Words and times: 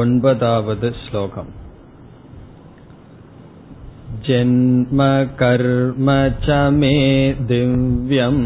ओन्पदावद् 0.00 0.86
श्लोकम् 1.02 1.52
जन्म 4.26 5.00
कर्म 5.40 6.08
च 6.46 6.58
मे 6.78 6.96
दिव्यम् 7.50 8.42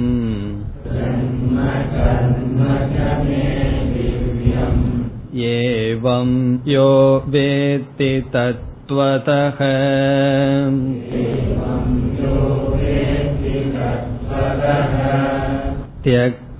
एवं 5.53 6.30
यो 6.69 6.91
वेत्ति 7.29 8.12
तत्त्वतः 8.35 9.61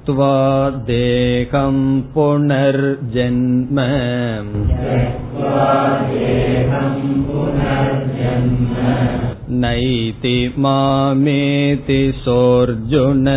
त्यक्त्वा 0.09 0.32
देहं 0.88 1.77
पुनर्जन्म 2.14 3.79
नैति 9.62 10.37
मामेति 10.59 12.02
सोऽर्जुन 12.24 13.28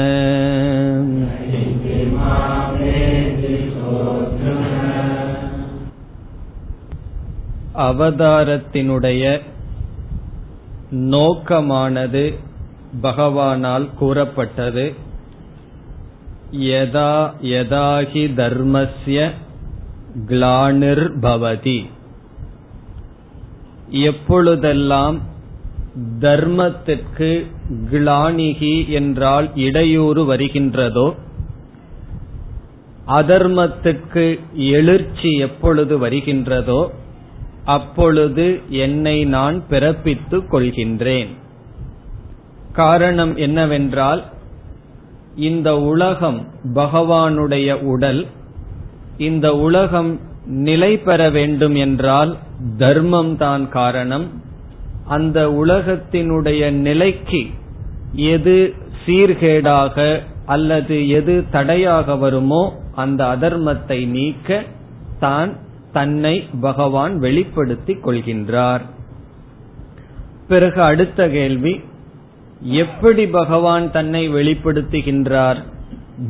அவதாரத்தினுடைய 7.86 9.24
நோக்கமானது 11.14 12.24
பகவானால் 13.06 13.86
கூறப்பட்டது 14.00 14.86
யதா 16.53 17.35
யதாஹி 17.41 18.29
தர்மஸ்ய 18.37 19.33
கிளானிர்பவதி 20.27 21.85
எப்பொழுதெல்லாம் 23.89 25.21
தர்மத்திற்கு 26.21 27.47
கிளானிகி 27.93 28.89
என்றால் 28.89 29.51
இடையூறு 29.55 30.35
வருகின்றதோ 30.35 31.15
அதர்மத்திற்கு 33.07 34.41
எழுச்சி 34.55 35.37
எப்பொழுது 35.37 36.09
வருகின்றதோ 36.09 36.91
அப்பொழுது 37.65 38.61
என்னை 38.69 39.25
நான் 39.25 39.63
பிறப்பித்துக் 39.71 40.49
கொள்கின்றேன். 40.51 41.29
காரணம் 42.73 43.37
என்னவென்றால் 43.37 44.33
இந்த 45.37 45.81
உலகம் 45.81 46.47
பகவானுடைய 46.75 47.83
உடல் 47.83 48.27
இந்த 49.19 49.57
உலகம் 49.57 50.21
நிலை 50.47 50.97
பெற 50.97 51.31
வேண்டும் 51.31 51.75
என்றால் 51.75 52.37
தர்மம் 52.79 53.37
தான் 53.37 53.69
காரணம். 53.69 54.31
அந்த 55.07 55.51
உலகத்தினுடைய 55.51 56.71
நிலைக்கு 56.71 57.47
எது 58.15 58.75
சீர்கேடாக 59.07 60.21
அல்லது 60.47 61.09
எது 61.09 61.45
தடையாக 61.51 62.17
வருமோ 62.17 62.73
அந்த 62.95 63.25
அதர்மத்தை 63.25 64.07
நீக்க 64.07 64.63
தான் 65.21 65.57
தன்னை 65.93 66.45
பகவான் 66.61 67.19
வெளிப்படுத்திக் 67.19 68.07
கொள்கின்றார். 68.07 68.81
பிறகு 70.49 70.83
அடுத்த 70.83 71.29
கேள்வி 71.29 71.81
எப்படி 72.63 73.27
பகவான் 73.27 73.91
தன்னை 73.91 74.31
வெளிப்படுத்துகின்றார்? 74.31 75.63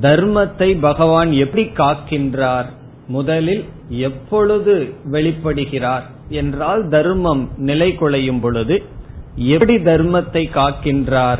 தர்மத்தை 0.00 0.80
பகவான் 0.80 1.32
எப்படி 1.32 1.64
காக்கின்றார்? 1.64 2.64
முதலில் 3.08 3.64
எப்பொழுது 3.88 4.94
வெளிப்படுகிறார் 5.12 6.02
என்றால் 6.28 6.88
தர்மம் 6.88 7.48
நிலை 7.56 7.92
குலையும் 7.92 8.40
பொழுது 8.40 8.82
எப்படி 9.36 9.74
தர்மத்தை 9.74 10.48
காக்கின்றார்? 10.54 11.38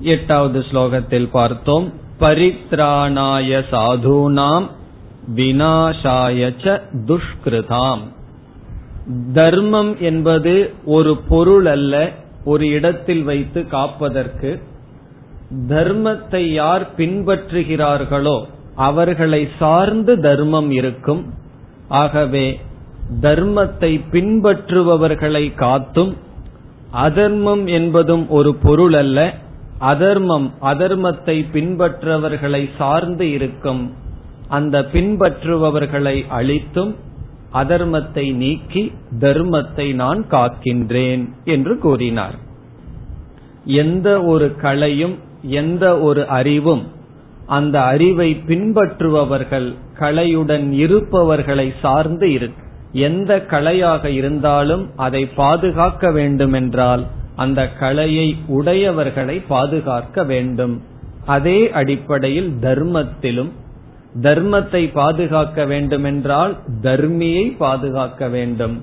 எட்டாவது 0.00 0.64
ஸ்லோகத்தில் 0.72 1.28
பார்த்தோம். 1.30 1.92
பரித்ராணாய 2.20 3.62
சாதுனாம் 3.70 4.66
வினாசாய 5.34 6.52
துஷ்கிருதாம். 6.92 8.00
தர்மம் 9.32 9.96
என்பது 10.00 10.72
ஒரு 10.84 11.16
பொருள் 11.16 11.66
அல்ல 11.66 12.12
ஒரு 12.52 12.64
இடத்தில் 12.76 13.24
வைத்து 13.30 13.60
காப்பதற்கு 13.76 14.50
தர்மத்தை 15.70 16.42
யார் 16.52 16.84
பின்பற்றுகிறார்களோ 16.98 18.36
அவர்களை 18.88 19.42
சார்ந்து 19.58 20.14
தர்மம் 20.20 20.70
இருக்கும். 20.78 21.22
ஆகவே 22.00 22.46
தர்மத்தை 23.24 23.90
பின்பற்றுபவர்களை 24.14 25.44
காத்தும் 25.54 26.12
அதர்மம் 27.06 27.64
என்பதும் 27.78 28.24
ஒரு 28.28 28.50
பொருள் 28.64 28.96
அல்ல 29.02 29.18
அதர்மம் 29.92 30.48
அதர்மத்தை 30.72 31.36
பின்பற்றவர்களை 31.54 32.62
சார்ந்து 32.78 33.26
இருக்கும். 33.36 33.82
அந்த 34.48 34.76
பின்பற்றுபவர்களை 34.94 36.16
அழித்தும் 36.38 36.92
அதர்மத்தை 37.52 38.34
நீக்கி 38.34 38.92
தர்மத்தை 39.18 39.94
நான் 39.94 40.24
காக்கின்றேன் 40.30 41.30
என்று 41.44 41.78
கூறினார். 41.78 42.34
எந்த 43.64 44.24
ஒரு 44.24 44.56
கலையும் 44.56 45.16
எந்த 45.42 45.98
ஒரு 45.98 46.28
அறிவும் 46.28 46.84
அந்த 47.46 47.82
அறிவை 47.82 48.42
பின்பற்றுபவர்கள் 48.46 49.74
கலையுடன் 49.98 50.72
இருப்பவர்களை 50.72 51.72
சார்ந்து 51.80 52.32
இருக்கு. 52.32 52.64
எந்த 52.92 53.44
கலையாக 53.50 54.04
இருந்தாலும் 54.04 54.90
அதை 54.96 55.26
பாதுகாக்க 55.26 56.10
வேண்டுமென்றால் 56.10 57.06
அந்த 57.36 57.68
கலையை 57.68 58.36
உடையவர்களை 58.48 59.42
பாதுகாக்க 59.48 60.24
வேண்டும். 60.24 60.82
அதே 61.26 61.70
அடிப்படையில் 61.70 62.52
தர்மத்திலும் 62.60 63.52
தர்மத்தை 64.22 64.92
பாதுகாக்க 64.92 65.64
வேண்டுமென்றால் 65.64 66.56
தர்மியை 66.82 67.56
பாதுகாக்க 67.56 68.28
வேண்டும். 68.28 68.76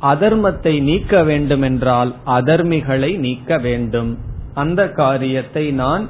அதர்மத்தை 0.00 0.82
நீக்க 0.82 1.22
வேண்டுமென்றால் 1.22 2.14
அதர்மிகளை 2.26 3.18
நீக்க 3.18 3.58
வேண்டும். 3.58 4.18
அந்த 4.54 4.88
காரியத்தை 4.88 5.70
நான் 5.72 6.08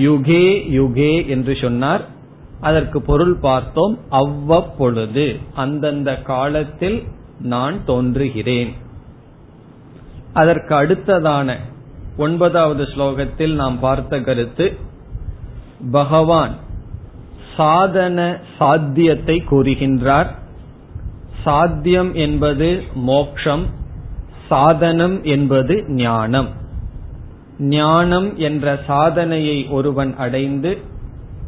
யுகே 0.00 0.46
யுகே 0.78 1.26
என்று 1.26 1.56
சொன்னார். 1.56 2.04
அதற்கு 2.60 3.02
பொருள் 3.02 3.36
பார்த்தோம் 3.40 3.98
அவ்வப்பொழுது 4.08 5.36
அந்தந்த 5.54 6.10
காலத்தில் 6.22 7.02
நான் 7.38 7.76
தோன்றுகிறேன். 7.86 8.72
அதற்கு 10.32 10.74
அடுத்ததான 10.74 11.56
ஒன்பதாவது 12.16 12.84
ஸ்லோகத்தில் 12.84 13.54
நாம் 13.54 13.78
பார்த்த 13.78 14.20
கருத்து 14.20 14.66
பகவான் 15.90 16.54
சாதன 17.56 18.38
சாத்தியத்தை 18.58 19.44
கூறுகின்றார். 19.50 20.30
சாத்தியம் 21.42 22.14
என்பது 22.14 22.82
மோக்ஷம் 22.94 23.66
சாதனம் 24.48 25.22
என்பது 25.22 25.84
ஞானம். 25.88 26.48
ஞானம் 27.58 28.38
என்ற 28.38 28.80
சாதனையை 28.86 29.66
ஒருவன் 29.66 30.16
அடைந்து 30.16 30.78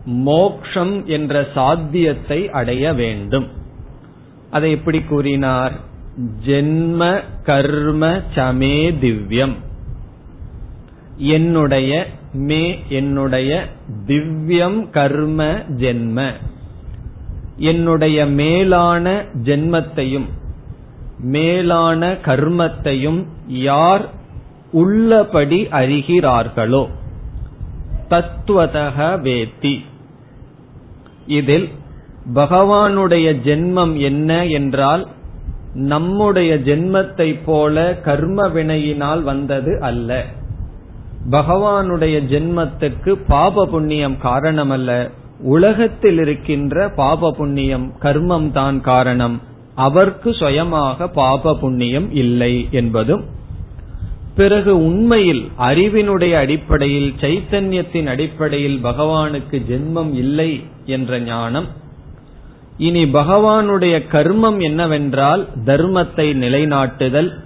மோக்ஷம் 0.05 1.07
என்ற 1.07 1.47
சாத்தியத்தை 1.55 2.51
அடைய 2.51 2.93
வேண்டும். 2.93 3.47
அதை 4.51 4.71
எப்படி 4.71 5.01
கூறினார்? 5.01 5.73
ஜென்ம 6.47 7.21
கர்ம 7.45 8.21
சமே 8.35 8.95
திவ்யம். 9.01 9.55
என்னுடைய 11.17 12.07
மே 12.35 12.83
என்னுடைய 12.89 13.69
திவ்யம் 14.07 14.91
கர்ம 14.91 15.47
ஜென்ம. 15.69 16.33
என்னுடைய 17.57 18.27
மேலான 18.27 19.25
ஜென்மத்தையும் 19.45 20.29
மேலான 21.19 22.13
கர்மத்தையும் 22.13 23.27
யார் 23.47 24.09
உள்ளபடி 24.73 25.67
அறிகிறார்களோ 25.71 26.89
தத்துவதக 28.09 29.21
வேத்தி. 29.21 29.85
இதில் 31.27 31.69
பகவானுடைய 32.35 33.29
ஜென்மம் 33.45 33.99
என்ன 33.99 34.47
என்றால் 34.47 35.07
நம்முடைய 35.75 36.55
ஜென்மத்தை 36.55 37.39
போல 37.45 37.99
கர்ம 38.05 38.49
வினையினால் 38.49 39.23
வந்தது 39.23 39.81
அல்ல. 39.81 40.25
பகவானுடைய 41.31 42.17
ஜென்மத்துக்கு 42.31 43.13
பாப 43.29 43.67
புண்ணியம் 43.67 44.17
காரணமல்ல. 44.23 45.11
உலகத்தில் 45.41 46.19
இருக்கின்ற 46.19 46.89
பாப 46.89 47.31
புண்ணியம் 47.31 47.93
கர்மம் 48.03 48.51
தான் 48.51 48.81
காரணம். 48.81 49.41
அவர்க்கு 49.75 50.35
சுயமாக 50.35 51.09
பாப 51.09 51.55
புண்ணியம் 51.55 52.13
இல்லை 52.13 52.69
என்பதும் 52.71 53.25
பிறகு 54.37 54.85
உண்மையில் 54.85 55.49
அறிவினுடைய 55.59 56.33
அடிப்படையில் 56.33 57.15
சைத்தன்யத்தின் 57.21 58.07
அடிப்படையில் 58.07 58.85
பகவானுக்கு 58.85 59.63
ஜென்மம் 59.71 60.13
இல்லை 60.15 60.65
என்ற 60.85 61.19
ஞானம். 61.19 61.67
இனி 62.79 63.05
பகவானுடைய 63.05 64.03
கர்மம் 64.13 64.61
என்னவென்றால் 64.61 65.49
தர்மத்தை 65.67 66.35
நிலைநாட்டுதல் 66.35 67.44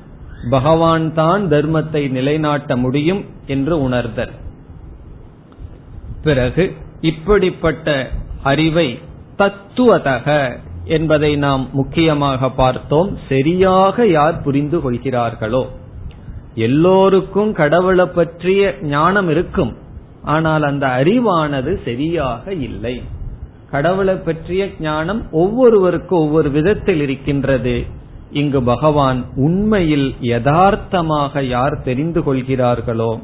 பகவான் 0.50 1.14
தான் 1.14 1.48
தர்மத்தை 1.48 2.10
நிலைநாட்ட 2.10 2.76
முடியும் 2.76 3.24
என்று 3.46 3.80
உணர்தல். 3.80 4.30
பிறகு 6.22 6.76
இப்படிப்பட்ட 7.00 8.10
அறிவை 8.42 8.98
தத்துவதக 9.38 10.56
என்பதை 10.84 11.36
நாம் 11.36 11.68
முக்கியமாக 11.72 12.50
பார்த்தோம். 12.50 13.18
சரியாக 13.28 14.06
யார் 14.06 14.42
புரிந்து 14.42 14.80
கொள்கிறார்களோ? 14.80 15.68
எல்லோருக்கும் 16.54 17.52
கடவுளை 17.52 18.06
பற்றிய 18.06 18.74
ஞானம் 18.82 19.28
இருக்கும். 19.28 19.76
ஆனால் 20.22 20.62
அந்த 20.62 20.86
அறிவானது 20.86 21.82
சரியாக 21.84 22.52
இல்லை. 22.52 23.02
கடவுளை 23.70 24.14
பற்றிய 24.14 24.70
ஞானம் 24.80 25.22
ஒவ்வொருவருக்கும் 25.32 26.18
ஒவ்வொரு 26.18 26.50
விதத்தில் 26.50 27.00
இருக்கின்றது. 27.00 27.86
இங்கு 28.30 28.62
பகவான் 28.62 29.24
உண்மையில் 29.34 30.14
யதார்த்தமாக 30.20 31.42
யார் 31.42 31.82
தெரிந்து 31.82 32.22
கொள்கிறார்களோ 32.22 33.18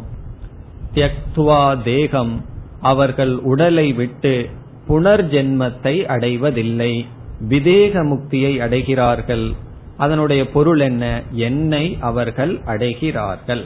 தியக்துவா 0.95 1.83
தேகம் 1.83 2.45
அவர்கள் 2.81 3.37
உடலை 3.37 3.93
விட்டு 3.93 4.49
புனர்ஜென்மத்தை 4.89 6.05
அடைவதில்லை 6.05 7.07
விதேக 7.49 8.05
முக்தியை 8.05 8.59
அடைகிறார்கள். 8.59 9.55
அதனுடைய 9.97 10.51
பொருள் 10.51 10.81
என்ன? 10.81 11.23
என்னை 11.31 11.97
அவர்கள் 12.01 12.59
அடைகிறார்கள். 12.59 13.65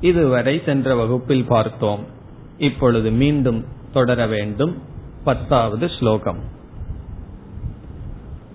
இதுவரை 0.00 0.62
சென்ற 0.64 0.94
வகுப்பில் 0.94 1.44
பார்த்தோம். 1.44 2.04
இப்பொழுது 2.58 3.10
மீண்டும் 3.10 3.64
தொடர 3.92 4.26
வேண்டும். 4.26 4.82
பத்தாவது 5.24 5.90
ஸ்லோகம். 5.98 6.38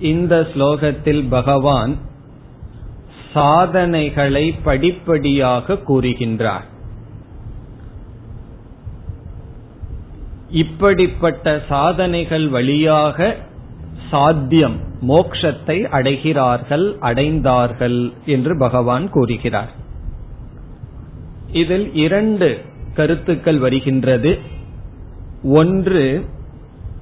இந்த 0.00 0.35
ஸ்லோகத்தில் 0.53 1.29
பகவான் 1.29 1.93
சாதனைகளை 3.32 4.44
படிப்படியாக 4.65 5.79
கூறுகின்றார் 5.88 6.67
இப்படிப்பட்ட 10.55 11.47
சாதனைகள் 11.69 12.47
வழியாக 12.49 13.19
சாத்தியம். 14.13 14.77
மோக்ஷத்தை 15.07 15.77
அடைகிறார்கள் 15.98 16.86
அடைந்தார்கள் 17.10 18.00
என்று 18.25 18.54
பகவான் 18.57 19.06
கூறுகிறார். 19.10 19.71
இதில் 21.62 21.88
இரண்டு 22.06 22.50
கருத்துக்கள் 22.95 23.60
வருகின்றது. 23.60 24.31
ஒன்று 25.60 26.06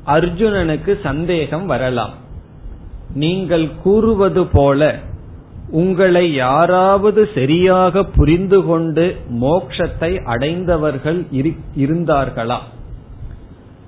அர்ஜுனனுக்கு 0.07 0.93
சந்தேகம் 1.03 1.65
வரலாம். 1.65 2.13
நீங்கள் 3.13 3.67
கூறுவது 3.83 4.43
போல 4.45 4.81
உங்களை 5.81 6.25
யாராவது 6.33 7.21
சரியாக 7.35 8.03
புரிந்து 8.15 8.59
கொண்டு 8.65 9.05
மோக்ஷத்தை 9.41 10.11
அடைந்தவர்கள் 10.25 11.19
இருந்தார்களா? 11.75 12.59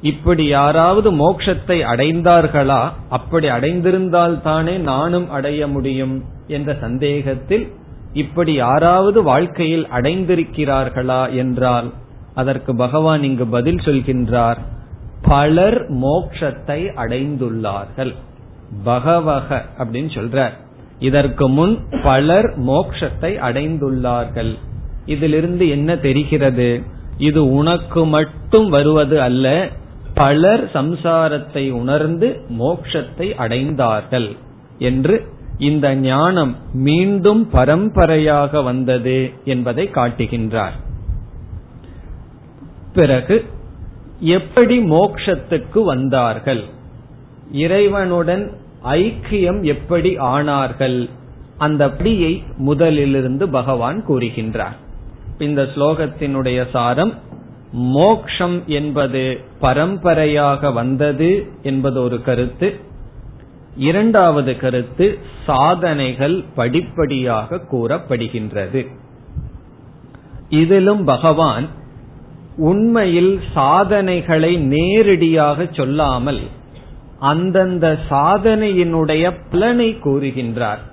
இப்படி 0.04 0.46
யாராவது 0.48 1.10
மோட்சத்தை 1.12 1.78
அடைந்தார்களா? 1.92 2.82
அப்படி 3.10 3.48
அடைந்திருந்தால் 3.48 4.42
தானே 4.42 4.76
நானும் 4.78 5.28
அடைய 5.30 5.68
முடியும் 5.68 6.16
என்ற 6.48 6.78
சந்தேகத்தில் 6.82 7.66
இப்படி 8.14 8.54
யாராவது 8.54 9.24
வாழ்க்கையில் 9.24 9.86
அடைந்திருக்கிறார்களா 9.86 11.22
என்றால் 11.32 11.90
அதற்கு 12.36 12.72
பகவான் 12.76 13.24
இங்கு 13.24 13.46
பதில் 13.48 13.82
சொல்கின்றார் 13.86 14.60
பலர் 15.22 15.80
மோக்ஷத்தை 15.92 16.80
அடைந்துள்ளார்கள். 17.04 18.14
பகவக 18.84 19.66
அப்படின்னு 19.78 20.10
சொல்றார். 20.18 20.56
இதற்கு 21.00 21.46
முன் 21.50 21.74
பலர் 22.04 22.50
மோக்ஷத்தை 22.60 23.32
அடைந்துள்ளார்கள். 23.48 24.52
இதிலிருந்து 25.06 25.66
என்ன 25.70 25.96
தெரிகிறது? 25.98 26.70
இது 27.18 27.42
உனக்கு 27.52 28.06
மட்டும் 28.06 28.68
வருவது 28.70 29.22
அல்ல 29.22 29.48
பலர் 30.14 30.64
சம்சாரத்தை 30.74 31.72
உணர்ந்து 31.72 32.42
மோக்ஷத்தை 32.60 33.28
அடைந்தார்கள் 33.38 34.36
என்று 34.80 35.16
இந்த 35.58 35.96
ஞானம் 35.96 36.56
மீண்டும் 36.74 37.50
பரம்பரையாக 37.50 38.62
வந்தது 38.62 39.32
என்பதை 39.46 39.90
காட்டுகின்றார். 39.94 40.78
பிறகு 42.94 43.46
எப்படி 44.20 44.80
மோக்ஷத்துக்கு 44.80 45.84
வந்தார்கள்? 45.84 46.64
இறைவனுடன் 47.52 48.44
ஐக்கியம் 48.84 49.62
எப்படி 49.62 50.18
ஆனார்கள்? 50.18 51.10
அந்த 51.58 51.88
பிடியை 51.88 52.44
முதலிலிருந்து 52.66 53.44
பகவான் 53.44 54.06
கூறுகின்றார். 54.08 54.78
இந்த 55.38 55.62
ஸ்லோகத்தினுடைய 55.76 56.60
சாரம் 56.72 57.14
மோக்ஷம் 57.74 58.64
என்பது 58.66 59.40
பரம்பரையாக 59.60 60.72
வந்தது 60.72 61.48
என்பது 61.64 62.02
ஒரு 62.02 62.22
கருத்து. 62.22 62.80
இரண்டாவது 63.78 64.58
கருத்து 64.58 65.18
சாதனைகள் 65.46 66.44
படிப்படியாக 66.56 67.62
கூறப்படுகின்றது. 67.72 68.88
இதிலும் 70.50 71.04
பகவான் 71.04 71.68
உண்மையில் 72.58 73.40
சாதனைகளை 73.54 74.58
நேரடியாக 74.58 75.68
சொல்லாமல் 75.72 76.42
அந்தந்த 77.20 78.00
சாதனையினுடைய 78.10 79.38
பலனை 79.52 79.98
கூறுகின்றார். 80.04 80.84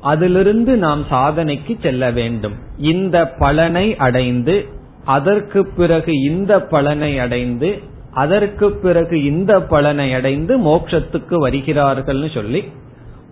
அதிலிருந்து 0.00 0.76
நாம் 0.76 1.04
சாதனைக்கு 1.10 1.76
செல்ல 1.82 2.10
வேண்டும். 2.10 2.54
இந்த 2.78 3.28
பலனை 3.28 3.96
அடைந்து 3.96 4.80
அதற்கு 5.04 5.66
பிறகு 5.66 6.12
இந்த 6.22 6.60
பலனை 6.62 7.18
அடைந்து 7.18 7.78
அதற்கு 8.12 8.72
பிறகு 8.72 9.24
இந்த 9.24 9.62
பலனை 9.62 10.14
அடைந்து 10.14 10.58
மோட்சத்துக்கு 10.58 11.38
வருகிறார்கள் 11.38 12.28
சொல்லி 12.28 12.64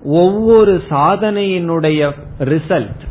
ஒவ்வொரு 0.03 0.83
சாதனையினுடைய 0.89 2.13
ரிசல்ட் 2.39 3.03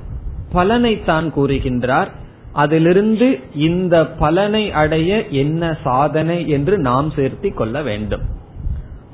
பலனை 0.52 1.04
தான் 1.04 1.34
கூறுகின்றார். 1.34 2.08
அதிலிருந்து 2.54 3.40
இந்த 3.54 4.08
பலனை 4.08 4.72
அடைய 4.72 5.28
என்ன 5.28 5.78
சாதனை 5.84 6.50
என்று 6.50 6.78
நாம் 6.78 7.14
சேர்த்தி 7.16 7.54
கொள்ள 7.54 7.82
வேண்டும். 7.82 8.22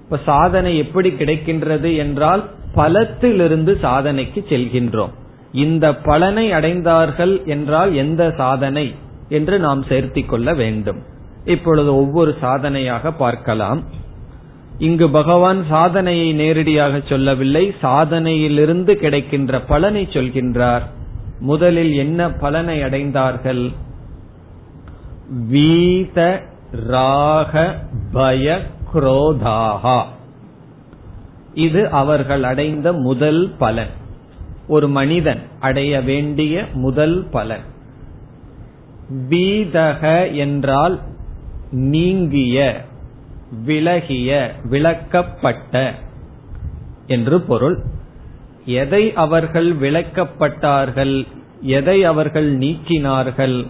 இப்ப 0.03 0.19
சாதனை 0.25 0.77
எப்படி 0.77 1.09
கிடைக்கின்றது 1.09 1.95
என்றால் 1.95 2.43
பலத்திலிருந்து 2.75 3.77
சாதனைக்கு 3.81 4.45
செல்கின்றோம். 4.49 5.09
இந்த 5.51 5.95
பலனை 5.95 6.51
அடைந்தார்கள் 6.51 7.45
என்றால் 7.45 7.93
எந்த 7.93 8.33
சாதனை? 8.37 8.93
என்று 9.29 9.59
நாம் 9.59 9.83
சேர்த்திக் 9.83 10.25
கொள்ள 10.25 10.53
வேண்டும். 10.53 11.03
இப்பொழுது 11.45 11.95
ஒவ்வொரு 11.95 12.35
சாதனையாக 12.41 13.11
பார்க்கலாம். 13.11 13.83
இங்கு 14.77 15.09
பகவான் 15.09 15.65
சாதனையை 15.69 16.33
நேரடியாக 16.33 17.01
சொல்லவில்லை 17.09 17.73
சாதனையிலிருந்து 17.81 18.93
கிடைக்கின்ற 18.93 19.61
பலனை 19.61 20.07
சொல்கின்றார். 20.11 20.81
முதலில் 21.39 21.93
என்ன 21.93 22.31
பலனை 22.31 22.83
அடைந்தார்கள்? 22.83 23.73
வீத 25.51 26.39
ராக 26.71 27.75
பய 28.11 28.61
குரோதாகா. 28.93 30.03
இது 31.53 31.89
அவர்கள் 31.89 32.43
அடைந்த 32.43 32.93
முதல் 32.93 33.53
பலன். 33.57 33.89
ஒரு 34.67 34.87
மனிதன் 34.87 35.41
அடைய 35.59 36.01
வேண்டிய 36.01 36.65
முதல் 36.73 37.27
பலன். 37.31 37.73
வீதக 39.13 40.35
என்றால் 40.35 40.99
நீங்கிய 41.71 42.85
விலகிய 43.65 44.51
விளக்கப்பட்ட 44.63 45.91
என்று 47.07 47.41
பொருள். 47.41 47.83
எதை 48.65 49.13
அவர்கள் 49.13 49.75
விளக்கப்பட்டார்கள் 49.75 51.27
எதை 51.61 52.03
அவர்கள் 52.03 52.57
நீக்கினார்கள் 52.57 53.67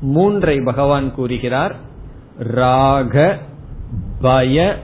மூன்றை 0.00 0.60
பகவான் 0.64 1.14
கூறுகிறார். 1.14 1.74
ராக 2.38 3.38
பய 4.20 4.78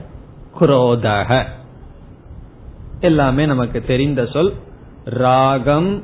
குரோதக. 0.59 1.43
எல்லாமே 2.99 3.45
நமக்கு 3.45 3.83
தெரிந்த 3.83 4.25
சொல். 4.25 4.53
ராகம் 5.05 6.03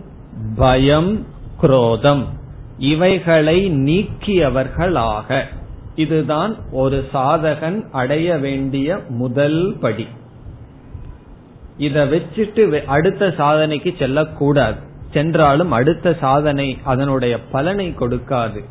பயம் 0.56 1.26
குரோதம். 1.58 2.35
இவைகளை 2.78 3.72
நீக்கியவர்களாக. 3.72 5.44
இதுதான் 5.96 6.56
ஒரு 6.72 7.08
சாதகன் 7.14 7.90
அடைய 7.92 8.38
வேண்டிய 8.38 9.00
முதல் 9.10 9.78
படி. 9.82 10.08
இத 11.78 12.06
வச்சுட்டு 12.06 12.86
அடுத்த 12.86 13.34
சாதனைக்கு 13.38 13.98
செல்லக்கூடாது. 13.98 14.78
சென்றாலும் 15.14 15.72
அடுத்த 15.72 16.18
சாதனை 16.20 16.78
அதனுடைய 16.84 17.40
பலனை 17.42 17.94
கொடுக்காது. 18.00 18.64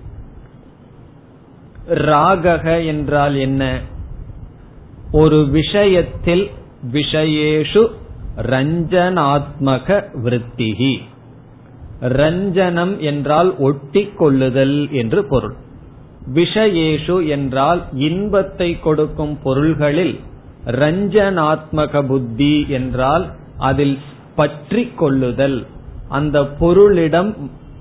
ராகக 1.88 2.86
என்றால் 2.86 3.34
என்ன? 3.34 3.80
ஒரு 5.12 5.48
விஷயத்தில் 5.48 6.50
விஷயேஷு 6.92 7.88
ரஞ்சனாத்மக 8.36 10.04
விருத்திகி. 10.24 10.98
ரஞ்சனம் 12.00 12.98
என்றால் 12.98 13.58
ஒட்டி 13.58 14.08
கொள்ளுதல் 14.16 14.90
என்று 14.90 15.24
பொருள். 15.24 15.54
விஷயேஷு 16.34 17.26
என்றால் 17.28 17.82
இன்பத்தை 17.92 18.80
கொடுக்கும் 18.80 19.38
பொருள்களில் 19.42 20.20
ரஞ்சனாத்மக 20.66 22.02
புத்தி 22.06 22.68
என்றால் 22.68 23.30
அதில் 23.58 23.98
பற்றி 24.34 24.84
கொள்ளுதல் 24.96 25.66
அந்த 26.08 26.40
பொருளிடம் 26.40 27.34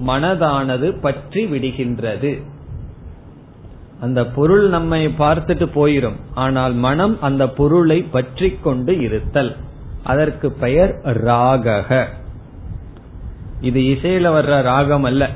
மனதானது 0.08 1.00
பற்றி 1.02 1.46
விடுகின்றது. 1.46 2.42
அந்த 4.00 4.26
பொருள் 4.26 4.70
நம்மை 4.70 5.08
பார்த்துட்டு 5.08 5.68
போயிரும். 5.76 6.18
ஆனால் 6.34 6.74
மனம் 6.74 7.22
அந்த 7.22 7.48
பொருளை 7.50 8.02
பற்றி 8.02 8.50
கொண்டு 8.52 9.00
இருத்தல். 9.00 9.56
அதற்கு 10.04 10.52
பெயர் 10.52 10.94
ராகக. 11.04 12.08
இது 13.64 13.80
இசையில 13.82 14.28
வர்ற 14.36 14.62
ராகம் 14.62 15.04
அல்ல. 15.04 15.30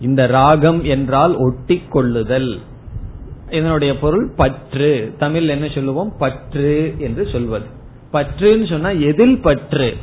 இந்த 0.00 0.26
ராகம் 0.26 0.84
என்றால் 0.84 1.34
ஒட்டி 1.36 1.82
கொள்ளுதல் 1.90 2.60
இதனுடைய 3.50 3.98
பொருள் 3.98 4.26
பற்று. 4.36 5.14
தமிழ் 5.18 5.48
என்ன 5.48 5.66
சொல்லுவோம்? 5.74 6.12
பற்று 6.18 6.94
என்று 6.98 7.28
சொல்வது. 7.32 7.66
பற்றுன்னு 8.12 8.68
சொன்னா 8.68 8.90
எதில் 8.90 9.40
பற்று? 9.40 9.96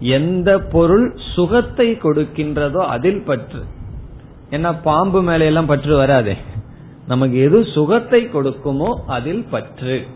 எந்த 0.00 0.58
பொருள் 0.58 1.06
சுகத்தை 1.34 1.88
கொடுக்கின்றதோ 1.92 2.76
அதில் 2.76 3.22
பற்று. 3.22 3.62
ஏன்னா 4.50 4.70
பாம்பு 4.82 5.22
மேல 5.22 5.44
எல்லாம் 5.44 5.66
பற்று 5.66 5.96
வராதே. 5.96 6.36
நமக்கு 7.06 7.38
எது 7.38 7.64
சுகத்தை 7.74 8.20
கொடுக்குமோ 8.26 8.90
அதில் 9.06 9.44
பற்று. 9.50 10.06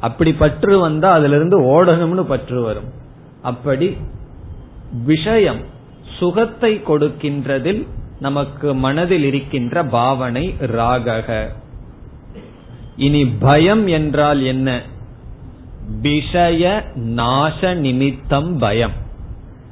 அப்படி 0.00 0.32
பற்று 0.32 0.78
வந்தா 0.78 1.12
அதுல 1.12 1.36
இருந்து 1.36 1.58
ஓடணும்னு 1.60 2.24
பற்று 2.24 2.62
வரும். 2.62 2.90
அப்படி 3.42 3.96
விஷயம் 5.04 5.74
சுகத்தை 6.18 6.80
கொடுக்கின்றதில் 6.88 7.86
நமக்கு 8.20 8.74
மனதில் 8.74 9.24
இருக்கின்ற 9.24 9.84
பாவனை 9.84 10.54
ராகக. 10.60 11.48
இனி 12.96 13.26
பயம் 13.26 13.86
என்றால் 13.86 14.42
என்ன? 14.42 14.82
விஷய 16.02 16.84
நாச 16.94 17.74
நிமித்தம் 17.74 18.58
பயம். 18.58 18.92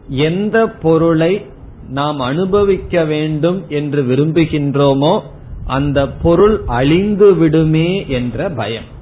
எந்த 0.08 0.66
பொருளை 0.68 1.44
நாம் 1.88 2.20
அனுபவிக்க 2.20 3.04
வேண்டும் 3.04 3.64
என்று 3.68 4.02
விரும்புகின்றோமோ 4.02 5.22
அந்த 5.66 6.08
பொருள் 6.08 6.62
அழிந்து 6.66 7.34
விடுமே 7.34 8.08
என்ற 8.08 8.48
பயம். 8.50 8.92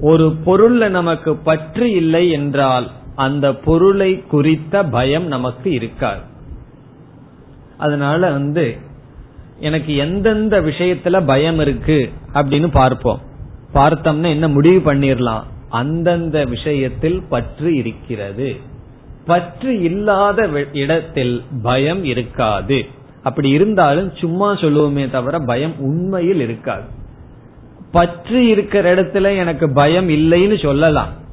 ஒரு 0.00 0.36
பொருள்ல 0.46 0.88
நமக்கு 0.88 1.36
பற்று 1.36 1.90
இல்லை 1.90 2.30
என்றால் 2.30 2.90
அந்த 3.16 3.54
பொருளை 3.54 4.24
குறித்த 4.26 4.84
பயம் 4.84 5.26
நமக்கு 5.26 5.70
இருக்காது. 5.70 6.20
அதனால 7.76 8.30
வந்து 8.30 8.76
எனக்கு 9.60 9.96
எந்தெந்த 9.96 10.60
விஷயத்துல 10.60 11.26
பயம் 11.26 11.58
இருக்கு 11.58 12.10
அப்படின்னு 12.34 12.68
பார்ப்போம். 12.68 13.20
பார்த்தோம்னா 13.74 14.28
என்ன 14.28 14.48
முடிவு 14.48 14.92
பண்ணிடலாம் 14.92 15.42
அந்தந்த 15.68 16.44
விஷயத்தில் 16.44 17.22
பற்று 17.28 17.74
இருக்கிறது. 17.74 18.56
பற்று 19.26 19.80
இல்லாத 19.80 20.48
இடத்தில் 20.72 21.42
பயம் 21.62 22.04
இருக்காது. 22.04 22.86
அப்படி 23.22 23.48
இருந்தாலும் 23.48 24.12
சும்மா 24.16 24.52
சொல்லுவோமே 24.52 25.10
தவிர 25.10 25.38
பயம் 25.38 25.78
உண்மையில் 25.78 26.40
இருக்காது. 26.40 26.84
பற்று 27.92 28.46
இருக்கிற 28.46 28.94
இடத்துல 28.94 29.36
எனக்கு 29.36 29.72
பயம் 29.72 30.08
இல்லைன்னு 30.08 30.62
சொல்லலாம். 30.62 31.24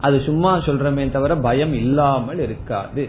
அது 0.00 0.20
சும்மா 0.20 0.58
சொல்றமே 0.58 1.10
தவிர 1.10 1.36
பயம் 1.36 1.72
இல்லாமல் 1.72 2.38
இருக்காது. 2.38 3.08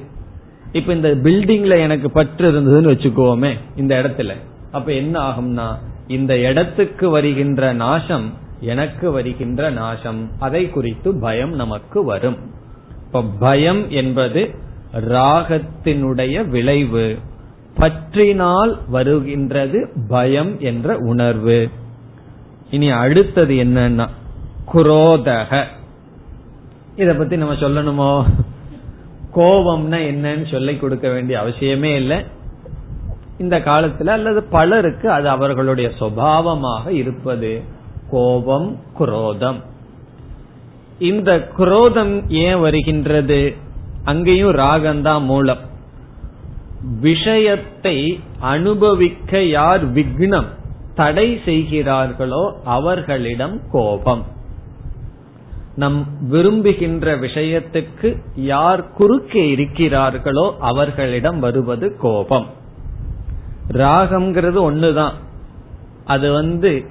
இப்ப 0.71 0.93
இந்த 0.93 1.09
பில்டிங்ல 1.09 1.79
எனக்கு 1.79 2.11
பற்று 2.11 2.51
இருந்ததுன்னு 2.51 2.85
வச்சுக்கோமே 2.85 3.53
இந்த 3.75 4.01
இடத்துல. 4.01 4.33
அப்ப 4.71 4.91
என்ன 4.91 5.29
ஆகும்னா 5.29 5.75
இந்த 6.07 6.37
இடத்துக்கு 6.37 7.09
வருகின்ற 7.09 7.73
நாசம் 7.73 8.33
எனக்கு 8.59 9.11
வருகின்ற 9.11 9.69
நாசம். 9.69 10.29
அதை 10.39 10.69
குறித்து 10.69 11.19
பயம் 11.19 11.53
நமக்கு 11.53 12.03
வரும். 12.03 12.37
இப்ப 13.05 13.23
பயம் 13.39 13.89
என்பது 13.89 14.55
ராகத்தினுடைய 14.93 16.47
விளைவு. 16.47 17.17
பற்றினால் 17.77 18.77
வருகின்றது 18.87 19.89
பயம் 20.07 20.59
என்ற 20.59 20.97
உணர்வு. 20.97 21.69
இனி 22.69 22.89
அடுத்தது 22.89 23.53
என்னன்னா 23.53 24.07
குரோதக. 24.73 25.63
இத 26.99 27.13
பத்தி 27.13 27.37
நம்ம 27.37 27.53
சொல்லணுமோ? 27.53 28.25
கோபம்னா 29.35 29.99
என்னன்னு 29.99 30.51
சொல்லி 30.51 30.77
கொடுக்க 30.77 31.09
வேண்டிய 31.09 31.39
அவசியமே 31.39 31.95
இல்லை. 31.95 32.23
இந்த 33.37 33.59
காலத்துல 33.59 34.07
அல்லது 34.07 34.43
பலருக்கு 34.43 35.11
அது 35.11 35.29
அவர்களுடைய 35.29 35.91
சுவாவமாக 35.99 36.87
இருப்பது. 36.87 37.61
கோபம் 38.09 38.79
குரோதம். 38.93 39.63
இந்த 40.99 41.47
குரோதம் 41.47 42.29
ஏன் 42.29 42.59
வருகின்றது? 42.59 43.55
அங்கேயும் 44.03 44.53
ராகந்தான் 44.53 45.23
மூலம். 45.23 45.59
விஷயத்தை 47.01 48.19
அனுபவிக்க 48.39 49.43
யார் 49.43 49.93
விக்னம் 49.93 50.47
தடை 50.95 51.39
செய்கிறார்களோ 51.45 52.59
அவர்களிடம் 52.63 53.61
கோபம். 53.71 54.37
நம் 55.75 56.07
விரும்புகின்ற 56.29 57.17
விஷயத்துக்கு 57.17 58.21
யார் 58.35 58.91
குறுக்கே 58.91 59.55
இருக்கிறார்களோ 59.55 60.51
அவர்களிடம் 60.59 61.39
வருவது 61.39 61.97
கோபம். 61.97 62.45
ராகம்ங்கிறது 63.71 64.71
ஒண்ணுதான். 64.71 65.11
அது 66.05 66.31
வந்து 66.31 66.85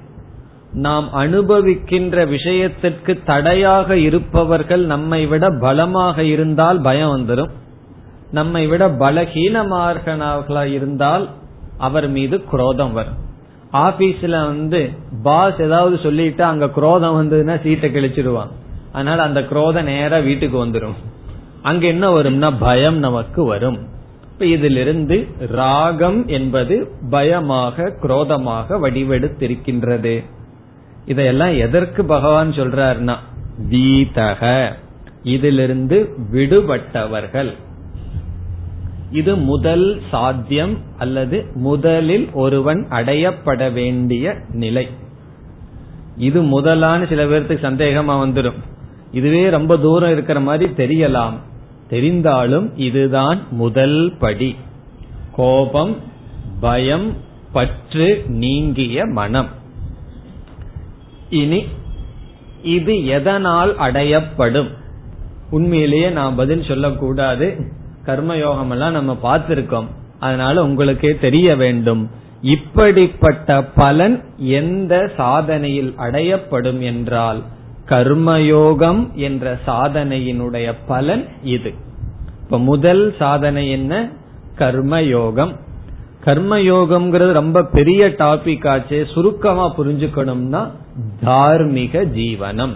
நாம் 0.73 1.09
அனுபவிக்கின்ற 1.13 2.27
விஷயத்திற்கு 2.27 3.19
தடையாக 3.25 3.97
இருப்பவர்கள் 3.97 4.85
நம்மை 4.85 5.25
விட 5.25 5.49
பலமாக 5.59 6.23
இருந்தால் 6.23 6.81
பயம் 6.81 7.11
வந்துடும் 7.17 7.49
நம்மை 8.31 8.67
விட 8.67 8.87
பலகீனமார்களாக 8.87 10.63
இருந்தால் 10.63 11.29
அவர் 11.77 12.09
மீது 12.09 12.43
குரோதம் 12.43 12.93
வரும். 12.93 13.27
ஆபீஸ்ல 13.73 14.29
வந்து 14.29 14.89
பாஸ் 15.23 15.61
ஏதாவது 15.61 15.99
சொல்லிட்டு 16.03 16.43
அங்க 16.43 16.69
குரோதம் 16.69 17.17
வந்ததுன்னா 17.17 17.61
சீட்டை 17.61 17.89
கிழிச்சிருவாங்க 17.89 18.51
அதனால 18.91 19.21
அந்த 19.21 19.41
குரோதம் 19.43 19.83
நேரா 19.83 20.17
வீட்டுக்கு 20.17 20.65
வந்துடும் 20.65 20.97
அங்க 21.61 21.87
என்ன 21.87 22.21
வரும்னா 22.21 22.53
பயம் 22.59 22.97
நமக்கு 22.97 23.43
வரும். 23.43 23.79
இதிலிருந்து 24.39 25.27
ராகம் 25.39 26.27
என்பது 26.27 26.91
பயமாக 27.09 27.91
குரோதமாக 28.01 28.77
வடிவெடுத்திருக்கின்றது. 28.77 30.23
இதையெல்லாம் 31.05 31.55
எதற்கு 31.57 32.05
பகவான் 32.05 32.51
சொல்றாருன்னா 32.51 33.15
வீதக. 33.69 34.71
இதிலிருந்து 35.23 36.09
விடுபட்டவர்கள். 36.31 37.53
இது 39.11 39.35
முதல் 39.35 40.01
சாத்தியம் 40.11 40.77
அல்லது 40.97 41.45
முதலில் 41.53 42.29
ஒருவன் 42.33 42.87
அடையப்பட 42.89 43.73
வேண்டிய 43.73 44.35
நிலை. 44.53 44.87
இது 46.17 46.41
முதலான 46.41 47.05
சில 47.05 47.23
பேர்த்துக்கு 47.25 47.65
சந்தேகமா 47.67 48.15
வந்துடும் 48.23 48.59
இதுவே 49.11 49.49
ரொம்ப 49.49 49.77
தூரம் 49.77 50.11
இருக்கிற 50.11 50.39
மாதிரி 50.39 50.71
தெரியலாம். 50.77 51.33
தெரிந்தாலும் 51.89 52.71
இதுதான் 52.75 53.39
முதல் 53.51 54.13
படி. 54.19 54.55
கோபம் 55.31 55.95
பயம் 56.59 57.13
பற்று 57.51 58.23
நீங்கிய 58.27 59.05
மனம். 59.05 59.47
இனி 61.29 61.65
இது 62.63 63.05
எதனால் 63.05 63.77
அடையப்படும்? 63.77 64.67
உண்மையிலேயே 65.49 66.09
நான் 66.09 66.35
பதில் 66.35 66.63
சொல்லக்கூடாது. 66.63 67.71
கர்மயோகம் 68.05 68.69
எல்லாம் 68.69 68.91
நம்ம 68.91 69.17
பார்த்திருக்கோம். 69.23 69.85
அதனால 70.19 70.63
உங்களுக்கே 70.63 71.15
தெரிய 71.15 71.55
வேண்டும். 71.55 72.09
இப்படிப்பட்ட 72.41 73.63
பலன் 73.63 74.23
எந்த 74.37 75.11
சாதனையில் 75.17 75.93
அடையப்படும் 75.97 76.79
என்றால் 76.79 77.41
கர்மயோகம் 77.89 79.13
என்ற 79.13 79.59
சாதனையினுடைய 79.67 80.73
பலன் 80.87 81.27
இது. 81.43 81.73
இப்ப 82.43 82.59
முதல் 82.59 83.15
சாதனை 83.19 83.71
என்ன? 83.71 84.09
கர்மயோகம். 84.57 85.55
கர்மயோகம்ங்கிறது 86.25 87.31
ரொம்ப 87.31 87.63
பெரிய 87.63 88.07
டாபிக் 88.07 88.67
ஆச்சு. 88.67 89.07
சுருக்கமா 89.13 89.75
புரிஞ்சுக்கணும்னா 89.77 90.71
தார்மீக 91.23 92.03
ஜீவனம். 92.03 92.73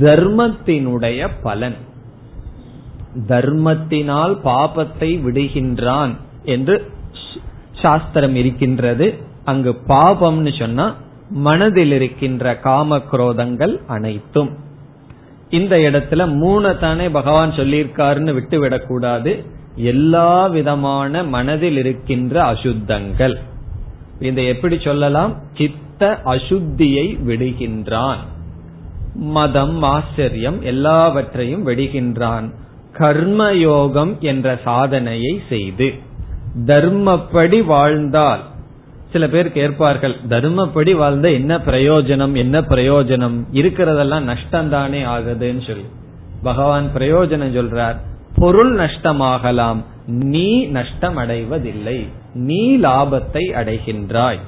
தர்மத்தினுடைய 0.00 1.28
பலன். 1.42 1.74
தர்மத்தினால் 3.28 4.38
பாபத்தை 4.44 5.20
விடுகின்றான் 5.20 6.16
என்று 6.44 6.90
சாஸ்திரம் 7.82 8.34
இருக்கின்றது. 8.34 9.14
அங்கு 9.44 9.76
பாபம்னு 9.88 10.58
சொன்னா 10.58 10.94
மனதில் 11.30 11.92
இருக்கின்ற 11.92 12.56
காம 12.56 12.98
குரோதங்கள் 12.98 13.80
அனைத்தும். 13.86 14.50
இந்த 15.48 15.76
இடத்துல 15.76 16.32
மூணு 16.32 16.78
தானே 16.78 17.08
பகவான் 17.08 17.50
சொல்லியிருக்காருன்னு 17.50 18.32
விட்டு 18.32 18.60
விடக்கூடாது 18.60 19.44
எல்லா 19.74 20.46
விதமான 20.46 21.24
மனதில் 21.24 21.76
இருக்கின்ற 21.76 22.44
அசுத்தங்கள். 22.44 23.38
இதை 24.20 24.46
எப்படி 24.46 24.78
சொல்லலாம்? 24.80 25.36
சித்த 25.56 26.20
அசுத்தியை 26.24 27.18
விடுகின்றான். 27.26 28.16
மதம் 29.14 29.82
ஆச்சரியம் 29.82 30.62
எல்லாவற்றையும் 30.62 31.66
விடுகின்றான். 31.66 32.50
கர்மயோகம் 32.98 34.18
என்ற 34.18 34.60
சாதனையை 34.64 35.40
செய்து 35.48 35.92
தர்மப்படி 36.66 37.64
வாழ்ந்தால் 37.64 38.40
சில 39.12 39.28
பேர் 39.28 39.52
கேட்பார்கள் 39.52 40.16
தர்மப்படி 40.28 40.94
வாழ்ந்த 40.94 41.30
என்ன 41.30 41.58
பிரயோஜனம் 41.58 42.32
என்ன 42.32 42.60
பிரயோஜனம்? 42.60 43.44
இருக்கிறதெல்லாம் 43.52 44.22
நஷ்டம் 44.22 44.68
தானே 44.68 45.04
ஆகுதுன்னு 45.04 45.66
சொல்லி. 45.66 45.84
பகவான் 46.42 46.86
பிரயோஜனம் 46.94 47.54
சொல்றார். 47.54 47.96
பொருள் 48.36 48.76
நஷ்டமாகலாம். 48.76 49.76
நீ 50.06 50.64
நஷ்டம் 50.64 51.16
அடைவதில்லை 51.16 52.08
நீ 52.34 52.76
லாபத்தை 52.76 53.52
அடைகின்றாய். 53.54 54.38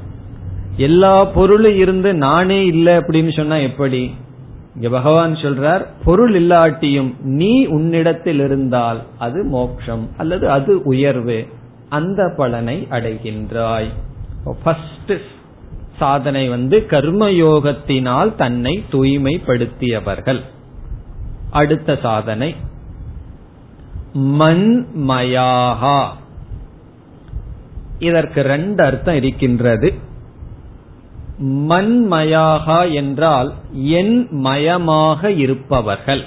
எல்லா 0.77 1.25
பொருளும் 1.25 1.77
இருந்து 1.77 2.15
நானே 2.15 2.67
இல்லை 2.67 2.97
அப்படின்னு 2.97 3.37
சொன்னா 3.37 3.57
எப்படி? 3.57 4.15
இங்க 4.75 4.89
பகவான் 4.89 5.35
சொல்றார் 5.35 5.87
பொருள் 6.05 6.43
இல்லாட்டியும் 6.43 7.13
நீ 7.21 7.67
உன்னிடத்தில் 7.67 8.41
இருந்தால் 8.41 9.03
அது 9.19 9.45
மோட்சம் 9.45 10.09
அல்லது 10.17 10.51
அது 10.51 10.83
உயர்வு. 10.83 11.47
அந்த 11.89 12.35
பலனை 12.37 12.87
அடைகின்றாய். 12.91 13.89
ஃபர்ஸ்ட் 14.45 15.13
சாதனை 15.99 16.49
வந்து 16.49 16.87
கர்மயோகத்தினால் 16.91 18.35
தன்னை 18.35 18.85
தூய்மைப்படுத்தியவர்கள். 18.93 20.41
அடுத்த 21.51 21.99
சாதனை 22.03 22.57
மண்மயாகா 24.15 26.07
இதற்கு 27.99 28.43
ரெண்டு 28.43 28.85
அர்த்தம் 28.85 29.15
இருக்கின்றது. 29.15 29.95
மண்மயாகா 31.43 32.93
என்றால் 32.95 33.55
என் 33.73 34.29
மயமாக 34.31 35.29
இருப்பவர்கள். 35.29 36.25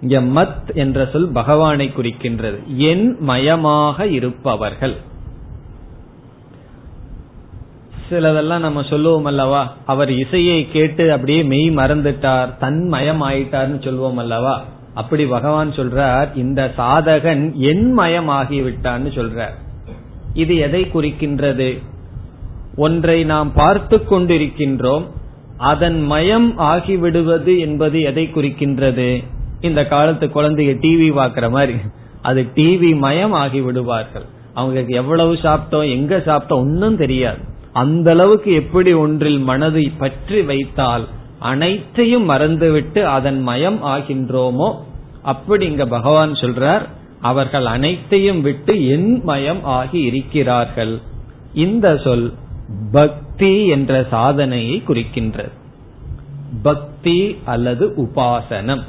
இங்க 0.00 0.20
மத் 0.20 0.74
என்ற 0.74 1.08
சொல் 1.12 1.28
பகவானை 1.28 1.92
குறிக்கின்றது. 1.96 2.64
என் 2.64 3.16
மயமாக 3.20 4.06
இருப்பவர்கள். 4.06 4.96
சிலதெல்லாம் 8.10 8.64
நம்ம 8.66 8.82
சொல்லுவோம் 8.82 9.24
அல்லவா 9.24 9.60
அவர் 9.84 10.10
இசையை 10.10 10.58
கேட்டு 10.72 11.12
அப்படியே 11.12 11.42
மெய் 11.42 11.68
மறந்துட்டார் 11.70 12.50
தன் 12.58 12.80
மயம் 12.88 13.22
ஆயிட்டார்னு 13.22 13.84
சொல்லுவோம் 13.84 14.16
அல்லவா 14.16 14.54
அப்படி 14.94 15.24
பகவான் 15.26 15.70
சொல்றார் 15.70 16.28
இந்த 16.34 16.60
சாதகன் 16.78 17.44
என் 17.70 17.92
மயம் 17.92 18.28
ஆகிவிட்டான்னு 18.28 19.10
சொல்றார். 19.18 19.54
இது 20.34 20.56
எதை 20.56 20.82
குறிக்கின்றது? 20.94 21.68
ஒன்றை 22.76 23.24
நாம் 23.24 23.52
பார்த்து 23.52 23.96
கொண்டிருக்கின்றோம் 24.10 25.06
அதன் 25.56 26.00
மயம் 26.02 26.58
ஆகிவிடுவது 26.58 27.58
என்பது 27.58 28.00
எதை 28.02 28.24
குறிக்கின்றது? 28.34 29.08
இந்த 29.60 29.80
காலத்து 29.86 30.26
குழந்தைய 30.26 30.74
டிவி 30.84 31.08
பாக்குற 31.20 31.50
மாதிரி 31.50 31.78
அது 32.22 32.42
டிவி 32.54 32.90
மயம் 32.98 33.32
ஆகி 33.32 33.60
விடுவார்கள் 33.60 34.26
அவங்களுக்கு 34.54 34.94
எவ்வளவு 34.94 35.32
சாப்பிட்டோம் 35.34 35.90
எங்க 35.90 36.16
சாப்பிட்டோம் 36.26 36.64
ஒன்னும் 36.66 36.96
தெரியாது. 36.96 37.42
அந்த 37.72 38.10
அளவுக்கு 38.10 38.52
எப்படி 38.52 38.92
ஒன்றில் 38.92 39.38
மனதை 39.38 39.92
பற்றி 39.98 40.42
வைத்தால் 40.42 41.08
அனைத்தையும் 41.38 42.30
மறந்துவிட்டு 42.30 43.06
அதன் 43.06 43.40
மயம் 43.42 43.84
ஆகின்றோமோ? 43.84 44.74
அப்படி 45.22 45.66
இங்க 45.66 45.86
பகவான் 45.86 46.32
சொல்றார் 46.32 46.88
அவர்கள் 47.20 47.66
அனைத்தையும் 47.66 48.42
விட்டு 48.42 48.86
என் 48.86 49.20
மயம் 49.24 49.64
ஆகி 49.64 50.00
இருக்கிறார்கள். 50.00 51.00
இந்த 51.54 51.96
சொல் 51.96 52.32
பக்தி 52.92 53.66
என்ற 53.66 54.06
சாதனையை 54.10 54.82
குறிக்கின்றது. 54.88 55.50
பக்தி 56.62 57.38
அல்லது 57.44 57.88
உபாசனம். 57.88 58.82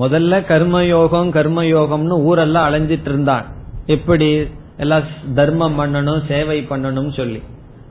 முதல்ல 0.00 0.42
கர்மயோகம் 0.42 1.30
கர்மயோகம்னு 1.30 2.22
ஊரெல்லாம் 2.22 2.72
அலைஞ்சிட்டு 2.72 3.08
இருந்தான். 3.08 3.44
எப்படி? 3.86 4.48
எல்லாம் 4.76 5.02
தர்மம் 5.34 5.78
பண்ணணும் 5.78 6.26
சேவை 6.28 6.66
பண்ணணும் 6.70 7.14
சொல்லி. 7.16 7.42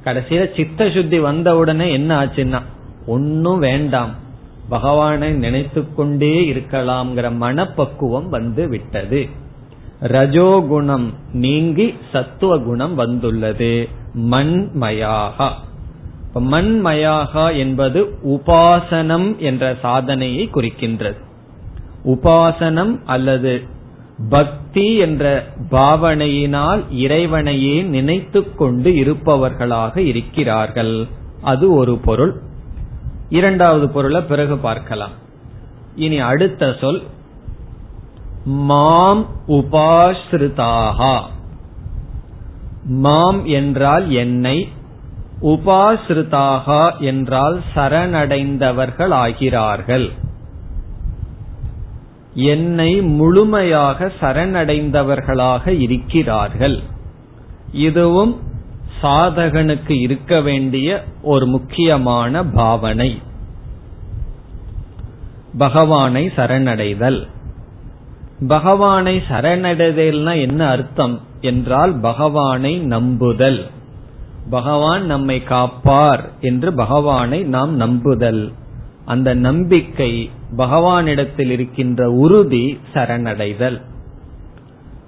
கடைசியில 0.04 0.56
சித்த 0.56 0.90
சுத்தி 0.90 1.20
வந்த 1.20 1.58
உடனே 1.58 1.92
என்ன 1.92 2.26
ஆச்சுன்னா 2.26 2.62
ஒன்னும் 3.06 3.60
வேண்டாம். 3.60 4.16
பகவானை 4.70 5.32
நினைத்து 5.32 5.94
கொண்டே 5.94 6.54
இருக்கலாம்ங்கிற 6.54 7.36
மனப்பக்குவம் 7.36 8.30
வந்து 8.30 8.68
விட்டது. 8.68 9.30
ரஜோகுணம் 10.02 11.14
நீங்கி 11.34 11.94
சத்துவ 12.12 12.60
குணம் 12.60 12.96
வந்துள்ளது 12.96 13.90
மண்மயாகா 14.16 15.50
மண்மயாகா 16.36 17.58
என்பது 17.58 18.20
உபாசனம் 18.28 19.38
என்ற 19.38 19.78
சாதனையை 19.82 20.50
குறிக்கின்றது. 20.54 21.18
உபாசனம் 22.06 23.00
அல்லது 23.06 23.62
பக்தி 24.30 24.98
என்ற 24.98 25.48
பாவனையினால் 25.72 26.84
இறைவனையே 26.92 27.82
நினைத்து 27.82 28.56
கொண்டு 28.56 28.92
இருப்பவர்களாக 28.92 29.98
இருக்கிறார்கள். 29.98 31.08
அது 31.42 31.74
ஒரு 31.74 31.98
பொருள். 31.98 32.42
இரண்டாவது 33.30 33.90
பொருளை 33.90 34.22
பிறகு 34.22 34.58
பார்க்கலாம். 34.58 35.12
இனி 35.96 36.20
அடுத்த 36.20 36.76
சொல் 36.82 37.04
மாம் 38.46 39.26
உபாஸ்ருதாகா 39.48 41.22
மாம் 42.84 43.46
என்றால் 43.46 44.12
என்னை 44.12 44.68
உபாஸ்ருதாகா 45.42 47.00
என்றால் 47.00 47.62
சரணடைந்தவர்கள் 47.76 49.14
ஆகிறார்கள் 49.14 50.12
என்னை 52.34 53.02
முழுமையாக 53.02 54.12
சரணடைந்தவர்களாக 54.22 55.68
இருக்கிறார்கள். 55.68 56.80
இதுவும் 57.72 58.40
சாதகனுக்கு 59.02 60.00
இருக்க 60.00 60.42
வேண்டிய 60.42 61.04
ஒரு 61.22 61.46
முக்கியமான 61.46 62.46
பாவனை. 62.46 63.22
பகவானை 65.58 66.32
சரணடைதல். 66.36 67.28
பகவானை 68.48 69.22
சரணடைதல்னா 69.30 70.42
என்ன 70.42 70.68
அர்த்தம்? 70.68 71.22
என்றால் 71.42 72.00
பகவானை 72.00 72.80
நம்புதல். 72.80 73.68
பகவான் 74.50 75.06
நம்மை 75.06 75.44
காப்பார் 75.44 76.30
என்று 76.40 76.74
பகவானை 76.74 77.44
நாம் 77.44 77.76
நம்புதல். 77.76 78.52
அந்த 79.06 79.34
நம்பிக்கை 79.34 80.30
பகவானிடத்தில் 80.58 81.50
இருக்கின்ற 81.50 82.12
உறுதி 82.12 82.80
சரணடைதல். 82.94 83.82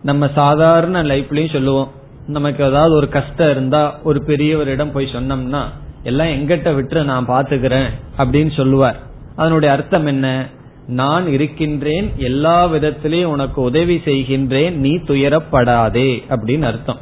நம்ம 0.03 0.29
சாதாரண 0.35 1.03
லைஃப்லயும் 1.03 1.51
சொல்லுவோம் 1.51 1.91
நமக்கு 2.27 2.63
ஏதாவது 2.63 2.95
ஒரு 2.95 3.09
கஷ்டம் 3.09 3.51
இருந்தா 3.51 3.99
ஒரு 4.03 4.23
பெரியவரிடம் 4.27 4.91
போய் 4.91 5.09
சொன்னோம்னா 5.13 5.61
எல்லாம் 6.03 6.27
எங்கிட்ட 6.27 6.75
விட்டு 6.75 7.03
நான் 7.03 7.27
பாத்துக்கிறேன் 7.27 7.87
அப்படின்னு 8.17 8.55
சொல்லுவார். 8.55 8.99
அதனுடைய 9.35 9.73
அர்த்தம் 9.73 10.05
என்ன? 10.05 10.47
நான் 10.87 11.27
இருக்கின்றேன் 11.27 12.11
எல்லா 12.17 12.67
விதத்திலையும் 12.67 13.23
உனக்கு 13.23 13.61
உதவி 13.61 14.01
செய்கின்றேன் 14.05 14.71
நீ 14.71 14.89
துயரப்படாதே 14.89 16.23
அப்படின்னு 16.29 16.61
அர்த்தம். 16.61 16.97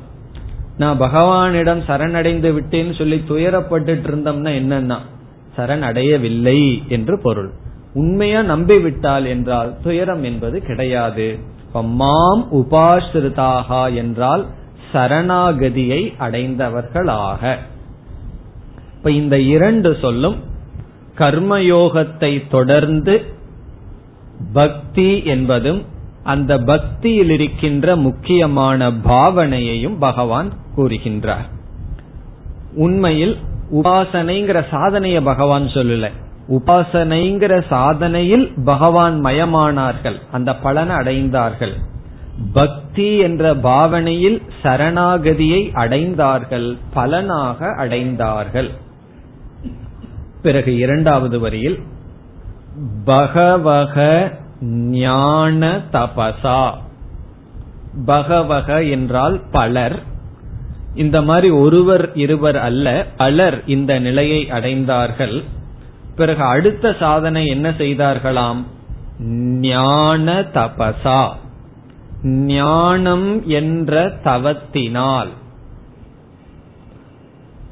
நான் 0.77 0.99
பகவானிடம் 0.99 1.81
சரணடைந்து 1.87 2.59
விட்டேன்னு 2.59 2.97
சொல்லி 2.97 3.23
துயரப்பட்டு 3.29 3.91
இருந்தோம்னா 3.93 4.51
என்னன்னா 4.51 4.97
சரணடையவில்லை 5.57 6.87
என்று 6.87 7.19
பொருள். 7.23 7.51
உண்மையா 7.93 8.41
நம்பிவிட்டால் 8.41 9.27
என்றால் 9.27 9.75
துயரம் 9.83 10.23
என்பது 10.23 10.61
கிடையாது. 10.61 11.39
மாம் 11.81 12.47
உபாசிரிதாக 12.51 13.95
என்றால் 13.95 14.45
சரணாகதியை 14.93 16.13
அடைந்தவர்களாக. 16.19 17.57
இப்ப 18.97 19.11
இந்த 19.11 19.39
இரண்டு 19.39 19.97
சொல்லும் 20.01 20.35
கர்மயோகத்தை 21.17 22.43
தொடர்ந்து 22.49 23.23
பக்தி 24.53 25.23
என்பதும் 25.23 25.85
அந்த 26.23 26.57
பக்தியில் 26.57 27.29
இருக்கின்ற 27.29 27.95
முக்கியமான 27.95 28.91
பாவனையையும் 28.91 29.97
பகவான் 29.99 30.53
கூறுகின்றார். 30.77 31.49
உண்மையில் 32.73 33.37
உபாசனைங்கிற 33.71 34.65
சாதனைய 34.71 35.21
பகவான் 35.21 35.63
சொல்லல. 35.63 36.11
உபாசனைங்கிற 36.49 37.63
சாதனையில் 37.69 38.51
பகவான் 38.65 39.25
மயமானார்கள். 39.25 40.19
அந்த 40.31 40.55
பலனை 40.55 40.95
அடைந்தார்கள். 40.95 41.73
பக்தி 42.53 43.17
என்ற 43.17 43.55
பாவனையில் 43.55 44.41
சரணாகதியை 44.63 45.69
அடைந்தார்கள். 45.73 46.77
பலனாக 46.93 47.67
அடைந்தார்கள். 47.67 48.69
பிறகு 50.41 50.77
இரண்டாவது 50.77 51.39
வரியில் 51.39 51.79
பகவக 53.05 54.31
ஞான 54.89 55.81
தபசா. 55.91 56.71
பகவக 58.05 58.83
என்றால் 58.83 59.41
பலர். 59.51 60.01
இந்த 60.95 61.21
மாதிரி 61.21 61.49
ஒருவர் 61.49 62.13
இருவர் 62.13 62.57
அல்ல 62.57 63.05
பலர் 63.17 63.63
இந்த 63.65 63.99
நிலையை 63.99 64.49
அடைந்தார்கள். 64.51 65.43
பிறகு 66.15 66.43
அடுத்த 66.43 66.95
சாதனை 66.99 67.47
என்ன 67.47 67.69
செய்தார்களாம்? 67.69 68.63
ஞான 69.59 70.39
தபசா. 70.39 71.29
ஞானம் 72.23 73.47
என்ற 73.47 74.13
தவத்தினால். 74.23 75.27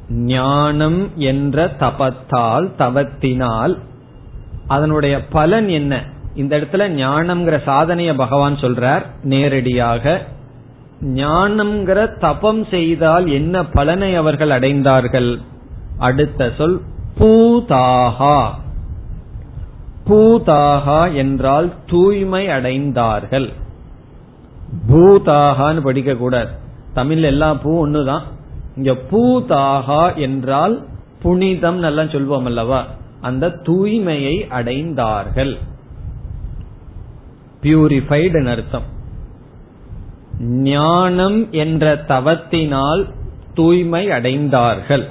ஞானம் 0.09 1.11
என்ற 1.15 1.71
தபத்தால் 1.79 2.71
தவத்தினால். 2.79 3.77
அதனுடைய 4.67 5.27
பலன் 5.27 5.67
என்ன? 5.67 6.03
இந்த 6.35 6.57
இடத்துல 6.57 6.89
ஞானம்ங்கிற 6.89 7.61
சாதனைய 7.65 8.13
பகவான் 8.15 8.55
சொல்றார் 8.55 9.01
நேரடியாக. 9.23 10.25
ஞானம்ங்கிற 11.01 12.17
தபம் 12.17 12.65
செய்தால் 12.65 13.31
என்ன 13.31 13.65
பலனை 13.65 14.15
அவர்கள் 14.15 14.49
அடைந்தார்கள்? 14.49 15.41
அடுத்த 15.97 16.51
சொல் 16.57 16.81
பூதாகா. 17.17 18.49
பூதாகா 20.07 21.15
என்றால் 21.15 21.73
தூய்மை 21.85 22.47
அடைந்தார்கள். 22.47 23.53
பூதாகான்னு 24.89 25.79
படிக்க 25.79 26.15
கூடாது. 26.15 26.49
தமிழ் 26.93 27.23
எல்லா 27.23 27.53
பூ 27.53 27.87
ஒண்ணுதான். 27.87 28.21
இங்க 28.75 28.97
பூதாகா 29.11 30.15
என்றால் 30.15 30.85
புனிதம் 31.21 31.81
எல்லாம் 31.81 32.05
சொல்வோம் 32.05 32.43
அல்லவா? 32.43 32.85
அந்த 33.21 33.47
தூய்மையை 33.47 34.47
அடைந்தார்கள். 34.49 35.57
பியூரிஃபைடு 37.61 38.47
அர்த்தம். 38.47 38.83
ஞானம் 40.39 41.51
என்ற 41.51 42.03
தவத்தினால் 42.07 43.09
தூய்மை 43.53 44.07
அடைந்தார்கள். 44.07 45.07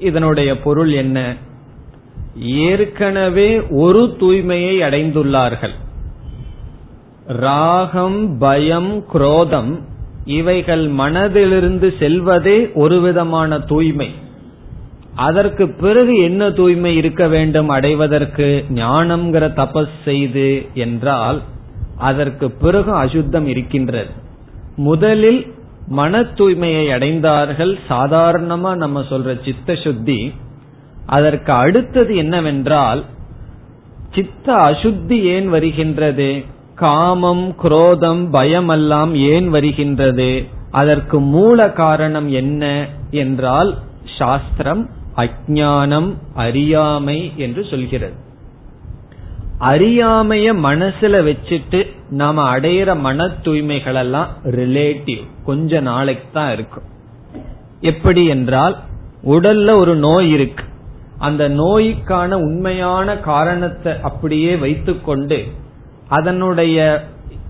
இதனுடைய 0.00 0.60
பொருள் 0.60 0.92
என்ன? 0.92 1.36
ஏற்கனவே 2.36 3.60
ஒரு 3.70 4.16
தூய்மையை 4.20 4.76
அடைந்துள்ளார்கள். 4.78 5.76
ராகம் 7.26 8.38
பயம் 8.38 9.04
குரோதம் 9.04 9.80
இவைகள் 10.24 10.90
மனதிலிருந்து 10.90 11.98
செல்வதே 11.98 12.72
ஒரு 12.74 13.00
விதமான 13.00 13.58
தூய்மை. 13.58 14.10
அதற்கு 15.14 15.68
பிறகு 15.68 16.16
என்ன 16.16 16.50
தூய்மை 16.50 16.96
இருக்க 16.96 17.28
வேண்டும்? 17.28 17.68
அடைவதற்கு 17.68 18.64
ஞானம்ங்கிற 18.74 19.44
தபஸ் 19.52 19.96
செய்து 20.04 20.66
என்றால் 20.74 21.42
அதற்கு 21.96 22.50
பிறகு 22.50 22.92
அசுத்தம் 22.92 23.46
இருக்கின்றது. 23.46 24.10
முதலில் 24.76 25.54
மன 25.90 26.20
தூய்மையை 26.20 26.84
அடைந்தார்கள். 26.96 27.72
சாதாரணமா 27.88 28.72
நம்ம 28.74 29.00
சொல்ற 29.00 29.44
சித்த 29.44 29.74
சுத்தி 29.74 30.20
அதற்கு 31.06 31.52
அடுத்தது 31.52 32.16
என்னவென்றால் 32.16 33.04
சித்த 34.14 34.52
அசுத்தி 34.52 35.18
ஏன் 35.34 35.48
வருகின்றது? 35.48 36.44
காமம் 36.74 37.54
குரோதம் 37.54 38.30
பயமெல்லாம் 38.30 39.14
ஏன் 39.14 39.48
வருகின்றது? 39.48 40.30
அதற்கு 40.70 41.20
மூல 41.20 41.70
காரணம் 41.72 42.28
என்ன 42.30 42.86
என்றால் 43.10 43.70
சாஸ்திரம் 44.18 44.82
அஜானம் 45.16 46.10
அறியாமை 46.34 47.18
என்று 47.36 47.64
சொல்கிறது. 47.70 48.16
அறியாமைய 49.68 50.48
மனசுல 50.66 51.14
வச்சுட்டு 51.28 51.80
நாம 52.10 52.44
அடையிற 52.56 52.98
மன 52.98 53.28
தூய்மைகள் 53.28 53.94
எல்லாம் 53.94 54.28
ரிலேட்டிவ் 54.44 55.22
கொஞ்ச 55.44 55.80
நாளைக்கு 55.80 56.26
தான் 56.32 56.52
இருக்கும். 56.52 56.86
எப்படி 57.80 58.26
என்றால் 58.26 58.76
உடல்ல 59.24 59.74
ஒரு 59.74 59.94
நோய் 59.96 60.30
இருக்கு. 60.30 60.64
அந்த 61.18 61.48
நோய்க்கான 61.48 62.36
உண்மையான 62.36 63.16
காரணத்தை 63.16 63.92
அப்படியே 64.02 64.56
வைத்துக்கொண்டு 64.56 65.44
அதனுடைய 66.08 66.78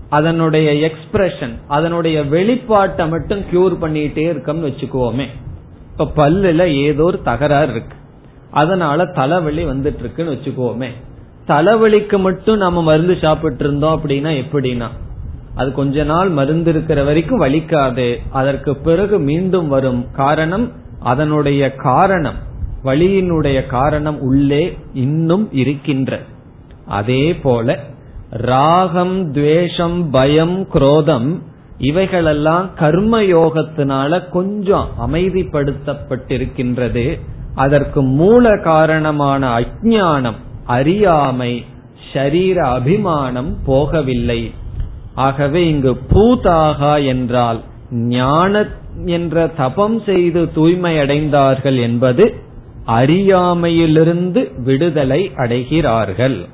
அதனுடைய 0.09 0.91
எக்ஸ்பிரஷன் 0.91 1.53
அதனுடைய 1.67 2.21
வெளிப்பாட்டை 2.21 3.09
மட்டும் 3.09 3.43
கியூர் 3.51 3.75
பண்ணிட்டே 3.81 4.25
இருக்கோம்னு 4.33 4.67
வச்சுக்குவோமே. 4.69 5.27
இப்ப 5.91 6.11
பல்லுல 6.15 6.65
ஏதோ 6.65 7.03
ஒரு 7.03 7.21
தகராறு 7.21 7.71
இருக்கு. 7.71 7.95
அதனால 8.51 9.05
தலைவலி 9.05 9.65
வந்துட்டு 9.65 9.99
இருக்குன்னு 9.99 10.31
வச்சுக்கோமே 10.31 10.89
தலைவலிக்கு 11.47 12.19
மட்டும் 12.19 12.57
நம்ம 12.57 12.81
மருந்து 12.81 13.17
சாப்பிட்டு 13.21 13.63
இருந்தோம் 13.63 13.99
அப்படின்னா 13.99 14.11
எப்படின்னா? 14.11 14.87
அது 15.55 15.71
கொஞ்ச 15.71 16.03
நாள் 16.03 16.29
மருந்து 16.29 16.69
இருக்கிற 16.69 17.03
வரைக்கும் 17.03 17.41
வலிக்காது. 17.41 18.17
அதற்கு 18.31 18.75
பிறகு 18.75 19.19
மீண்டும் 19.19 19.67
வரும் 19.67 20.11
காரணம் 20.11 20.71
அதனுடைய 20.99 21.75
காரணம் 21.75 22.35
வழியினுடைய 22.83 23.65
காரணம் 23.65 24.19
உள்ளே 24.19 24.77
இன்னும் 24.93 25.49
இருக்கின்ற. 25.51 26.19
அதே 26.85 27.35
போல 27.35 27.79
ராகம் 28.29 29.31
துவேஷம் 29.31 30.09
பயம் 30.09 30.67
குரோதம் 30.67 31.43
இவைகளெல்லாம் 31.77 32.73
கர்ம 32.73 33.21
யோகத்தினால 33.21 34.29
கொஞ்சம் 34.29 34.87
அமைதிப்படுத்தப்பட்டிருக்கின்றது. 35.01 37.19
அதற்கு 37.55 38.01
மூல 38.01 38.57
காரணமான 38.57 39.59
அஜானம் 39.59 40.35
அறியாமை 40.65 41.65
ஷரீர 42.13 42.55
அபிமானம் 42.55 43.57
போகவில்லை. 43.67 44.51
ஆகவே 45.15 45.67
இங்கு 45.67 45.99
பூதாகா 46.09 47.05
என்றால் 47.05 47.61
ஞான 47.91 48.67
என்ற 49.05 49.47
தபம் 49.47 50.01
செய்து 50.05 50.53
தூய்மை 50.53 50.97
அடைந்தார்கள் 50.97 51.81
என்பது 51.81 52.35
அறியாமையிலிருந்து 52.85 54.63
விடுதலை 54.63 55.31
அடைகிறார்கள். 55.35 56.45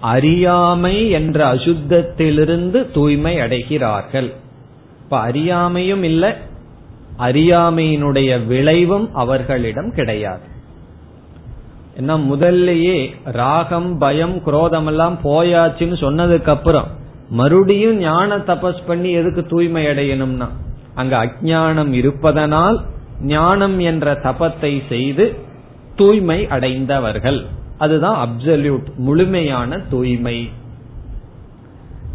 அறியாமை 0.00 1.10
என்ற 1.10 1.54
அசுத்தத்திலிருந்து 1.54 2.90
தூய்மை 2.92 3.36
அடைகிறார்கள் 3.36 4.32
இப்ப 5.02 5.28
அறியாமையும் 5.28 6.02
இல்லை 6.02 6.30
அறியாமையினுடைய 7.18 8.46
விளைவும் 8.46 9.14
அவர்களிடம் 9.14 9.92
கிடையாது. 9.94 10.50
ஏன்னா 11.96 12.14
முதல்லயே 12.30 13.10
ராகம் 13.24 13.98
பயம் 13.98 14.42
குரோதம் 14.42 14.86
எல்லாம் 14.86 15.18
போயாச்சுன்னு 15.24 15.96
சொன்னதுக்கு 16.00 16.48
அப்புறம் 16.48 16.86
மறுபடியும் 17.28 17.96
ஞான 17.96 18.36
தபஸ் 18.36 18.86
பண்ணி 18.86 19.10
எதுக்கு 19.10 19.46
தூய்மை 19.46 19.86
அடையணும்னா? 19.86 20.48
அங்க 20.94 21.24
அஜானம் 21.24 21.92
இருப்பதனால் 21.92 22.80
ஞானம் 23.22 23.78
என்ற 23.78 24.12
தபத்தை 24.12 24.82
செய்து 24.88 25.34
தூய்மை 25.96 26.46
அடைந்தவர்கள். 26.46 27.44
அதுதான் 27.78 28.28
அப்சல்யூட் 28.28 28.94
முழுமையான 28.96 29.78
தூய்மை. 29.90 30.48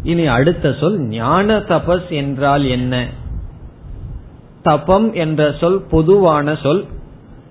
இனி 0.02 0.26
அடுத்த 0.26 0.74
சொல் 0.80 0.98
ஞான 0.98 1.56
தபஸ் 1.56 2.08
என்றால் 2.08 2.64
என்ன? 2.64 3.06
தபம் 4.62 5.14
என்ற 5.14 5.54
சொல் 5.60 5.82
பொதுவான 5.90 6.54
சொல் 6.54 6.84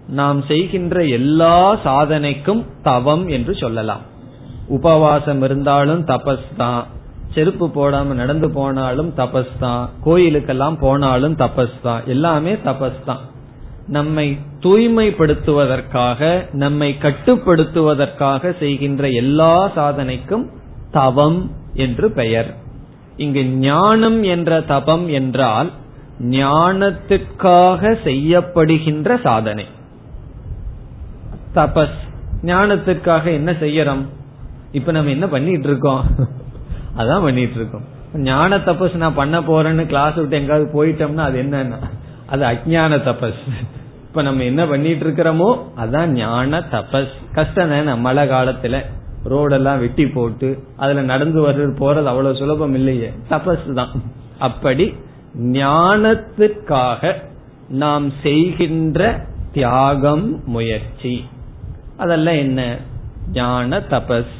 நாம் 0.08 0.44
செய்கின்ற 0.48 1.06
எல்லா 1.06 1.76
சாதனைக்கும் 1.76 2.66
தவம் 2.84 3.28
என்று 3.28 3.56
சொல்லலாம். 3.56 4.02
உபவாசம் 4.68 5.42
இருந்தாலும் 5.42 6.06
தபஸ் 6.06 6.56
தான் 6.58 6.86
செருப்பு 7.34 7.68
போடாம 7.68 8.14
நடந்து 8.14 8.52
போனாலும் 8.52 9.14
தபஸ் 9.18 9.58
தான் 9.60 9.90
கோயிலுக்கெல்லாம் 10.06 10.78
போனாலும் 10.80 11.36
தபஸ் 11.36 11.82
தான் 11.84 12.04
எல்லாமே 12.06 12.54
தபஸ் 12.54 13.04
தான் 13.06 13.20
நம்மை 13.88 14.38
தூய்மைப்படுத்துவதற்காக 14.60 16.50
நம்மை 16.52 16.98
கட்டுப்படுத்துவதற்காக 17.02 18.58
செய்கின்ற 18.60 19.10
எல்லா 19.10 19.70
சாதனைக்கும் 19.76 20.50
தவம் 20.92 21.52
என்று 21.74 22.12
பெயர். 22.12 22.56
இங்கு 23.18 23.46
ஞானம் 23.46 24.24
என்ற 24.24 24.62
தபம் 24.62 25.08
என்றால் 25.08 25.72
ஞானத்துக்காக 26.20 27.98
செய்யப்படுகின்ற 28.04 29.22
சாதனை. 29.22 29.66
தபஸ் 31.58 31.98
ஞானத்துக்காக 32.44 33.26
என்ன 33.34 33.52
செய்யறோம்? 33.52 34.04
இப்ப 34.72 34.92
நம்ம 34.92 35.10
என்ன 35.10 35.28
பண்ணிட்டு 35.28 35.68
இருக்கோம் 35.68 36.04
அதான் 36.98 37.22
பண்ணிட்டு 37.22 37.56
இருக்கோம் 37.56 37.86
ஞான 38.14 38.58
தபஸ் 38.58 38.96
நான் 38.96 39.14
பண்ண 39.14 39.42
போறேன்னு 39.42 39.86
கிளாஸ் 39.86 40.16
விட்டு 40.16 40.36
எங்காவது 40.36 40.68
போயிட்டோம்னா 40.74 41.24
அது 41.30 41.44
என்னன்னா? 41.44 41.80
அது 42.28 42.46
அஜான 42.46 42.94
தபஸ். 43.08 43.42
இப்ப 44.08 44.22
நம்ம 44.22 44.44
என்ன 44.44 44.66
பண்ணிட்டு 44.66 45.04
இருக்கிறோமோ 45.06 45.50
அதான் 45.78 46.06
ஞான 46.06 46.60
தபஸ். 46.60 47.14
கஷ்டம் 47.34 47.70
தானே 47.70 47.94
மழை 47.94 48.30
காலத்துல. 48.30 48.78
ரோடெல்லாம் 49.26 49.80
வெட்டி 49.80 50.08
போட்டு 50.08 50.64
அதுல 50.78 51.02
நடந்து 51.02 51.40
வர்றது 51.48 51.74
போறது 51.80 52.04
அவ்வளவு 52.04 52.36
சுலபம் 52.36 52.74
இல்லையே. 52.74 53.12
தபஸ் 53.30 53.74
தான். 53.74 53.90
அப்படி 54.40 54.86
ஞானத்துக்காக 55.42 57.14
நாம் 57.68 58.12
செய்கின்ற 58.24 59.02
தியாகம் 59.54 60.42
முயற்சி. 60.46 61.26
அதெல்லாம் 61.98 62.34
என்ன? 62.34 62.78
ஞான 63.32 63.78
தபஸ். 63.78 64.36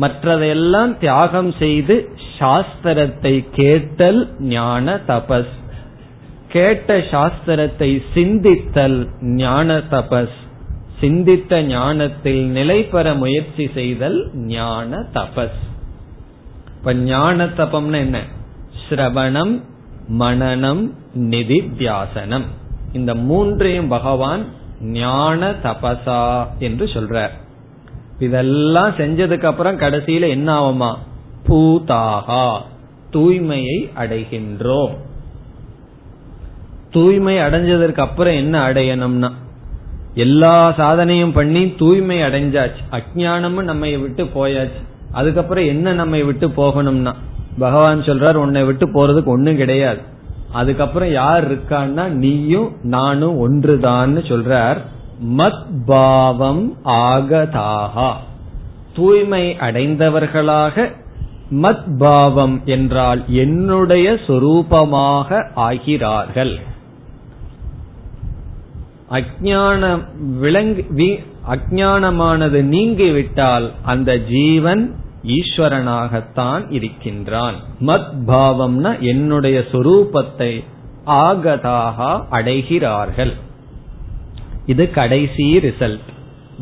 மற்றதையெல்லாம் 0.00 0.98
தியாகம் 0.98 1.52
செய்து 1.52 2.08
சாஸ்திரத்தை 2.38 3.44
கேட்டல் 3.50 4.34
ஞான 4.38 4.94
தபஸ். 4.94 5.52
கேட்ட 6.48 6.98
சாஸ்திரத்தை 6.98 8.02
சிந்தித்தல் 8.14 9.06
ஞான 9.20 9.76
தபஸ். 9.76 10.36
சிந்தித்த 11.00 11.62
ஞானத்தில் 11.62 12.46
நிலை 12.46 12.84
பெற 12.84 13.14
முயற்சி 13.14 13.70
செய்தல் 13.74 14.30
ஞான 14.34 14.96
தபஸ். 15.14 15.60
இப்ப 16.78 16.94
ஞான 16.94 17.44
தபம்னு 17.44 17.92
என்ன? 17.92 18.22
ஸ்ரவணம் 18.88 19.60
மனநம் 20.18 20.90
நிதித்தியாசனம். 21.18 22.44
இந்த 22.92 23.14
மூன்றையும் 23.14 23.88
பகவான் 23.88 24.44
ஞான 24.82 25.50
தபசா 25.50 26.46
என்று 26.58 26.86
சொல்றார் 26.86 27.30
இதெல்லாம் 28.18 28.90
செஞ்சதுக்கு 28.90 29.44
அப்புறம் 29.44 29.78
கடைசியில 29.78 30.28
என்ன 30.28 30.60
ஆகுமா? 30.60 30.94
பூதாகா 31.48 32.60
தூய்மையை 33.12 33.90
அடைகின்றோம். 33.96 34.90
தூய்மை 36.90 37.36
அடைஞ்சதற்கு 37.36 37.98
அப்புறம் 37.98 38.34
என்ன 38.34 38.68
அடையணும்னா 38.68 39.30
எல்லா 40.14 40.74
சாதனையும் 40.76 41.32
பண்ணி 41.32 41.74
தூய்மை 41.74 42.20
அடைஞ்சாச்சு. 42.20 42.82
அஜானமும் 42.90 43.62
நம்ம 43.62 43.96
விட்டு 43.96 44.24
போயாச்சு. 44.24 44.80
அதுக்கப்புறம் 45.12 45.64
என்ன 45.64 45.92
நம்ம 45.92 46.20
விட்டு 46.20 46.48
போகணும்னா 46.48 47.14
பகவான் 47.58 48.00
சொல்றார் 48.00 48.34
உன்னை 48.34 48.64
விட்டு 48.64 48.86
போறதுக்கு 48.86 49.24
ஒன்னும் 49.24 49.56
கிடையாது. 49.56 50.00
அதுக்கப்புறம் 50.52 51.12
யார் 51.12 51.52
இருக்கான்னா 51.52 52.08
நீயும் 52.08 52.76
நானும் 52.82 53.48
ஒன்றுதான்னு 53.48 54.20
சொல்றார். 54.30 54.76
மத் 55.36 55.66
பாவம் 55.86 56.76
ஆகதாகா. 56.84 58.12
தூய்மை 58.94 59.56
அடைந்தவர்களாக 59.60 60.92
மத் 61.50 61.96
பாவம் 61.98 62.62
என்றால் 62.64 63.22
என்னுடைய 63.26 64.12
சொரூபமாக 64.12 65.46
ஆகிறார்கள். 65.56 66.60
அஜானம் 69.10 70.04
விளங்கி 70.38 71.18
அஜானமானது 71.50 72.62
நீங்கிவிட்டால் 72.62 73.70
அந்த 73.82 74.18
ஜீவன் 74.18 74.94
ஈஸ்வரனாகத்தான் 75.26 76.72
இருக்கின்றான். 76.72 77.54
மத் 77.80 78.06
பாவம்னா 78.26 78.98
என்னுடைய 79.00 79.64
சொரூபத்தை 79.72 80.64
ஆகதாக 81.06 82.24
அடைகிறார்கள். 82.30 83.32
இது 84.66 84.90
கடைசி 84.90 85.58
ரிசல்ட். 85.58 86.10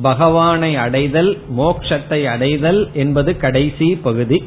பகவானை 0.02 0.76
அடைதல் 0.76 1.38
மோக்ஷத்தை 1.58 2.24
அடைதல் 2.24 2.90
என்பது 2.92 3.36
கடைசி 3.36 3.96
பகுதி. 3.96 4.42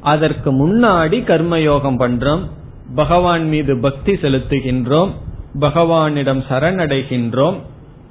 அதற்கு 0.00 0.52
முன்னாடி 0.52 1.16
கர்மயோகம் 1.22 1.98
பண்றோம். 1.98 2.40
பகவான் 2.94 3.48
மீது 3.48 3.80
பக்தி 3.80 4.12
செலுத்துகின்றோம். 4.12 5.10
பகவானிடம் 5.60 6.42
சரணடைகின்றோம். 6.48 7.56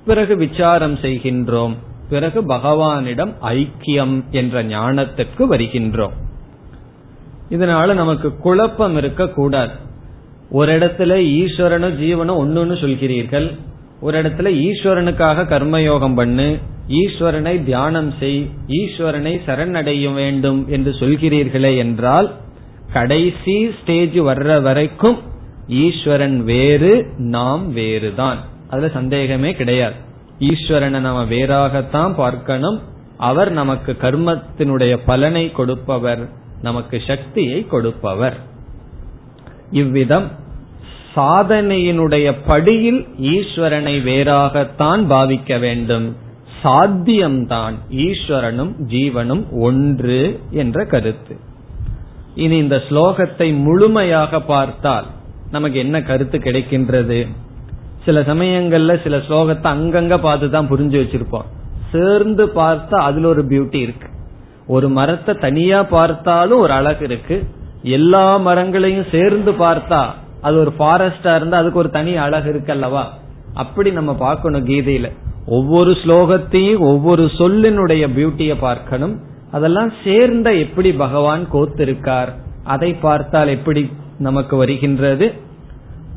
பிறகு 0.05 0.37
விசாரம் 0.37 0.95
செய்கின்றோம். 0.95 1.75
பிறகு 2.09 2.41
பகவானிடம் 2.41 3.33
ஐக்கியம் 3.41 4.29
என்ற 4.31 4.63
ஞானத்திற்கு 4.63 5.47
வருகின்றோம். 5.51 6.15
இதனால 7.49 7.93
நமக்கு 7.93 8.37
குழப்பம் 8.37 8.97
இருக்கக்கூடாது. 8.97 9.71
ஒரு 10.51 10.77
இடத்துல 10.77 11.13
ஈஸ்வரனும் 11.39 11.97
ஜீவனும் 12.01 12.39
ஒன்னுன்னு 12.43 12.75
சொல்கிறீர்கள். 12.83 13.55
ஒரு 14.01 14.21
இடத்துல 14.21 14.49
ஈஸ்வரனுக்காக 14.67 15.43
கர்மயோகம் 15.43 16.15
பண்ணு 16.15 16.57
ஈஸ்வரனை 16.89 17.63
தியானம் 17.63 18.13
செய் 18.19 18.49
ஈஸ்வரனை 18.67 19.39
சரணடைய 19.45 20.13
வேண்டும் 20.13 20.65
என்று 20.69 20.91
சொல்கிறீர்களே 20.91 21.77
என்றால் 21.77 22.35
கடைசி 22.93 23.71
ஸ்டேஜ் 23.81 24.17
வர்ற 24.17 24.61
வரைக்கும் 24.61 25.17
ஈஸ்வரன் 25.67 26.43
வேறு 26.43 27.05
நாம் 27.17 27.73
வேறுதான். 27.73 28.37
அதுல 28.69 28.89
சந்தேகமே 28.89 29.51
கிடையாது. 29.51 30.05
ஈஸ்வரனை 30.39 30.99
நம்ம 30.99 31.23
வேறாகத்தான் 31.23 32.13
பார்க்கணும். 32.15 32.81
அவர் 33.17 33.51
நமக்கு 33.51 33.97
கர்மத்தினுடைய 34.01 34.99
பலனை 35.05 35.51
கொடுப்பவர் 35.51 36.29
நமக்கு 36.61 37.01
சக்தியை 37.07 37.67
கொடுப்பவர். 37.67 38.37
இவ்விதம் 39.71 40.31
சாதனையினுடைய 41.15 42.35
படியில் 42.45 43.07
ஈஸ்வரனை 43.19 44.03
வேறாகத்தான் 44.03 45.01
பாவிக்க 45.09 45.59
வேண்டும். 45.59 46.15
சாத்தியம்தான் 46.63 47.75
ஈஸ்வரனும் 47.89 48.73
ஜீவனும் 48.87 49.49
ஒன்று 49.49 50.39
என்ற 50.51 50.85
கருத்து. 50.85 51.35
இனி 52.35 52.57
இந்த 52.57 52.83
ஸ்லோகத்தை 52.89 53.61
முழுமையாக 53.63 54.41
பார்த்தால் 54.41 55.05
நமக்கு 55.51 55.79
என்ன 55.79 56.01
கருத்து 56.01 56.37
கிடைக்கின்றது? 56.37 57.27
சில 58.07 58.19
சமயங்கள்ல 58.21 58.93
சில 59.03 59.15
ஸ்லோகத்தை 59.27 59.67
அங்கங்க 59.75 60.15
பார்த்து 60.21 60.49
தான் 60.49 60.69
புரிஞ்சு 60.71 60.97
வச்சிருப்போம். 61.01 61.47
சேர்ந்து 61.91 62.45
பார்த்தா 62.45 62.97
அதுல 63.07 63.27
ஒரு 63.27 63.43
பியூட்டி 63.49 63.79
இருக்கு. 63.85 64.07
ஒரு 64.67 64.87
மரத்தை 64.89 65.33
தனியா 65.35 65.79
பார்த்தாலும் 65.83 66.59
ஒரு 66.59 66.73
அழகு 66.73 67.03
இருக்கு. 67.03 67.35
எல்லா 67.97 68.25
மரங்களையும் 68.37 69.11
சேர்ந்து 69.11 69.51
பார்த்தா 69.51 70.01
அது 70.41 70.55
ஒரு 70.59 70.71
ஃபாரஸ்டா 70.79 71.31
இருந்தா 71.35 71.57
அதுக்கு 71.57 71.79
ஒரு 71.79 71.89
தனி 71.89 72.11
அழகு 72.25 72.49
இருக்கு 72.49 72.71
அல்லவா? 72.71 73.03
அப்படி 73.53 73.89
நம்ம 73.91 74.11
பார்க்கணும் 74.25 74.67
கீதையில. 74.67 75.07
ஒவ்வொரு 75.57 75.91
ஸ்லோகத்தையும் 76.01 76.83
ஒவ்வொரு 76.91 77.23
சொல்லினுடைய 77.39 78.03
பியூட்டிய 78.15 78.53
பார்க்கணும். 78.59 79.15
அதெல்லாம் 79.51 79.91
சேர்ந்த 80.03 80.49
எப்படி 80.53 80.89
பகவான் 81.03 81.43
கோத்திருக்கார்? 81.53 82.31
அதை 82.63 82.89
பார்த்தால் 82.93 83.47
எப்படி 83.47 83.83
நமக்கு 84.19 84.55
வருகின்றது? 84.55 85.27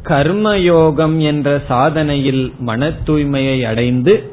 கர்மயோகம் 0.04 1.18
என்ற 1.18 1.62
சாதனையில் 1.68 2.52
மன 2.58 2.92
தூய்மையை 3.06 3.66
அடைந்து 3.66 4.32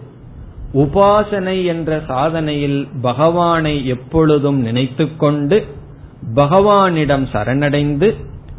உபாசனை 0.73 1.65
என்ற 1.65 2.01
சாதனையில் 2.07 2.87
பகவானை 3.01 3.87
எப்பொழுதும் 3.87 4.59
நினைத்துக்கொண்டு 4.59 5.65
பகவானிடம் 6.35 7.25
சரணடைந்து 7.31 8.15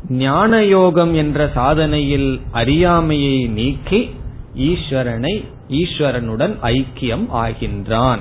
ஞான 0.09 0.65
யோகம் 0.65 1.15
என்ற 1.15 1.51
சாதனையில் 1.55 2.41
அறியாமையை 2.51 3.47
நீக்கி 3.47 4.11
ஈஸ்வரனை 4.57 5.45
ஈஸ்வரனுடன் 5.69 6.55
ஐக்கியம் 6.63 7.27
ஆகின்றான். 7.35 8.19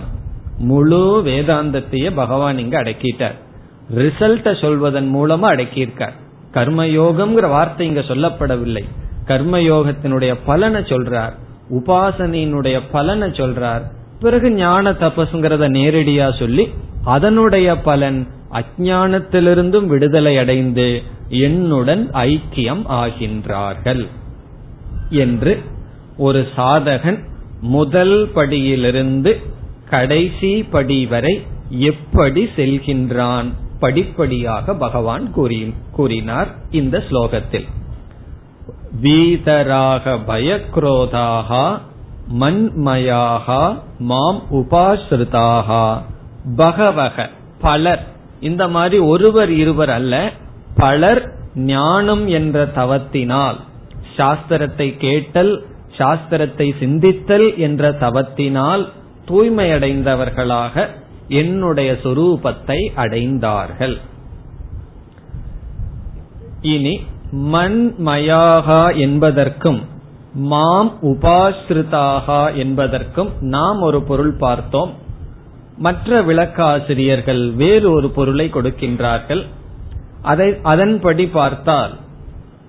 முழு 0.58 1.22
வேதாந்தத்தையே 1.26 2.12
பகவான் 2.16 2.58
இங்கு 2.58 2.78
அடக்கிட்டார். 2.78 3.36
ரிசல்ட்ட 3.96 4.62
சொல்வதன் 4.62 5.16
மூலமா 5.16 5.48
அடக்கியிருக்கார். 5.54 6.18
கர்மயோகம்ங்கிற 6.54 7.50
வார்த்தை 7.50 7.88
இங்க 7.88 8.00
சொல்லப்படவில்லை. 8.00 8.84
கர்மயோகத்தினுடைய 9.26 10.36
பலனை 10.46 10.82
சொல்றார். 10.82 11.32
உபாசனையினுடைய 11.70 12.82
பலனை 12.92 13.28
சொல்றார். 13.28 13.82
பிறகு 14.20 14.52
ஞான 14.52 14.92
தபசுங்கிறத 14.92 15.66
நேரடியா 15.70 16.38
சொல்லி 16.40 16.70
அதனுடைய 17.04 17.78
பலன் 17.78 18.28
அஜானத்திலிருந்தும் 18.52 19.86
விடுதலை 19.86 20.38
அடைந்து 20.38 21.02
என்னுடன் 21.30 22.10
ஐக்கியம் 22.14 22.84
ஆகின்றார்கள் 22.90 24.08
என்று 25.10 25.62
ஒரு 26.18 26.48
சாதகன் 26.58 27.20
முதல் 27.62 28.30
படியிலிருந்து 28.36 29.36
கடைசி 29.90 30.64
படி 30.64 31.06
வரை 31.06 31.42
எப்படி 31.70 32.50
செல்கின்றான்? 32.56 33.46
படிப்படியாக 33.80 34.74
பகவான் 34.74 35.26
கூறினார் 35.92 36.48
இந்த 36.72 37.04
ஸ்லோகத்தில். 37.10 37.68
வீதராக 39.04 40.18
பயக்ரோதாக 40.28 41.80
மண்மயாக 42.40 43.78
மாம் 44.00 44.42
உபாசிரிதாக 44.52 45.70
பகவக 46.56 47.30
பலர். 47.62 48.04
இந்த 48.40 48.68
மாதிரி 48.68 48.98
ஒருவர் 49.00 49.52
இருவர் 49.52 49.90
அல்ல 49.90 50.32
பலர் 50.76 51.24
ஞானம் 51.56 52.28
என்ற 52.28 52.66
தவத்தினால். 52.76 53.58
சாஸ்திரத்தை 54.18 54.98
கேட்டல் 54.98 55.54
சாஸ்திரத்தை 55.98 56.68
சிந்தித்தல் 56.80 57.58
என்ற 57.58 57.92
தவத்தினால் 57.92 58.84
தூய்மையடைந்தவர்களாக 59.28 60.88
என்னுடைய 61.28 61.92
சொரூபத்தை 62.04 62.80
அடைந்தார்கள். 62.96 63.98
இனி 66.62 67.00
மண்மயாகா 67.32 68.96
என்பதற்கும் 68.96 69.86
மாம் 70.34 70.98
உபாசிரிதாகா 71.02 72.56
என்பதற்கும் 72.56 73.30
நாம் 73.40 73.82
ஒரு 73.82 74.04
பொருள் 74.04 74.34
பார்த்தோம். 74.34 74.94
மற்ற 75.78 76.22
விளக்காசிரியர்கள் 76.22 77.54
வேறு 77.54 77.92
ஒரு 77.92 78.10
பொருளை 78.10 78.50
கொடுக்கின்றார்கள். 78.54 79.46
அதை 80.22 80.56
அதன்படி 80.64 81.28
பார்த்தால் 81.28 81.94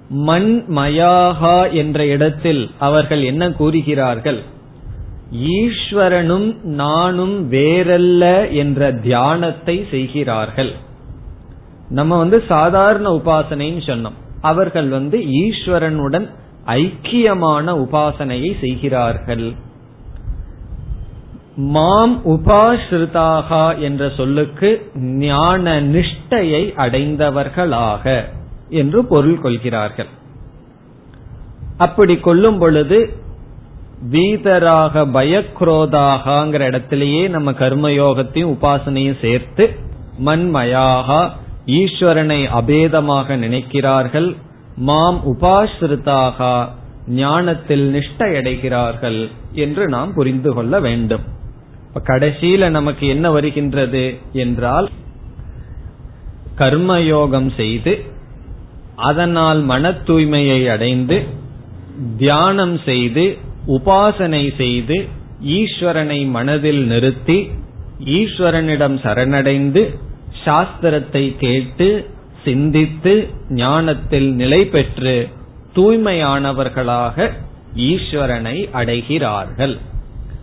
மண் 0.09 0.65
மயாகா 0.69 1.73
என்ற 1.73 2.07
இடத்தில் 2.07 2.71
அவர்கள் 2.79 3.23
என்ன 3.23 3.53
கூறுகிறார்கள்? 3.53 4.43
ஈஸ்வரனும் 5.33 6.63
நானும் 6.63 7.53
வேறல்ல 7.53 8.53
என்ற 8.53 8.93
தியானத்தை 8.93 9.87
செய்கிறார்கள். 9.91 10.73
நம்ம 11.89 12.19
வந்து 12.19 12.45
சாதாரண 12.49 13.11
உபாசனைன்னு 13.11 13.83
சொன்னோம். 13.87 14.19
அவர்கள் 14.41 14.89
வந்து 14.89 15.19
ஈஸ்வரனுடன் 15.19 16.29
ஐக்கியமான 16.67 17.73
உபாசனையை 17.75 18.59
செய்கிறார்கள். 18.61 19.53
மாம் 21.57 22.21
உபாசிருதாகா 22.25 23.79
என்ற 23.79 24.11
சொல்லுக்கு 24.17 24.91
ஞான 24.95 25.81
நிஷ்டையை 25.81 26.75
அடைந்தவர்களாக 26.75 28.25
என்று 28.69 29.05
பொருள் 29.05 29.41
கொள்கிறார்கள். 29.41 30.07
அப்படி 31.79 32.17
கொள்ளும் 32.17 32.59
பொழுது 32.59 33.27
வீதராக 34.13 35.05
பயக்ரோதாகங்கிற 35.17 36.61
இடத்திலேயே 36.61 37.29
நம்ம 37.29 37.51
கர்மயோகத்தையும் 37.51 38.53
உபாசனையும் 38.57 39.21
சேர்த்து 39.21 39.65
மண்மயாகா 40.25 41.31
ஈஸ்வரனை 41.67 42.41
அபேதமாக 42.61 43.37
நினைக்கிறார்கள். 43.37 44.37
மாம் 44.77 45.21
உபாசிரிதாக 45.27 46.69
ஞானத்தில் 47.07 47.85
நிஷ்டையடைகிறார்கள் 47.95 49.31
என்று 49.53 49.89
நாம் 49.89 50.15
புரிந்து 50.15 50.55
கொள்ள 50.55 50.81
வேண்டும். 50.81 51.25
கடைசியில 51.95 52.69
நமக்கு 52.69 53.07
என்ன 53.07 53.31
வருகின்றது 53.31 54.19
என்றால் 54.33 54.89
கர்மயோகம் 56.59 57.51
செய்து 57.57 57.93
அதனால் 58.97 59.61
மன 59.63 59.91
தூய்மையை 59.91 60.71
அடைந்து 60.71 61.27
தியானம் 62.17 62.79
செய்து 62.85 63.39
உபாசனை 63.67 64.57
செய்து 64.57 65.09
ஈஸ்வரனை 65.43 66.31
மனதில் 66.31 66.87
நிறுத்தி 66.87 67.51
ஈஸ்வரனிடம் 68.05 68.99
சரணடைந்து 69.03 69.99
சாஸ்திரத்தை 70.45 71.37
கேட்டு 71.37 72.11
சிந்தித்து 72.45 73.29
ஞானத்தில் 73.49 74.35
நிலை 74.35 74.65
பெற்று 74.65 75.29
தூய்மையானவர்களாக 75.77 77.31
ஈஸ்வரனை 77.75 78.69
அடைகிறார்கள். 78.73 79.79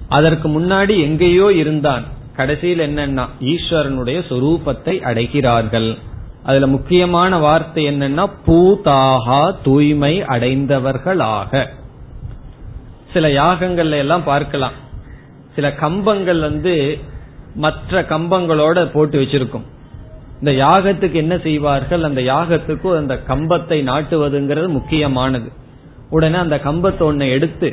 அதற்கு 0.09 0.59
முன்னாடி 0.59 0.99
எங்கேயோ 0.99 1.51
இருந்தான். 1.51 2.03
கடைசியில் 2.35 2.79
என்னன்னா 2.79 3.27
ஈஸ்வரனுடைய 3.39 4.19
சொரூபத்தை 4.29 4.99
அடைகிறார்கள். 4.99 5.97
அதுல 6.43 6.67
முக்கியமான 6.67 7.37
வார்த்தை 7.37 7.85
என்னன்னா 7.85 8.29
பூதாகா 8.47 9.55
தூய்மை 9.63 10.21
அடைந்தவர்களாக. 10.21 11.69
சில 13.15 13.27
யாகங்கள்ல 13.41 13.97
எல்லாம் 14.03 14.23
பார்க்கலாம். 14.23 14.75
சில 15.55 15.67
கம்பங்கள் 15.73 16.39
வந்து 16.39 16.73
மற்ற 17.55 18.01
கம்பங்களோட 18.01 18.77
போட்டு 18.91 19.15
வச்சிருக்கும். 19.21 19.65
இந்த 20.39 20.51
யாகத்துக்கு 20.63 21.17
என்ன 21.23 21.35
செய்வார்கள்? 21.37 22.03
அந்த 22.03 22.21
யாகத்துக்கு 22.21 22.87
அந்த 22.97 23.15
கம்பத்தை 23.27 23.77
நாட்டுவதுங்கிறது 23.91 24.67
முக்கியமானது. 24.67 25.49
உடனே 26.09 26.37
அந்த 26.37 26.57
கம்பத்தை 26.63 27.03
ஒன்னு 27.09 27.27
எடுத்து 27.29 27.69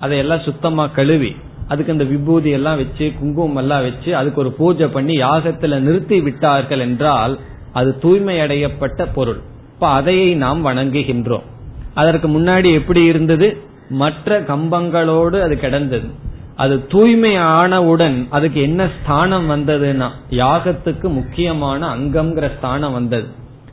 அதையெல்லாம் 0.00 0.44
சுத்தமா 0.46 0.84
கழுவி 0.86 1.30
அதுக்கு 1.68 1.92
அந்த 1.92 2.04
விபூதி 2.04 2.50
எல்லாம் 2.50 2.76
வச்சு 2.76 3.06
குங்குமம் 3.18 3.56
எல்லாம் 3.56 3.82
வச்சு 3.82 4.10
அதுக்கு 4.16 4.40
ஒரு 4.40 4.50
பூஜை 4.52 4.86
பண்ணி 4.86 5.14
யாகத்துல 5.16 5.78
நிறுத்தி 5.78 6.20
விட்டார்கள் 6.20 6.78
என்றால் 6.78 7.34
அது 7.72 7.90
தூய்மை 7.98 8.36
அடையப்பட்ட 8.38 9.06
பொருள். 9.14 9.40
இப்ப 9.74 9.86
அதையை 9.88 10.34
நாம் 10.34 10.66
வணங்குகின்றோம். 10.66 11.46
அதற்கு 11.94 12.28
முன்னாடி 12.28 12.68
எப்படி 12.72 13.02
இருந்தது? 13.04 13.48
மற்ற 13.92 14.40
கம்பங்களோடு 14.40 15.40
அது 15.40 15.54
கிடந்தது. 15.58 16.08
அது 16.56 16.74
தூய்மை 16.86 17.36
ஆனவுடன் 17.36 18.16
அதுக்கு 18.30 18.60
என்ன 18.62 18.82
ஸ்தானம் 18.96 19.46
வந்ததுன்னா 19.50 20.08
யாகத்துக்கு 20.30 21.08
முக்கியமான 21.08 21.80
அங்கம்ங்கிற 21.96 22.48
ஸ்தானம் 22.56 22.92
வந்தது. 22.92 23.28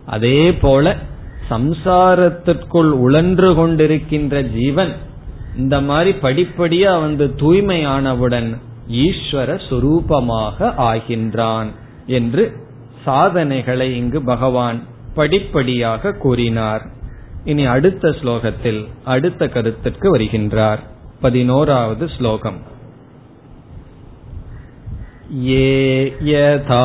அதே 0.05 0.53
போல 0.53 0.95
சம்சாரத்திற்குள் 1.49 2.91
உழன்று 3.05 3.49
கொண்டிருக்கின்ற 3.53 4.41
ஜீவன் 4.55 4.93
இந்த 5.57 5.75
மாதிரி 5.81 6.11
படிப்படியா 6.21 6.93
வந்து 7.01 7.25
தூய்மையானவுடன் 7.37 8.49
ஈஸ்வர 8.91 9.49
சுரூபமாக 9.69 10.69
ஆகின்றான் 10.89 11.69
என்று 12.05 12.43
சாதனைகளை 13.05 13.87
இங்கு 13.97 14.19
பகவான் 14.21 14.79
படிப்படியாக 15.15 16.11
கூறினார். 16.11 16.83
இனி 17.48 17.64
அடுத்த 17.66 18.08
ஸ்லோகத்தில் 18.08 18.82
அடுத்த 19.04 19.48
கருத்திற்கு 19.48 20.08
வருகின்றார் 20.16 20.82
பதினோராவது 21.20 22.08
ஸ்லோகம் 22.08 22.60
ये 25.32 26.16
यथा 26.22 26.84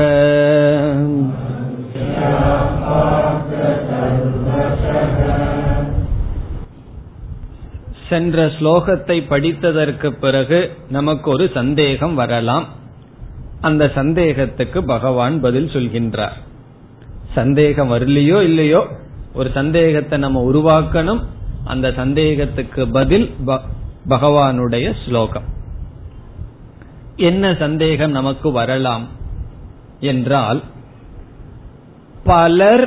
சென்ற 8.08 8.44
ஸ்லோகத்தை 8.46 9.16
படித்ததற்கு 9.28 10.08
பிறகு 10.20 10.58
நமக்கு 10.88 11.30
ஒரு 11.30 11.46
சந்தேகம் 11.54 12.14
வரலாம் 12.14 12.66
அந்த 13.60 13.84
சந்தேகத்துக்கு 13.94 14.80
பகவான் 14.84 15.36
பதில் 15.40 15.72
சொல்கின்றார் 15.72 16.36
சந்தேகம் 17.35 17.91
வரலையோ 17.91 18.41
இல்லையோ 18.41 18.81
ஒரு 19.33 19.49
சந்தேகத்தை 19.53 20.19
நம்ம 20.19 20.39
உருவாக்கணும். 20.51 21.21
அந்த 21.63 21.87
சந்தேகத்துக்கு 21.95 22.81
பதில் 22.91 23.27
பகவானுடைய 24.09 24.87
ஸ்லோகம். 25.05 25.47
என்ன 27.15 27.55
சந்தேகம் 27.59 28.11
நமக்கு 28.11 28.51
வரலாம் 28.51 29.05
என்றால் 29.99 30.61
பலர் 32.23 32.85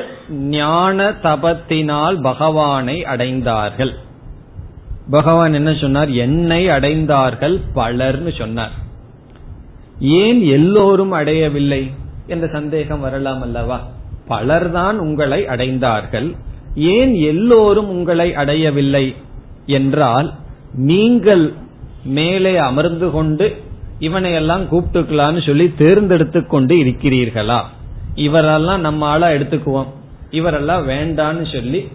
ஞான 0.56 1.08
தபத்தினால் 1.22 2.16
பகவானை 2.22 2.96
அடைந்தார்கள். 3.02 3.92
பகவான் 5.10 5.52
என்ன 5.52 5.72
சொன்னார்? 5.74 6.10
என்னை 6.24 6.62
அடைந்தார்கள் 6.68 7.56
பலர்னு 7.74 8.32
சொன்னார். 8.38 8.74
ஏன் 10.00 10.40
எல்லோரும் 10.42 11.12
அடையவில்லை? 11.12 11.82
என்ற 12.26 12.46
சந்தேகம் 12.46 13.00
வரலாம் 13.00 13.42
அல்லவா? 13.42 13.78
பலர்தான் 14.28 14.96
உங்களை 14.96 15.44
அடைந்தார்கள். 15.44 16.36
ஏன் 16.74 17.14
எல்லோரும் 17.14 17.88
உங்களை 17.88 18.34
அடையவில்லை 18.34 19.14
என்றால் 19.66 20.32
நீங்கள் 20.74 21.52
மேலே 22.04 22.56
அமர்ந்து 22.56 23.10
கொண்டு 23.10 23.56
இவனை 23.98 24.32
எல்லாம் 24.32 24.64
கூப்பிட்டுக்கலான்னு 24.64 25.46
சொல்லி 25.46 25.74
தேர்ந்தெடுத்து 25.78 26.46
கொண்டு 26.46 26.74
இருக்கிறீர்களா? 26.74 27.60
இவரெல்லாம் 28.16 28.78
நம்ம 28.78 29.06
ஆளா 29.06 29.28
எடுத்துக்குவோம். 29.28 29.86
இவரெல்லாம் 30.30 30.84
வேண்டான்னு 30.88 31.52
சொல்லி 31.54 31.88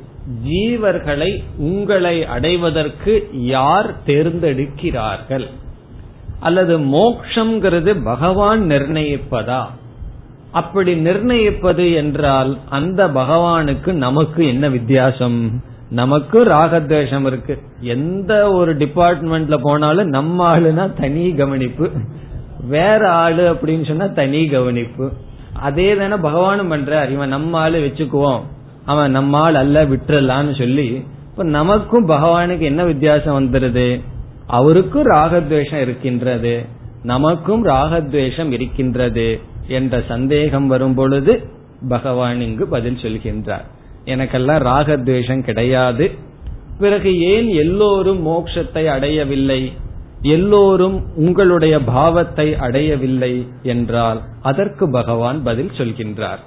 ஜீவர்களை 0.48 1.44
உங்களை 1.58 2.26
அடைவதற்கு 2.26 3.30
யார் 3.32 3.96
தேர்ந்தெடுக்கிறார்கள்? 4.06 5.48
அல்லது 6.40 6.80
மோக்ஷங்கிறது 6.80 8.04
பகவான் 8.04 8.62
நிர்ணயிப்பதா? 8.62 9.66
அப்படி 10.52 10.96
நிர்ணயிப்பது 10.96 11.94
என்றால் 11.94 12.58
அந்த 12.70 13.08
பகவானுக்கு 13.08 13.92
நமக்கு 13.92 14.48
என்ன 14.48 14.70
வித்தியாசம்? 14.70 15.62
நமக்கு 15.90 16.46
ராகத்வேஷம் 16.46 17.26
இருக்கு. 17.26 17.60
எந்த 17.80 18.52
ஒரு 18.52 18.76
டிபார்ட்மெண்ட்ல 18.76 19.58
போனாலும் 19.58 20.08
நம்ம 20.08 20.60
ஆளுனா 20.60 20.94
தனி 20.94 21.34
கவனிப்பு. 21.34 21.90
வேற 22.68 23.12
ஆளு 23.12 23.54
அப்படின்னு 23.54 23.88
சொன்னா 23.88 24.06
தனி 24.06 24.46
கவனிப்பு. 24.46 25.12
அதே 25.54 25.96
தானே 25.96 26.16
பகவானும் 26.16 26.74
பண்றார். 26.74 27.10
இவன் 27.10 27.30
நம்ம 27.30 27.58
ஆளு 27.58 27.80
வச்சுக்குவோம். 27.80 28.42
அவன் 28.86 29.12
நம்ம 29.12 29.38
ஆள் 29.38 29.56
அல்ல 29.56 29.86
விட்டுறலான்னு 29.86 30.58
சொல்லி. 30.58 31.06
இப்ப 31.32 31.44
நமக்கும் 31.44 32.08
பகவானுக்கு 32.08 32.60
என்ன 32.60 32.84
வித்தியாசம் 32.84 33.40
வந்துருது? 33.40 34.02
அவருக்கும் 34.48 35.06
ராகத்வேஷம் 35.06 35.82
இருக்கின்றது. 35.82 36.66
நமக்கும் 37.04 37.66
ராகத்வேஷம் 37.66 38.52
இருக்கின்றது. 38.52 39.40
என்ற 39.72 40.04
சந்தேகம் 40.08 40.68
வரும் 40.68 40.94
பொழுது 40.94 41.34
பகவான் 41.90 42.42
இங்கு 42.42 42.68
பதில் 42.68 42.96
சொல்கின்றார். 42.96 43.66
எனக்கெல்லாம் 44.06 44.64
ராகத்வேஷம் 44.66 45.44
கிடையாது. 45.44 46.12
பிறகு 46.80 47.22
ஏன் 47.22 47.48
எல்லோரும் 47.48 48.28
மோட்சத்தை 48.28 48.86
அடையவில்லை? 48.86 49.72
எல்லோரும் 50.22 51.16
உங்களுடைய 51.16 51.80
பாவத்தை 51.80 52.56
அடையவில்லை 52.56 53.48
என்றால் 53.64 54.22
அதற்கு 54.42 54.92
பகவான் 54.92 55.44
பதில் 55.44 55.72
சொல்கின்றார். 55.78 56.42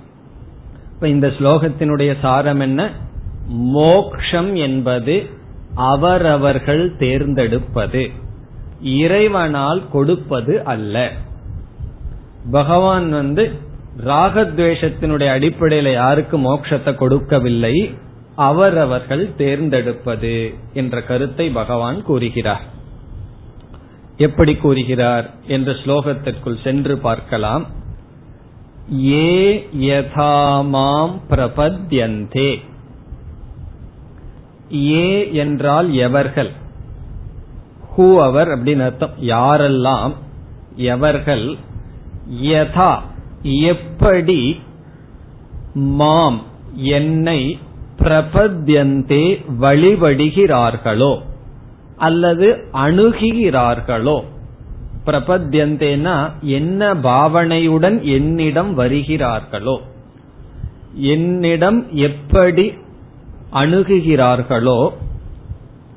இப்ப 0.94 1.08
இந்த 1.08 1.26
ஸ்லோகத்தினுடைய 1.26 2.14
சாரம் 2.20 2.60
என்ன? 2.60 2.90
மோக்ஷம் 3.48 4.54
என்பது 4.54 5.26
அவரவர்கள் 5.74 6.96
தேர்ந்தெடுப்பது. 6.96 8.10
இறைவனால் 8.80 9.82
கொடுப்பது 9.92 10.64
அல்ல. 10.64 11.10
பகவான் 12.50 13.10
வந்து 13.10 13.52
ராகத்வேஷத்தினுடைய 14.04 15.28
அடிப்படையில 15.38 15.92
யாருக்கு 15.92 16.38
மோட்சத்தை 16.38 16.94
கொடுக்கவில்லை 16.94 17.94
அவரவர்கள் 18.36 19.34
தேர்ந்தெடுப்பது 19.36 20.54
என்ற 20.72 21.02
கருத்தை 21.02 21.50
பகவான் 21.50 22.02
கூறுகிறார். 22.02 22.60
எப்படி 24.16 24.54
கூறுகிறார் 24.54 25.30
என்ற 25.46 25.72
ஸ்லோகத்திற்குள் 25.72 26.62
சென்று 26.62 26.98
பார்க்கலாம். 26.98 27.66
ஏ 29.04 29.68
யதாமாம் 29.78 31.20
பிரபத்யந்தே 31.30 32.60
ஏ 34.74 35.32
என்றால் 35.32 35.92
எவர்கள்? 35.92 36.50
ஹூ 37.96 38.22
அவர் 38.22 38.48
அப்படின்னு 38.48 38.82
அர்த்தம். 38.82 39.10
யாரெல்லாம்? 39.20 40.14
எவர்கள்? 40.76 41.56
யதா 42.30 43.00
எப்படி 43.42 44.60
மாம் 45.74 46.42
என்னை 46.74 47.58
பிரபத்யந்தே 47.98 49.44
வழிபடுகிறார்களோ 49.60 51.18
அல்லது 51.96 52.68
அணுகுகிறார்களோ? 52.72 54.24
பிரபத்யந்தேனா 55.06 56.30
என்ன 56.40 56.94
பாவனையுடன் 56.94 58.02
என்னிடம் 58.02 58.78
வருகிறார்களோ? 58.78 59.80
என்னிடம் 60.94 61.92
எப்படி 61.92 62.72
அணுகுகிறார்களோ 63.52 64.92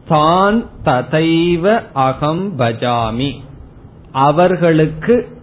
தான் 0.08 0.66
ததைவ 0.84 1.82
அகம் 1.94 2.60
பஜாமி. 2.60 3.32
அவர்களுக்கு 4.12 5.37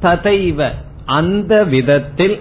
ததைவ 0.00 0.70
அந்த 1.04 1.64
விதத்தில் 1.64 2.40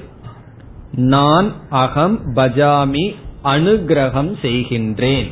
நான் 0.92 1.54
அகம் 1.70 2.36
பஜாமி 2.36 3.16
அனுகிரகம் 3.44 4.32
செய்கின்றேன். 4.42 5.32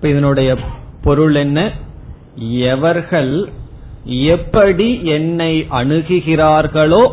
இதனுடைய 0.00 0.56
பொருள் 1.02 1.34
என்ன? 1.34 1.72
எவர்கள் 2.50 3.48
எப்படி 4.04 5.04
என்னை 5.04 5.66
அணுகுகிறார்களோ 5.70 7.10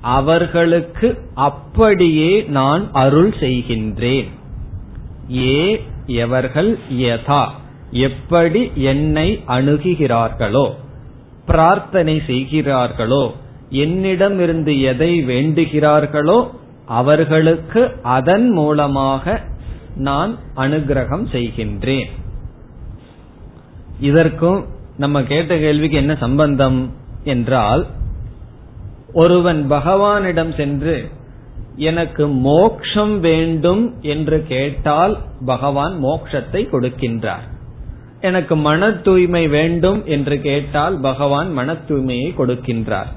அவர்களுக்கு 0.00 1.18
அப்படியே 1.34 2.42
நான் 2.42 2.92
அருள் 2.92 3.30
செய்கின்றேன். 3.40 4.28
ஏ 5.32 5.84
எவர்கள் 6.06 6.78
யதா 6.92 7.46
எப்படி 7.90 8.70
என்னை 8.74 9.42
அணுகுகிறார்களோ. 9.48 10.74
பிரார்த்தனை 11.50 12.22
செய்கிறார்களோ 12.26 13.24
என்னிடமிருந்து 13.84 14.72
எதை 14.80 15.10
வேண்டுகிறார்களோ 15.24 16.38
அவர்களுக்கு 17.00 17.80
அதன் 18.16 18.48
மூலமாக 18.50 19.24
நான் 19.96 20.32
அனுகிரகம் 20.56 21.26
செய்கின்றேன். 21.32 22.10
இதற்கும் 24.00 24.60
நம்ம 24.96 25.22
கேட்ட 25.22 25.52
கேள்விக்கு 25.58 25.96
என்ன 25.96 26.14
சம்பந்தம் 26.14 26.80
என்றால் 27.24 27.82
ஒருவன் 29.12 29.60
பகவானிடம் 29.70 30.52
சென்று 30.56 30.96
எனக்கு 31.88 32.24
மோக்ஷம் 32.26 33.14
வேண்டும் 33.20 33.82
என்று 34.14 34.38
கேட்டால் 34.46 35.14
பகவான் 35.44 35.94
மோக்ஷத்தை 36.04 36.62
கொடுக்கின்றார். 36.70 37.46
எனக்கு 38.20 38.56
மன 38.56 38.92
தூய்மை 38.92 39.48
வேண்டும் 39.48 40.06
என்று 40.06 40.40
கேட்டால் 40.40 40.98
பகவான் 41.00 41.52
மன 41.52 41.72
தூய்மையை 41.72 42.30
கொடுக்கின்றார். 42.38 43.10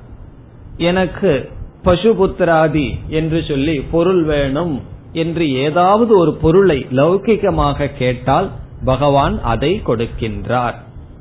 எனக்கு 0.78 1.50
பசுபுத்திராதி 1.84 2.94
என்று 3.08 3.44
சொல்லி 3.48 3.80
பொருள் 3.80 4.24
வேணும் 4.24 4.82
என்று 5.12 5.54
ஏதாவது 5.54 6.18
ஒரு 6.18 6.34
பொருளை 6.34 6.88
லௌகிகமாக 6.92 7.98
கேட்டால் 7.98 8.52
பகவான் 8.86 9.42
அதை 9.42 9.82
கொடுக்கின்றார். 9.86 10.74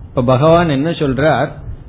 இப்ப 0.08 0.22
பகவான் 0.22 0.68
என்ன 0.68 0.90
சொல்றார்? 0.90 1.48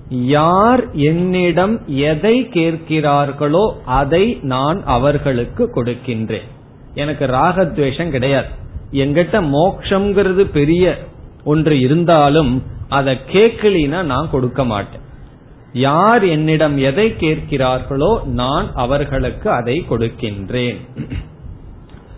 யார் 0.09 0.91
என்னிடம் 0.91 1.87
எதை 1.87 2.47
கேட்கிறார்களோ 2.53 3.71
அதை 3.85 4.39
நான் 4.41 4.83
அவர்களுக்கு 4.85 5.71
கொடுக்கின்றேன். 5.75 6.47
எனக்கு 6.93 7.25
ராகத்வேஷம் 7.25 8.09
கிடையாது. 8.09 8.47
எங்கிட்ட 8.91 9.51
மோக்ஷங்கிறது 9.51 10.43
பெரிய 10.51 10.97
ஒன்று 11.43 11.79
இருந்தாலும் 11.79 12.63
அதை 12.89 13.19
கேட்கலினா 13.31 14.03
நான் 14.03 14.29
கொடுக்க 14.29 14.65
மாட்டேன். 14.65 15.09
யார் 15.73 16.23
என்னிடம் 16.23 16.77
எதை 16.77 17.15
கேட்கிறார்களோ 17.19 18.23
நான் 18.23 18.71
அவர்களுக்கு 18.73 19.49
அதை 19.49 19.85
கொடுக்கின்றேன். 19.89 20.79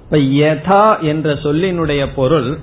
இப்ப 0.04 0.18
யதா 0.18 1.02
என்ற 1.02 1.34
சொல்லினுடைய 1.34 2.08
பொருள் 2.16 2.58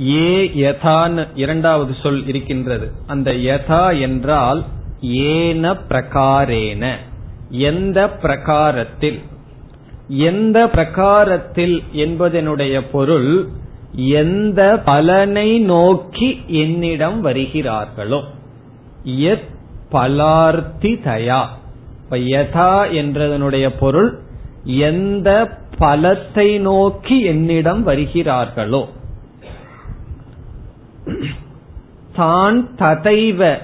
ஏ 0.00 0.46
யதான்னு 0.46 1.28
இரண்டாவது 1.34 1.96
சொல் 2.02 2.26
இருக்கின்றது. 2.26 2.92
அந்த 3.06 3.30
யதா 3.32 4.00
என்றால் 4.00 4.64
ஏன 5.00 5.72
பிரகாரேன. 5.72 6.96
எந்த 7.50 8.10
பிரகாரத்தில்? 8.10 9.22
எந்த 10.08 10.66
பிரகாரத்தில் 10.66 11.82
என்பதனுடைய 11.92 12.82
பொருள் 12.92 13.48
எந்த 13.94 14.80
பலனை 14.84 15.58
நோக்கி 15.58 16.40
என்னிடம் 16.46 17.24
வருகிறார்களோ 17.24 18.22
எத் 19.04 19.50
பலார்த்தி 19.90 20.98
தயா. 21.04 21.46
இப்ப 22.02 22.16
யதா 22.16 22.88
என்றதனுடைய 22.90 23.70
பொருள் 23.78 24.18
எந்த 24.64 25.58
பலத்தை 25.78 26.60
நோக்கி 26.60 27.20
என்னிடம் 27.20 27.82
வருகிறார்களோ 27.82 28.88
தான் 32.14 32.68
ததைவ 32.76 33.58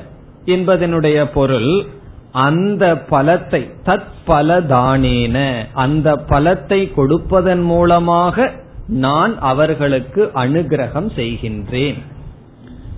என்பதனுடைய 0.44 1.32
பொருள் 1.32 1.86
அந்த 2.32 3.04
பலத்தை 3.10 3.70
தத் 3.84 4.10
பலதானேன 4.26 5.66
அந்த 5.72 6.16
பலத்தை 6.16 6.94
கொடுப்பதன் 6.94 7.62
மூலமாக 7.62 8.52
நான் 8.88 9.38
அவர்களுக்கு 9.38 10.30
அனுகிரகம் 10.34 11.10
செய்கின்றேன். 11.16 11.98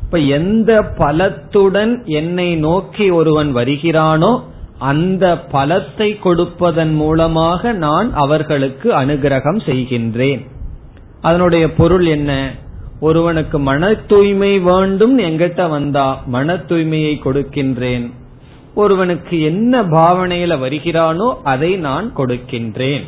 இப்ப 0.03 0.19
எந்த 0.19 0.93
பலத்துடன் 0.99 2.05
என்னை 2.05 2.57
நோக்கி 2.57 3.11
ஒருவன் 3.11 3.55
வருகிறானோ 3.55 4.43
அந்த 4.79 5.45
பலத்தை 5.53 6.19
கொடுப்பதன் 6.19 6.95
மூலமாக 6.95 7.73
நான் 7.73 8.15
அவர்களுக்கு 8.15 8.93
அனுகிரகம் 8.93 9.61
செய்கின்றேன். 9.67 10.47
அதனுடைய 11.21 11.73
பொருள் 11.73 12.07
என்ன? 12.07 12.55
ஒருவனுக்கு 13.01 13.59
மன 13.59 13.95
தூய்மை 13.95 14.59
வேண்டும் 14.59 15.19
எங்கிட்ட 15.19 15.69
வந்தா 15.69 16.23
மன 16.27 16.55
தூய்மையை 16.55 17.19
கொடுக்கின்றேன். 17.25 18.11
ஒருவனுக்கு 18.75 19.43
என்ன 19.43 19.83
பாவனையில 19.83 20.59
வருகிறானோ 20.59 21.35
அதை 21.43 21.77
நான் 21.77 22.13
கொடுக்கின்றேன். 22.17 23.03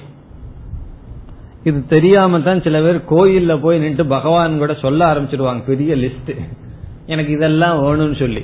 இது 1.64 1.86
தெரியாம 1.86 2.40
தான் 2.40 2.62
சில 2.62 2.80
பேர் 2.80 3.02
கோயில்ல 3.10 3.60
போய் 3.60 3.78
நின்று 3.78 4.06
பகவான் 4.06 4.58
கூட 4.58 4.74
சொல்ல 4.74 5.14
ஆரம்பிச்சிருவாங்க. 5.14 5.64
பெரிய 5.66 5.94
லிஸ்ட் 5.94 6.36
எனக்கு 7.06 7.32
இதெல்லாம் 7.32 7.82
வேணும்னு 7.82 8.18
சொல்லி. 8.18 8.42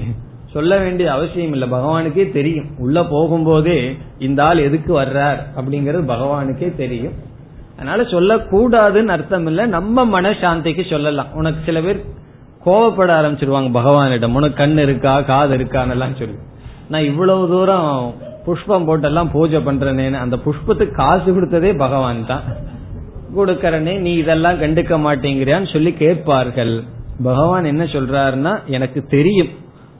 சொல்ல 0.52 0.78
வேண்டிய 0.78 1.12
அவசியம் 1.12 1.52
இல்ல. 1.52 1.66
பகவானுக்கே 1.66 2.32
தெரியும். 2.32 2.64
உள்ள 2.78 3.00
போகும்போதே 3.00 3.96
இந்த 4.18 4.44
ஆள் 4.44 4.58
எதுக்கு 4.58 5.00
வர்றார் 5.00 5.38
அப்படிங்கறது 5.56 6.02
பகவானுக்கே 6.06 6.76
தெரியும். 6.76 7.12
அதனால 7.74 8.02
சொல்லக்கூடாதுன்னு 8.02 9.06
அர்த்தம் 9.06 9.46
இல்ல. 9.46 9.66
நம்ம 9.66 10.20
மனசாந்திக்கு 10.20 10.90
சொல்லலாம். 10.90 11.26
உனக்கு 11.34 11.62
சில 11.64 11.80
பேர் 11.80 12.04
கோவப்பட 12.64 13.10
ஆரம்பிச்சிருவாங்க 13.10 13.70
பகவானிடம். 13.70 14.34
உனக்கு 14.34 14.56
கண் 14.56 14.78
இருக்கா 14.78 15.20
காது 15.20 15.56
இருக்கான்னு 15.56 16.18
சொல்லி. 16.18 16.34
நான் 16.88 17.04
இவ்வளவு 17.04 17.48
தூரம் 17.48 18.14
புஷ்பம் 18.44 18.88
போட்டெல்லாம் 18.88 19.30
பூஜை 19.30 19.58
பண்றேனேன்னு. 19.58 20.12
அந்த 20.12 20.36
புஷ்பத்துக்கு 20.36 20.90
காசு 20.90 21.34
கொடுத்ததே 21.34 21.78
பகவான் 21.78 22.26
தான். 22.26 22.42
கொடுக்கறனே 23.36 23.94
நீ 23.98 24.12
இதெல்லாம் 24.14 24.60
கண்டுக்க 24.60 24.94
மாட்டேங்கிறியான்னு 25.06 25.72
சொல்லி 25.72 25.92
கேட்பார்கள். 25.92 26.74
பகவான் 27.22 27.64
என்ன 27.64 27.84
சொல்றாருன்னா 27.84 28.52
எனக்கு 28.66 29.00
தெரியும். 29.06 29.48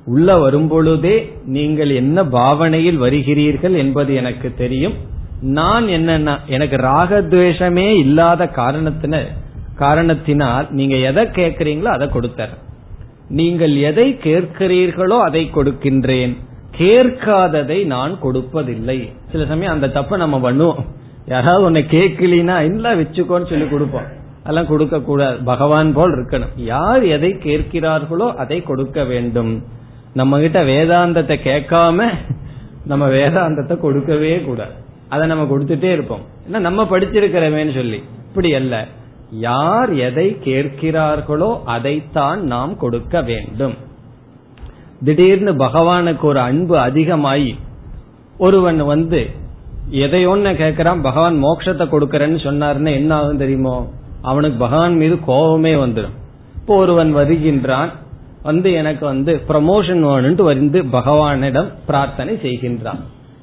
உள்ள 0.07 0.29
வரும்பொழுதே 0.37 1.16
நீங்கள் 1.57 1.91
என்ன 1.91 2.24
பாவனையில் 2.24 3.01
வருகிறீர்கள் 3.03 3.74
என்பது 3.76 4.14
எனக்கு 4.14 4.49
தெரியும். 4.55 4.95
நான் 5.41 5.87
என்னன்னா 5.87 6.35
எனக்கு 6.47 6.76
ராகத்வேஷமே 6.76 7.89
இல்லாத 8.05 8.45
காரணத்தின 8.57 9.20
காரணத்தினால் 9.76 10.66
நீங்க 10.70 10.97
எதை 10.97 11.24
கேட்கறீங்களோ 11.24 11.91
அதை 11.97 12.09
கொடுத்தர். 12.09 12.55
நீங்கள் 13.29 13.74
எதை 13.76 14.07
கேட்கிறீர்களோ 14.22 15.18
அதை 15.18 15.51
கொடுக்கின்றேன். 15.55 16.33
கேட்காததை 16.79 17.79
நான் 17.87 18.14
கொடுப்பதில்லை. 18.22 18.99
சில 19.33 19.45
சமயம் 19.47 19.72
அந்த 19.72 19.89
தப்ப 19.89 20.16
நம்ம 20.16 20.51
பண்ணுவோம். 20.51 20.81
யாராவது 21.29 21.64
உன்னை 21.64 21.85
கேட்கலினா 21.91 22.61
இல்ல 22.61 22.95
வச்சுக்கோன்னு 22.95 23.49
சொல்லி 23.49 23.68
கொடுப்போம். 23.68 24.16
அதெல்லாம் 24.41 24.66
கொடுக்க 24.66 25.01
கூடாது. 25.01 25.37
பகவான் 25.37 25.93
போல் 25.93 26.14
இருக்கணும். 26.14 26.53
யார் 26.57 27.03
எதை 27.03 27.31
கேட்கிறார்களோ 27.35 28.35
அதை 28.35 28.62
கொடுக்க 28.62 29.05
வேண்டும். 29.05 29.64
நம்ம 30.14 30.39
கிட்ட 30.39 30.62
வேதாந்தத்தை 30.62 31.37
கேட்காம 31.45 32.09
நம்ம 32.85 33.09
வேதாந்தத்தை 33.09 33.76
கொடுக்கவே 33.76 34.41
கூடாது. 34.41 34.70
அதை 35.09 35.29
நம்ம 35.29 35.57
கொடுத்துட்டே 35.57 35.93
இருப்போம். 35.93 36.20
ஏன்னா 36.47 36.59
நம்ம 36.59 36.83
படிச்சிருக்கிறவேன்னு 36.83 37.74
சொல்லி. 37.74 38.03
இப்படி 38.29 38.55
அல்ல. 38.55 38.87
யார் 39.31 39.93
எதை 39.93 40.37
கேட்கிறார்களோ 40.45 41.62
அதைத்தான் 41.64 42.43
நாம் 42.43 42.76
கொடுக்க 42.76 43.22
வேண்டும். 43.22 43.74
திடீர்னு 45.05 45.53
பகவானுக்கு 45.53 46.22
ஒரு 46.22 46.41
அன்பு 46.41 46.76
அதிகமாயி 46.76 47.55
ஒருவன் 48.39 48.85
வந்து 48.85 49.31
எதை 49.91 50.26
ஒண்ணு 50.28 51.01
பகவான் 51.01 51.43
மோட்சத்தை 51.43 51.84
கொடுக்கறேன்னு 51.91 52.39
சொன்னாருன்னு 52.47 52.95
என்ன 52.95 53.14
ஆகும் 53.14 53.36
தெரியுமோ? 53.36 53.86
அவனுக்கு 54.22 54.59
பகவான் 54.59 54.97
மீது 54.97 55.20
கோபமே 55.20 55.74
வந்துடும் 55.74 56.16
இப்போ 56.55 56.76
ஒருவன் 56.76 57.14
வருகின்றான் 57.14 57.91
வந்து 58.43 58.72
எனக்கு 58.72 59.07
வந்து 59.07 59.43
ப்ரமோஷன் 59.49 60.03
வேணும்ட்டு 60.09 60.43
வந்து 60.43 60.82
பகவானிடம் 60.82 61.72
பிரார்த்தனை 61.86 62.34
செய்கின்றான். 62.34 63.01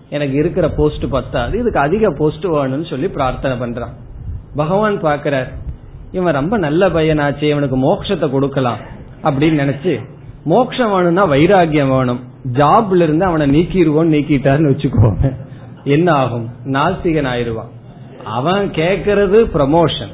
எனக்கு 0.10 0.34
இருக்கிற 0.34 0.70
போஸ்ட் 0.70 1.10
பத்தாது 1.10 1.60
இதுக்கு 1.60 1.80
அதிக 1.80 2.12
போஸ்ட் 2.12 2.46
வேணும்னு 2.46 2.90
சொல்லி 2.90 3.08
பிரார்த்தனை 3.08 3.68
பண்றான். 3.68 3.94
பகவான் 4.56 5.00
பாக்கிறார் 5.00 5.50
இவன் 6.12 6.34
ரொம்ப 6.34 6.58
நல்ல 6.58 6.90
பையனாச்சு 6.90 7.44
இவனுக்கு 7.44 7.78
மோட்சத்தை 7.78 8.30
கொடுக்கலாம் 8.30 8.78
அப்படின்னு 9.24 9.62
நினைச்சு 9.64 10.00
மோட்சம் 10.44 10.92
வேணும்னா 10.92 11.28
வைராகியம் 11.28 11.94
வேணும். 11.98 12.20
ஜாப்ல 12.54 13.02
இருந்து 13.02 13.26
அவனை 13.26 13.62
நீக்கிடுவோம் 13.62 14.14
நீக்கிட்டாருன்னு 14.16 14.72
வச்சுக்கோங்க 14.74 15.34
என்ன 15.86 16.12
ஆகும்? 16.12 16.50
நாஸ்திகன் 16.66 17.28
ஆயிடுவான். 17.28 17.72
அவன் 18.24 18.70
கேட்கறது 18.70 19.40
ப்ரமோஷன் 19.54 20.14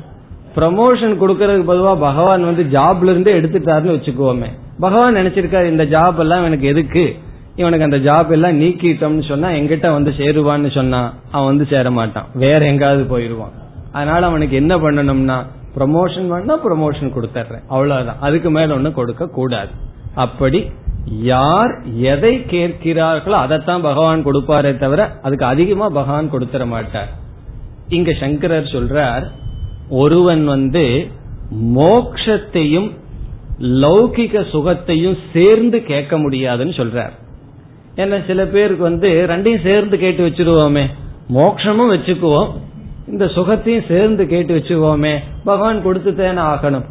ப்ரமோஷன் 0.55 1.13
கொடுக்கறதுக்கு 1.21 1.67
பொதுவா 1.67 1.99
பகவான் 1.99 2.43
வந்து 2.43 2.79
ஜாப்ல 2.79 3.03
இருந்து 3.03 3.33
எடுத்துட்டாருன்னு 3.33 3.95
வச்சுக்கோமே. 3.97 4.49
பகவான் 4.79 5.15
நினைச்சிருக்காரு 5.15 5.65
இந்த 5.65 5.85
ஜாப் 5.85 6.17
எல்லாம் 6.17 6.45
எனக்கு 6.45 6.67
எதுக்கு? 6.67 7.15
இவனுக்கு 7.55 7.85
அந்த 7.91 8.11
ஜாப் 8.11 8.31
எல்லாம் 8.31 8.61
நீக்கிட்டோம்னு 8.61 9.27
சொன்னா 9.27 9.47
எங்கிட்ட 9.49 9.91
வந்து 9.91 10.11
சேருவான்னு 10.11 10.71
சொன்னா 10.71 11.13
அவன் 11.31 11.47
வந்து 11.47 11.65
சேர 11.65 11.91
மாட்டான். 11.91 12.25
வேற 12.33 12.65
எங்காவது 12.65 13.17
போயிருவான். 13.17 13.51
அதனால 13.91 14.25
அவனுக்கு 14.25 14.55
என்ன 14.55 14.77
பண்ணணும்னா 14.77 15.45
ப்ரமோஷன் 15.77 16.31
வேணா 16.31 16.59
ப்ரமோஷன் 16.69 17.11
கொடுத்துட்றேன் 17.15 17.63
அவ்வளவுதான். 17.67 18.17
அதுக்கு 18.19 18.49
மேல 18.49 18.73
ஒன்னும் 18.73 18.93
கொடுக்க 18.93 19.27
கூடாது 19.27 19.69
அப்படி 20.15 20.71
யார் 21.05 21.81
எதை 21.83 22.33
கேட்கிறார்களோ 22.37 23.37
அதைத்தான் 23.45 23.81
பகவான் 23.81 24.25
கொடுப்பாரே 24.25 24.77
தவிர 24.77 25.19
அதுக்கு 25.21 25.45
அதிகமா 25.45 25.89
பகவான் 25.89 26.31
கொடுத்துட 26.31 26.67
மாட்டார். 26.67 27.09
இங்க 27.87 28.11
சங்கரர் 28.13 28.63
சொல்றார் 28.63 29.25
ஒருவன் 29.89 30.45
வந்து 30.45 31.07
மோக்ஷத்தையும் 31.75 32.89
லௌகிக 33.59 34.43
சுகத்தையும் 34.51 35.17
சேர்ந்து 35.33 35.83
கேட்க 35.83 36.17
முடியாதுன்னு 36.17 36.73
சொல்றார். 36.73 37.11
ஏன்னா 37.95 38.25
சில 38.27 38.45
பேருக்கு 38.45 38.83
வந்து 38.83 39.25
ரெண்டையும் 39.29 39.63
சேர்ந்து 39.63 39.97
கேட்டு 39.97 40.27
வச்சிருவோமே 40.27 40.85
மோக்ஷமும் 41.29 41.91
வச்சுக்குவோம் 41.93 42.49
இந்த 43.07 43.25
சுகத்தையும் 43.25 43.87
சேர்ந்து 43.87 44.27
கேட்டு 44.27 44.55
வச்சுக்குவோமே 44.57 45.17
பகவான் 45.43 45.83
கொடுத்து 45.83 46.11
தேன 46.11 46.41
ஆகணும் 46.53 46.85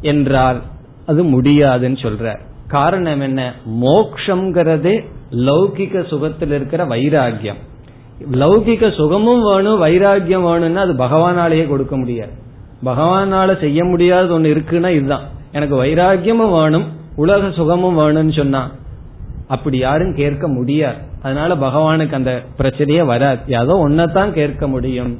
என்றால் 0.00 0.62
அது 1.06 1.24
முடியாதுன்னு 1.24 1.96
சொல்றார். 1.96 2.40
காரணம் 2.68 3.20
என்ன? 3.20 3.52
மோக்ஷங்கிறதே 3.82 4.94
லௌகிக 5.30 6.06
சுகத்தில் 6.06 6.52
இருக்கிற 6.52 6.84
வைராகியம் 6.86 7.60
லௌகிக 8.32 8.94
சுகமும் 8.94 9.42
வேணும் 9.42 9.82
வைராகியம் 9.82 10.46
வேணும்னா 10.48 10.80
அது 10.80 10.92
பகவானாலேயே 10.92 11.68
கொடுக்க 11.68 11.96
முடியாது. 11.96 12.32
பகவானால 12.84 13.60
செய்ய 13.60 13.84
முடியாத 13.84 14.38
ஒண்ணு 14.38 14.42
இருக்குன்னா 14.42 14.88
இதுதான். 14.88 15.26
எனக்கு 15.52 15.84
வைராகியமும் 15.84 16.52
வேணும் 16.52 16.86
உலக 17.16 17.50
சுகமும் 17.50 17.98
வேணும்னு 17.98 18.36
சொன்னா 18.36 18.70
அப்படி 19.48 19.78
யாரும் 19.78 20.14
கேட்க 20.14 20.48
முடியாது. 20.48 20.96
அதனால 21.22 21.54
பகவானுக்கு 21.54 22.12
அந்த 22.12 22.42
பிரச்சனையே 22.58 23.04
வராது. 23.04 23.40
ஏதோ 23.46 23.74
ஒன்னதான் 23.88 24.30
கேட்க 24.30 24.68
முடியும். 24.68 25.18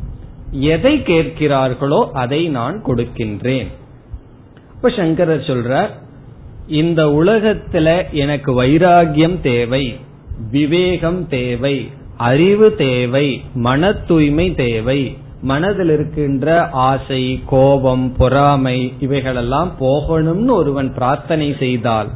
எதை 0.50 0.94
கேட்கிறார்களோ 0.98 2.00
அதை 2.12 2.48
நான் 2.48 2.82
கொடுக்கின்றேன். 2.84 3.66
இப்ப 4.74 4.90
சங்கரர் 4.96 5.48
சொல்றார் 5.50 5.90
இந்த 6.68 7.06
உலகத்துல 7.06 8.12
எனக்கு 8.12 8.62
வைராகியம் 8.62 9.40
தேவை 9.40 9.96
விவேகம் 10.50 11.28
தேவை 11.28 11.88
அறிவு 12.16 12.74
தேவை 12.74 13.42
மன 13.54 13.92
தூய்மை 13.92 14.54
தேவை 14.54 15.16
மனதில் 15.42 15.90
இருக்கின்ற 15.90 16.68
ஆசை 16.68 17.42
கோபம் 17.46 18.16
பொறாமை 18.16 18.92
இவைகளெல்லாம் 19.00 19.72
போகணும்னு 19.80 20.50
ஒருவன் 20.50 20.94
பிரார்த்தனை 20.94 21.56
செய்தால் 21.58 22.08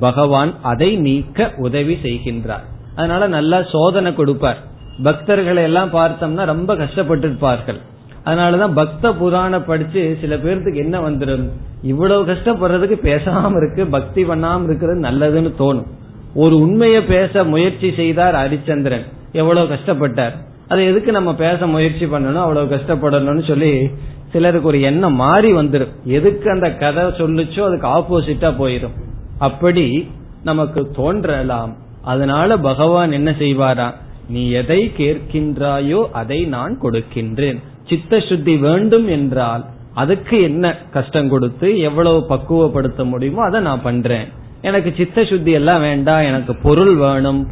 பகவான் 0.00 0.54
அதை 0.62 0.96
நீக்க 0.96 1.52
உதவி 1.56 1.94
செய்கின்றார். 1.94 2.66
அதனால 2.96 3.26
நல்லா 3.26 3.62
சோதனை 3.62 4.14
கொடுப்பார். 4.14 4.58
பக்தர்களை 5.02 5.62
எல்லாம் 5.62 5.92
பார்த்தோம்னா 5.92 6.44
ரொம்ப 6.44 6.76
கஷ்டப்பட்டு 6.76 7.26
இருப்பார்கள் 7.26 7.80
அதனாலதான் 8.24 8.74
பக்த 8.74 9.12
புராண 9.14 9.60
படிச்சு 9.60 10.18
சில 10.20 10.36
பேர்த்துக்கு 10.36 10.76
என்ன 10.76 11.08
வந்துடும் 11.08 11.46
இவ்வளவு 11.82 12.32
கஷ்டப்படுறதுக்கு 12.32 12.96
பேசாம 13.02 13.56
இருக்கு 13.56 13.86
பக்தி 13.86 14.24
பண்ணாம 14.24 14.64
இருக்கிறது 14.64 15.00
நல்லதுன்னு 15.00 15.52
தோணும். 15.58 15.88
ஒரு 16.34 16.56
உண்மையை 16.60 17.02
பேச 17.02 17.44
முயற்சி 17.44 17.92
செய்தார் 17.96 18.34
ஹரிச்சந்திரன். 18.34 19.06
எவ்வளவு 19.32 19.74
கஷ்டப்பட்டார். 19.74 20.32
அதை 20.68 20.86
எதுக்கு 20.86 21.12
நம்ம 21.12 21.34
பேச 21.34 21.66
முயற்சி 21.66 22.04
பண்ணணும் 22.04 22.44
அவ்வளவு 22.46 22.74
கஷ்டப்படணும்னு 22.74 23.46
சொல்லி 23.46 23.90
சிலருக்கு 24.32 24.68
ஒரு 24.68 24.80
எண்ணம் 24.80 25.14
மாறி 25.14 25.52
வந்துடும் 25.52 25.94
எதுக்கு 26.04 26.50
அந்த 26.50 26.68
கதை 26.72 27.04
சொல்லுச்சோ 27.04 27.60
அதுக்கு 27.60 27.86
ஆப்போசிட்டா 27.86 28.50
போயிடும் 28.58 28.96
அப்படி 29.38 30.10
நமக்கு 30.42 30.90
தோன்றலாம். 30.90 31.72
அதனால 32.02 32.58
பகவான் 32.58 33.12
என்ன 33.12 33.30
செய்வாரா? 33.30 33.94
நீ 34.28 34.50
எதை 34.50 34.92
கேட்கின்றாயோ 34.96 36.00
அதை 36.10 36.44
நான் 36.44 36.78
கொடுக்கின்றேன். 36.82 37.60
சித்த 37.90 38.20
சுத்தி 38.28 38.54
வேண்டும் 38.66 39.08
என்றால் 39.16 39.64
அதுக்கு 40.02 40.36
என்ன 40.48 40.66
கஷ்டம் 40.96 41.30
கொடுத்து 41.32 41.68
எவ்வளவு 41.88 42.18
பக்குவப்படுத்த 42.28 43.04
முடியுமோ 43.12 43.40
அதை 43.46 43.60
நான் 43.60 43.86
பண்றேன். 43.88 44.28
எனக்கு 44.68 44.90
சித்த 44.96 45.24
சுத்தி 45.30 45.52
எல்லாம் 45.58 45.82
வேண்டாம் 45.88 46.28
எனக்கு 46.30 46.52
பொருள் 46.66 46.94
வேணும். 47.04 47.42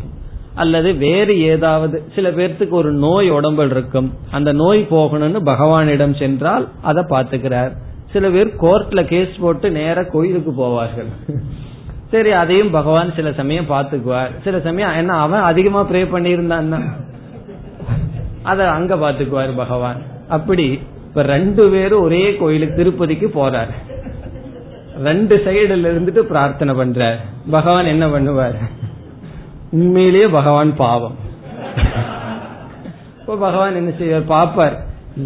அல்லது 0.62 0.90
வேறு 1.04 1.34
ஏதாவது 1.52 1.96
சில 2.14 2.30
பேர்த்துக்கு 2.36 2.74
ஒரு 2.80 2.90
நோய் 3.04 3.28
உடம்பில் 3.30 3.72
இருக்கும். 3.74 4.08
அந்த 4.36 4.50
நோய் 4.52 4.80
போகணும்னு 4.90 5.40
பகவானிடம் 5.50 6.14
சென்றால் 6.22 6.64
அதை 6.82 7.02
பாத்துக்கிறார் 7.10 7.72
சில 8.12 8.28
பேர் 8.34 8.50
கோர்ட்ல 8.60 9.00
கேஸ் 9.12 9.40
போட்டு 9.40 9.68
நேர 9.70 10.04
கோயிலுக்கு 10.14 10.52
போவார்கள். 10.62 11.10
சரி 12.12 12.30
அதையும் 12.42 12.74
பகவான் 12.76 13.10
சில 13.16 13.32
சமயம் 13.32 13.70
பாத்துக்குவார் 13.70 14.30
சில 14.44 14.60
சமயம் 14.66 14.94
என்ன 14.94 15.16
அவன் 15.24 15.48
அதிகமா 15.50 15.80
ப்ரே 15.90 16.02
பண்ணியிருந்தான் 16.14 16.86
அத 18.50 18.70
அங்க 18.70 18.94
பாத்துக்குவார் 18.96 19.52
பகவான். 19.56 20.00
அப்படி 20.28 20.66
இப்ப 21.06 21.22
ரெண்டு 21.22 21.68
பேரும் 21.70 22.00
ஒரே 22.00 22.36
கோயிலுக்கு 22.36 22.76
திருப்பதிக்கு 22.76 23.28
போறாரு. 23.34 23.74
ரெண்டு 25.02 25.34
சைடுல 25.44 25.88
இருந்துட்டு 25.92 26.22
பிரார்த்தனை 26.32 26.74
பண்ற 26.74 27.18
பகவான் 27.50 27.92
என்ன 27.94 28.06
பண்ணுவார்? 28.06 28.58
உண்மையிலேயே 29.70 30.26
பகவான் 30.26 30.76
பாவம். 30.76 31.16
இப்போ 33.20 33.36
பகவான் 33.36 33.74
என்ன 33.74 33.90
செய்வார்? 33.98 34.28
பாப்பார் 34.34 34.76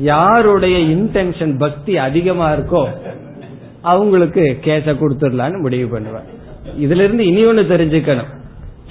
யாருடைய 0.01 0.77
இன்டென்ஷன் 0.97 1.55
பக்தி 1.59 1.99
அதிகமா 1.99 2.53
இருக்கோ 2.53 2.85
அவங்களுக்கு 3.81 4.59
கேச 4.65 4.95
கொடுத்துடலான்னு 4.95 5.61
முடிவு 5.61 5.87
பண்ணுவார். 5.99 6.29
இதுல 6.85 7.05
இருந்து 7.07 7.25
இனி 7.27 7.43
ஒண்ணு 7.47 7.65
தெரிஞ்சுக்கணும். 7.73 8.31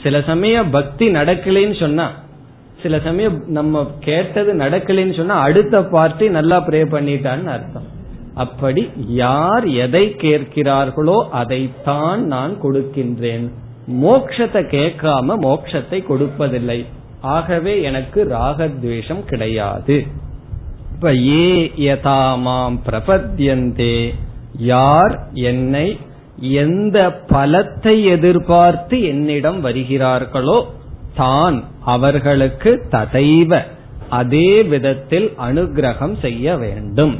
சில 0.03 0.21
சமயம் 0.21 0.69
பக்தி 0.69 1.07
நடக்கலைன்னு 1.13 1.79
சொன்னா 1.79 2.05
சில 2.83 2.99
சமயம் 2.99 3.37
நம்ம 3.47 3.81
கேட்டது 3.99 4.51
நடக்கலைன்னு 4.53 5.17
சொன்னா 5.17 5.37
அடுத்த 5.39 5.83
பார்ட்டி 5.83 6.29
நல்லா 6.29 6.57
ப்ரே 6.67 6.81
பண்ணிட்டான்னு 6.91 7.45
அர்த்தம். 7.45 7.87
அப்படி 8.35 8.89
யார் 9.07 9.65
எதை 9.67 10.15
கேட்கிறார்களோ 10.17 11.17
அதைத்தான் 11.31 12.21
நான் 12.25 12.53
கொடுக்கின்றேன். 12.63 13.45
மோக்ஷத்தை 14.01 14.61
கேட்காம 14.77 15.37
மோக்ஷத்தை 15.47 15.99
கொடுப்பதில்லை. 16.07 16.79
ஆகவே 17.21 17.81
எனக்கு 17.81 18.19
ராகத்வேஷம் 18.31 19.23
கிடையாது. 19.25 19.97
இப்ப 20.93 21.15
ஏ 21.15 21.71
யதாமாம் 21.77 22.77
பிரபத்யந்தே 22.87 24.13
யார் 24.53 25.15
என்னை 25.33 25.87
எந்த 26.39 26.97
பலத்தை 27.29 27.95
எதிர்பார்த்து 28.05 28.95
என்னிடம் 29.03 29.59
வருகிறார்களோ 29.61 30.57
தான் 31.15 31.63
அவர்களுக்கு 31.85 32.85
ததைவ. 32.91 33.61
அதே 34.09 34.63
விதத்தில் 34.63 35.33
அனுகிரகம் 35.39 36.19
செய்ய 36.19 36.57
வேண்டும். 36.57 37.19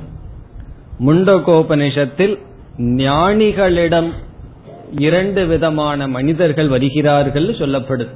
முண்டகோபனிஷத்தில் 1.06 2.40
ஞானிகளிடம் 2.78 4.12
இரண்டு 4.98 5.48
விதமான 5.48 6.08
மனிதர்கள் 6.08 6.68
வருகிறார்கள் 6.68 7.48
சொல்லப்படுது 7.48 8.08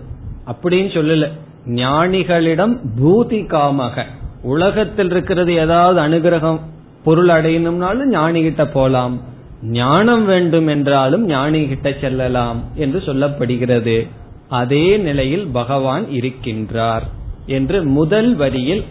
அப்படின்னு 0.47 0.89
சொல்லல. 0.97 1.29
ஞானிகளிடம் 1.67 2.77
பூதி 3.01 3.39
காமக. 3.47 4.03
உலகத்தில் 4.41 5.11
இருக்கிறது 5.11 5.53
ஏதாவது 5.53 5.99
அனுகிரகம் 6.01 6.59
பொருள் 7.03 7.27
அடையணும்னாலும் 7.27 8.11
ஞானிகிட்ட 8.11 8.71
போலாம். 8.71 9.21
ஞானம் 9.63 10.25
வேண்டும் 10.25 10.67
என்றாலும் 10.67 11.29
ஞானிகிட்ட 11.29 11.99
செல்லலாம் 12.01 12.63
என்று 12.75 12.99
சொல்லப்படுகிறது. 12.99 14.07
அதே 14.49 14.97
நிலையில் 14.97 15.47
பகவான் 15.47 16.05
இருக்கின்றார் 16.05 17.01
என்று 17.45 17.83
முதல் 17.83 18.35
வரியில் 18.35 18.83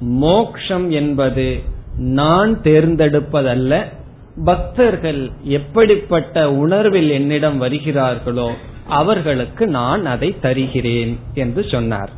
மோக்ஷம் 0.00 0.90
என்பது 0.90 1.62
நான் 1.96 2.60
தேர்ந்தெடுப்பதல்ல 2.60 3.86
பக்தர்கள் 4.44 5.30
எப்படிப்பட்ட 5.42 6.52
உணர்வில் 6.52 7.10
என்னிடம் 7.10 7.62
வருகிறார்களோ 7.62 8.50
அவர்களுக்கு 8.88 9.66
நான் 9.66 10.06
அதை 10.06 10.34
தருகிறேன் 10.40 11.18
என்று 11.34 11.64
சொன்னார். 11.68 12.10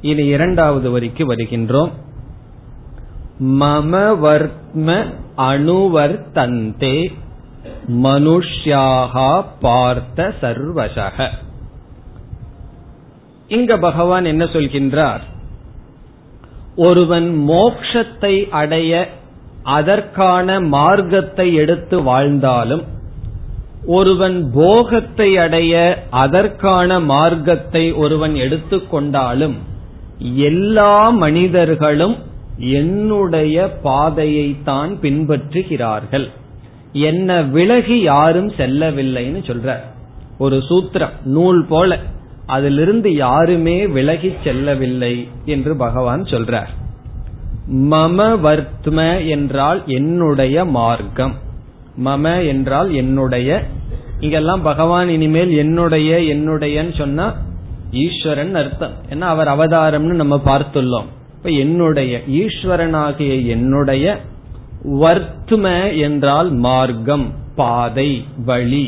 இனி 0.00 0.26
இரண்டாவது 0.26 0.90
வரிக்கு 0.90 1.34
வருகின்றோம். 1.34 1.92
மம 3.42 4.16
அணுவர்தந்தே 4.16 5.14
அணுவர்த்தந்தே 5.36 7.12
மனுஷ்யாக 8.02 9.44
பார்த்த 9.60 10.34
சர்வசக. 10.40 11.28
இங்க 13.54 13.72
பகவான் 13.86 14.26
என்ன 14.32 14.44
சொல்கின்றார்? 14.54 15.22
ஒருவன் 16.88 17.28
மோக்ஷத்தை 17.50 18.34
அடைய 18.60 18.92
அதற்கான 19.76 20.60
மார்க்கத்தை 20.74 21.46
எடுத்து 21.62 21.96
வாழ்ந்தாலும் 22.10 22.84
ஒருவன் 23.96 24.38
போகத்தை 24.54 25.28
அடைய 25.44 25.74
அதற்கான 26.22 27.00
மார்க்கத்தை 27.12 27.84
ஒருவன் 28.02 28.34
எடுத்துக்கொண்டாலும் 28.44 29.56
எல்லா 30.50 30.94
மனிதர்களும் 31.24 32.16
என்னுடைய 32.78 33.56
பாதையை 33.86 34.48
தான் 34.68 34.92
பின்பற்றுகிறார்கள். 35.04 36.26
என்ன 37.10 37.40
விலகி 37.56 37.98
யாரும் 38.10 38.50
செல்லவில்லைன்னு 38.58 39.42
சொல்ற 39.50 39.76
ஒரு 40.44 40.56
சூத்திரம் 40.68 41.14
நூல் 41.36 41.62
போல. 41.72 41.98
அதிலிருந்து 42.56 43.10
யாருமே 43.14 43.76
விலகி 43.96 44.30
செல்லவில்லை 44.44 45.14
என்று 45.44 45.72
பகவான் 45.76 46.22
சொல்றார். 46.32 46.70
மம 47.92 48.18
வர்த்ம 48.46 48.98
என்றால் 49.28 49.80
என்னுடைய 49.98 50.64
மார்க்கம். 50.78 51.34
மம 52.06 52.24
என்றால் 52.46 52.90
என்னுடைய 52.94 53.48
இங்கெல்லாம் 54.20 54.62
பகவான் 54.62 55.08
இனிமேல் 55.08 55.52
என்னுடைய 55.56 56.10
என்னுடையன்னு 56.34 56.94
சொன்னா 56.98 57.26
ஈஸ்வரன் 58.02 58.54
அர்த்தம். 58.54 58.94
ஏன்னா 59.10 59.26
அவர் 59.34 59.50
அவதாரம்னு 59.54 60.20
நம்ம 60.20 60.36
பார்த்துள்ளோம். 60.44 61.08
இப்ப 61.36 61.50
என்னுடைய 61.64 62.12
ஈஸ்வரனாகிய 62.40 63.32
என்னுடைய 63.46 64.06
வர்த்தும 65.02 65.66
என்றால் 66.00 66.50
மார்க்கம் 66.66 67.26
பாதை 67.56 68.10
வழி. 68.46 68.86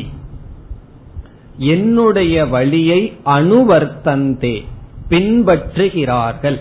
என்னுடைய 1.57 2.45
வழியை 2.45 3.17
அணுவர்த்தந்தே 3.25 4.65
பின்பற்றுகிறார்கள். 5.09 6.59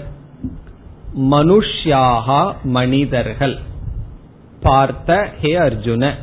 மனுஷ்யாகா 1.20 2.55
மனிதர்கள். 2.64 3.59
பார்த்த 4.61 5.32
ஹே 5.40 5.57
அர்ஜுன 5.57 6.14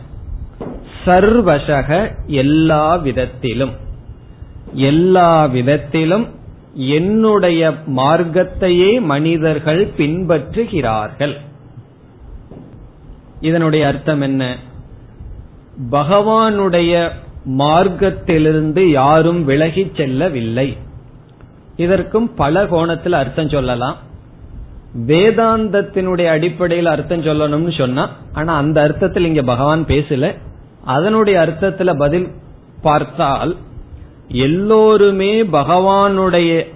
சர்வசக 1.06 2.12
எல்லா 2.26 2.96
விதத்திலும் 2.96 3.72
எல்லா 4.74 5.46
விதத்திலும் 5.46 6.28
என்னுடைய 6.74 7.74
மார்க்கத்தையே 7.96 9.02
மனிதர்கள் 9.02 9.88
பின்பற்றுகிறார்கள். 9.98 11.38
இதனுடைய 13.42 13.88
அர்த்தம் 13.88 14.22
என்ன? 14.22 14.58
பகவானுடைய 15.92 17.10
மார்க்கத்திலிருந்து 17.46 18.90
யாரும் 18.90 19.50
விலகிச் 19.50 19.96
செல்லவில்லை. 19.96 20.78
இதற்கும் 21.76 22.34
பல 22.34 22.66
கோணத்தில் 22.66 23.14
அர்த்தம் 23.14 23.50
சொல்லலாம். 23.50 23.96
வேதாந்தத்தினுடைய 25.08 26.26
அடிப்படையில் 26.26 26.86
அர்த்தம் 26.86 27.24
சொல்லணும்னு 27.24 27.78
சொன்னா 27.78 28.10
ஆனா 28.34 28.58
அந்த 28.58 28.82
அர்த்தத்தில் 28.82 29.26
இங்க 29.26 29.42
பகவான் 29.42 29.86
பேசல. 29.86 30.38
அதனுடைய 30.86 31.40
அர்த்தத்துல 31.40 31.98
பதில் 31.98 32.28
பார்த்தால் 32.82 33.56
எல்லோருமே 34.28 35.44
பகவானுடைய 35.44 36.68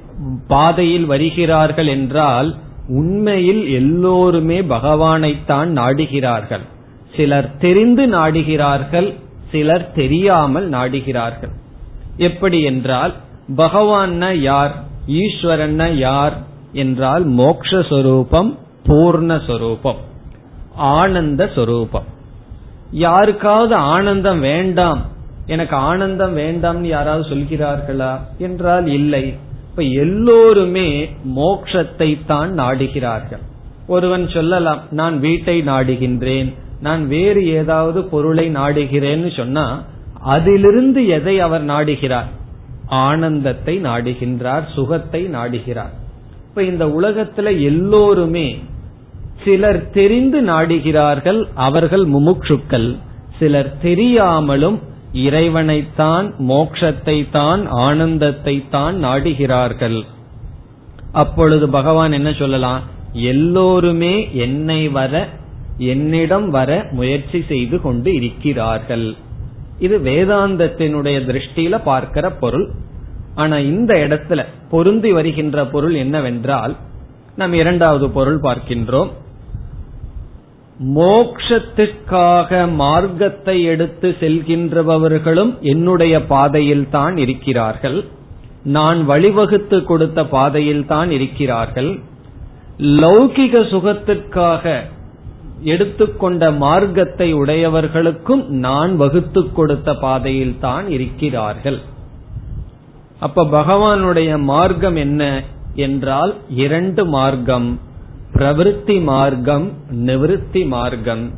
பாதையில் 0.48 1.06
வருகிறார்கள் 1.06 1.88
என்றால் 1.88 2.56
உண்மையில் 2.88 3.70
எல்லோருமே 3.70 4.62
பகவானைத்தான் 4.62 5.70
நாடுகிறார்கள். 5.70 6.66
சிலர் 7.16 7.58
தெரிந்து 7.58 8.08
நாடுகிறார்கள் 8.08 9.14
சிலர் 9.56 9.92
தெரியாமல் 9.92 10.70
நாடுகிறார்கள். 10.70 11.54
எப்படி 12.18 12.62
என்றால் 12.62 13.14
பகவான் 13.56 14.42
யார் 14.42 14.74
ஈஸ்வரன் 15.08 15.98
யார் 15.98 16.36
என்றால் 16.74 17.30
மோக்ஷரூபம் 17.30 18.52
பூர்ணஸ்வரூபம் 18.88 20.02
ஆனந்த 20.78 21.52
சொரூபம் 21.56 22.08
யாருக்காவது 22.92 23.76
ஆனந்தம் 23.76 24.40
வேண்டாம் 24.40 25.02
எனக்கு 25.46 25.76
ஆனந்தம் 25.76 26.38
வேண்டாம்னு 26.38 26.82
யாராவது 26.82 27.30
சொல்கிறார்களா 27.30 28.20
என்றால் 28.38 28.88
இல்லை. 28.88 29.34
இப்ப 29.70 29.84
எல்லோருமே 29.84 31.10
மோக்ஷத்தை 31.36 32.26
தான் 32.26 32.60
நாடுகிறார்கள். 32.60 33.44
ஒருவன் 33.88 34.30
சொல்லலாம் 34.30 34.82
நான் 34.92 35.20
வீட்டை 35.20 35.62
நாடுகின்றேன் 35.62 36.54
நான் 36.86 37.04
வேறு 37.08 37.42
ஏதாவது 37.60 38.00
பொருளை 38.14 38.46
நாடுகிறேன்னு 38.56 39.30
சொன்னா 39.38 39.66
அதிலிருந்து 40.36 41.02
எதை 41.18 41.36
அவர் 41.48 41.66
நாடுகிறார்? 41.66 42.30
ஆனந்தத்தை 43.06 43.76
நாடுகின்றார் 43.82 44.66
சுகத்தை 44.76 45.22
நாடுகிறார். 45.36 45.94
இப்ப 46.50 46.64
இந்த 46.72 46.86
உலகத்துல 46.98 47.48
எல்லோருமே 47.70 48.48
சிலர் 49.44 49.82
தெரிந்து 49.98 50.40
நாடுகிறார்கள் 50.52 51.40
அவர்கள் 51.68 52.06
முமுட்சுக்கள். 52.08 52.90
சிலர் 53.40 53.72
தெரியாமலும் 53.84 54.78
இறைவனைத்தான் 55.26 56.28
மோக்ஷத்தை 56.50 57.18
தான் 57.32 57.62
ஆனந்தத்தை 57.86 58.56
தான் 58.70 58.96
நாடுகிறார்கள். 59.06 60.00
அப்பொழுது 61.24 61.66
பகவான் 61.70 62.16
என்ன 62.20 62.30
சொல்லலாம்? 62.40 62.82
எல்லோருமே 63.32 64.16
என்னை 64.46 64.82
வர 64.98 65.14
என்னிடம் 65.78 66.50
வர 66.50 66.90
முயற்சி 66.92 67.44
செய்து 67.48 67.82
கொண்டு 67.82 68.10
இருக்கிறார்கள். 68.16 69.16
இது 69.80 69.96
வேதாந்தத்தினுடைய 70.00 71.18
திருஷ்டியில 71.30 71.76
பார்க்கிற 71.84 72.30
பொருள். 72.30 72.68
ஆனா 73.36 73.58
இந்த 73.58 73.94
இடத்துல 73.94 74.46
பொருந்தி 74.70 75.12
வருகின்ற 75.12 75.66
பொருள் 75.66 75.94
என்னவென்றால் 75.94 76.76
நாம் 77.36 77.54
இரண்டாவது 77.54 78.10
பொருள் 78.10 78.40
பார்க்கின்றோம். 78.42 79.12
மோக்ஷத்திற்காக 81.00 82.50
மார்க்கத்தை 82.76 83.64
எடுத்து 83.64 84.16
செல்கின்றவர்களும் 84.20 85.52
என்னுடைய 85.62 86.16
பாதையில் 86.26 86.90
தான் 86.90 87.18
இருக்கிறார்கள். 87.18 88.06
நான் 88.64 89.00
வழிவகுத்து 89.10 89.84
கொடுத்த 89.84 90.26
பாதையில் 90.26 90.86
தான் 90.86 91.12
இருக்கிறார்கள். 91.12 92.00
லௌகிக 93.02 93.62
சுகத்திற்காக 93.74 94.84
எடுத்துக்கொண்ட 95.62 96.52
மார்க்கத்தை 96.52 97.34
உடையவர்களுக்கும் 97.34 98.48
நான் 98.48 98.96
வகுத்து 98.96 99.52
கொடுத்த 99.52 99.94
பாதையில் 99.94 100.60
தான் 100.60 100.90
இருக்கிறார்கள். 100.90 101.82
அப்ப 103.20 103.44
பகவானுடைய 103.44 104.40
மார்க்கம் 104.44 104.96
என்ன 104.96 105.44
என்றால் 105.76 106.36
இரண்டு 106.50 107.06
மார்க்கம் 107.06 107.80
பிரவிற்த்தி 108.34 109.04
மார்க்கம் 109.04 109.72
நிவிருத்தி 109.92 110.68
மார்க்கம் 110.68 111.32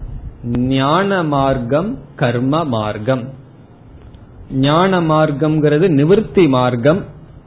ஞான 0.51 1.23
மார்க்கம் 1.23 1.97
கர்ம 2.15 2.63
மார்க்கம். 2.63 3.23
ஞான 4.51 5.01
மார்க்கம்ங்கிறது 5.01 5.87
நிவிருத்தி 5.89 6.49
மார்க்கம் 6.49 7.05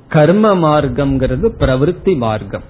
கர்ம 0.08 0.54
மார்க்கம்ங்கிறது 0.54 1.48
பிரவிற்த்தி 1.58 2.16
மார்க்கம். 2.16 2.62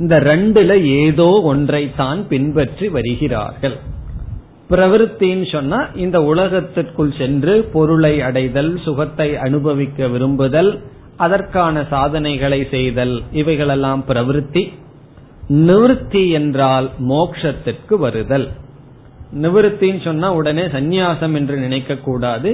இந்த 0.00 0.16
ரெண்டுல 0.30 0.72
ஏதோ 1.04 1.30
ஒன்றை 1.52 1.82
தான் 2.02 2.20
பின்பற்றி 2.32 2.86
வருகிறார்கள். 2.96 3.76
பிரவருத்தின்னு 4.70 5.46
சொன்னா 5.52 5.78
இந்த 6.04 6.18
உலகத்திற்குள் 6.32 7.12
சென்று 7.20 7.54
பொருளை 7.74 8.14
அடைதல் 8.28 8.72
சுகத்தை 8.84 9.28
அனுபவிக்க 9.46 10.08
விரும்புதல் 10.08 10.70
அதற்கான 11.24 11.82
சாதனைகளை 11.90 12.60
செய்தல் 12.74 13.14
இவைகளெல்லாம் 13.40 14.02
பிரவருத்தி 14.08 14.62
நிவிருத்தி 15.68 16.22
என்றால் 16.38 16.88
மோக்ஷத்திற்கு 17.12 17.94
வருதல். 18.04 18.46
நிவிருத்தின்னு 19.44 20.02
சொன்னா 20.04 20.28
உடனே 20.40 20.64
சந்நியாசம் 20.76 21.34
என்று 21.40 21.56
நினைக்க 21.56 21.96
கூடாது. 22.06 22.50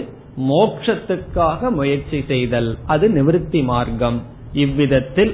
மோக்ஷத்துக்காக 0.52 1.70
முயற்சி 1.70 2.18
செய்தல் 2.32 2.70
அது 2.94 3.06
நிவிருத்தி 3.08 3.60
மார்க்கம். 3.72 4.18
இவ்விதத்தில் 4.64 5.32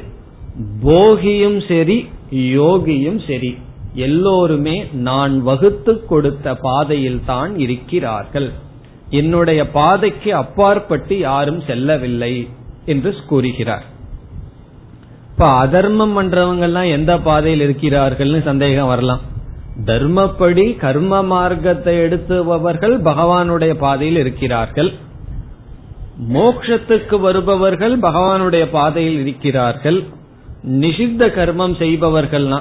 போகியும் 0.60 1.58
சரி 1.68 2.08
யோகியும் 2.30 3.20
சரி 3.26 3.58
எல்லோருமே 3.94 4.84
நான் 4.92 5.42
வகுத்து 5.42 6.06
கொடுத்த 6.06 6.54
பாதையில் 6.54 7.20
தான் 7.26 7.58
இருக்கிறார்கள். 7.58 8.52
என்னுடைய 9.10 9.70
பாதைக்கு 9.70 10.34
அப்பாற்பட்டு 10.34 11.18
யாரும் 11.18 11.62
செல்லவில்லை 11.66 12.48
என்று 12.86 13.14
கூறுகிறார். 13.26 13.84
இப்ப 15.30 15.46
அதர்மம் 15.46 16.14
பண்றவங்க 16.18 16.60
எல்லாம் 16.60 16.84
எந்த 16.84 17.18
பாதையில் 17.18 17.68
இருக்கிறார்கள்னு 17.68 18.42
சந்தேகம் 18.42 18.86
வரலாம். 18.86 19.20
தர்மப்படி 19.84 20.76
கர்ம 20.76 21.22
மார்க்கத்தை 21.22 21.98
எடுத்துபவர்கள் 21.98 22.96
பகவானுடைய 23.00 23.74
பாதையில் 23.74 24.16
இருக்கிறார்கள். 24.16 24.92
மோக்ஷத்துக்கு 26.32 27.20
வருபவர்கள் 27.20 27.98
பகவானுடைய 27.98 28.66
பாதையில் 28.70 29.20
இருக்கிறார்கள். 29.20 30.04
நிஷித்த 30.64 31.26
கர்மம் 31.36 31.74
செய்பவர்கள்னா 31.78 32.58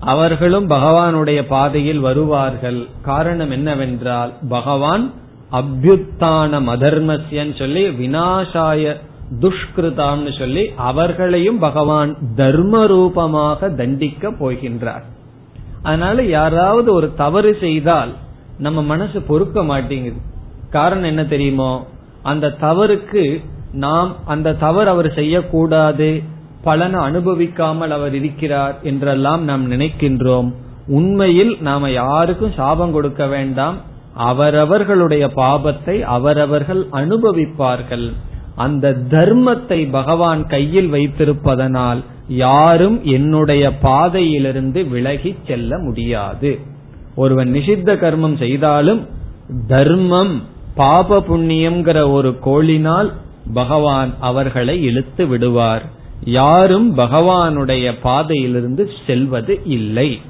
அவர்களும் 0.00 0.70
பகவானுடைய 0.70 1.42
பாதையில் 1.48 2.00
வருவார்கள். 2.00 2.86
காரணம் 3.02 3.50
என்னவென்றால் 3.50 4.32
பகவான் 4.48 5.12
அபியுத்தான 5.52 6.60
மதர்மசியன் 6.62 7.56
சொல்லி 7.56 7.88
வினாசாய 7.88 8.96
துஷ்கிருதாம்னு 9.40 10.38
சொல்லி 10.38 10.70
அவர்களையும் 10.76 11.58
பகவான் 11.58 12.16
தர்ம 12.36 12.86
ரூபமாக 12.86 13.68
தண்டிக்க 13.70 14.30
போகின்றார். 14.30 15.02
அதனால 15.82 16.22
யாராவது 16.22 16.92
ஒரு 16.92 17.14
தவறு 17.14 17.56
செய்தால் 17.60 18.12
நம்ம 18.58 18.82
மனசு 18.82 19.20
பொறுக்க 19.22 19.62
மாட்டேங்குது. 19.62 20.20
காரணம் 20.70 21.04
என்ன 21.04 21.24
தெரியுமோ 21.24 21.86
அந்த 22.22 22.56
தவறுக்கு 22.60 23.44
நாம் 23.72 24.14
அந்த 24.26 24.54
தவறு 24.54 24.90
அவர் 24.90 25.14
செய்யக்கூடாது 25.14 26.22
பலனை 26.62 27.00
அனுபவிக்காமல் 27.00 27.90
அவர் 27.90 28.14
இருக்கிறார் 28.14 28.76
என்றெல்லாம் 28.82 29.42
நாம் 29.42 29.64
நினைக்கின்றோம். 29.70 30.48
உண்மையில் 30.86 31.52
நாம 31.60 31.90
யாருக்கும் 31.90 32.56
சாபம் 32.56 32.92
கொடுக்க 32.92 33.26
வேண்டாம். 33.26 33.76
அவரவர்களுடைய 34.14 35.24
பாபத்தை 35.36 36.00
அவரவர்கள் 36.16 36.82
அனுபவிப்பார்கள். 36.92 38.08
அந்த 38.56 38.86
தர்மத்தை 39.10 39.90
பகவான் 39.90 40.46
கையில் 40.46 40.90
வைத்திருப்பதனால் 40.92 42.00
யாரும் 42.28 43.04
என்னுடைய 43.04 43.64
பாதையிலிருந்து 43.78 44.80
விலகி 44.88 45.36
செல்ல 45.46 45.78
முடியாது. 45.78 46.58
ஒருவன் 47.14 47.50
நிஷித்த 47.52 47.94
கர்மம் 47.94 48.36
செய்தாலும் 48.38 49.00
தர்மம் 49.68 50.34
பாப 50.74 51.20
புண்ணியம்ங்கிற 51.20 51.98
ஒரு 52.12 52.30
கோளினால் 52.44 53.08
பகவான் 53.54 54.10
அவர்களை 54.20 54.82
இழுத்து 54.82 55.26
விடுவார். 55.26 55.84
யாரும் 56.24 56.98
பகவானுடைய 56.98 57.94
பாதையிலிருந்து 58.02 58.90
செல்வது 59.06 59.60
இல்லை. 59.64 60.20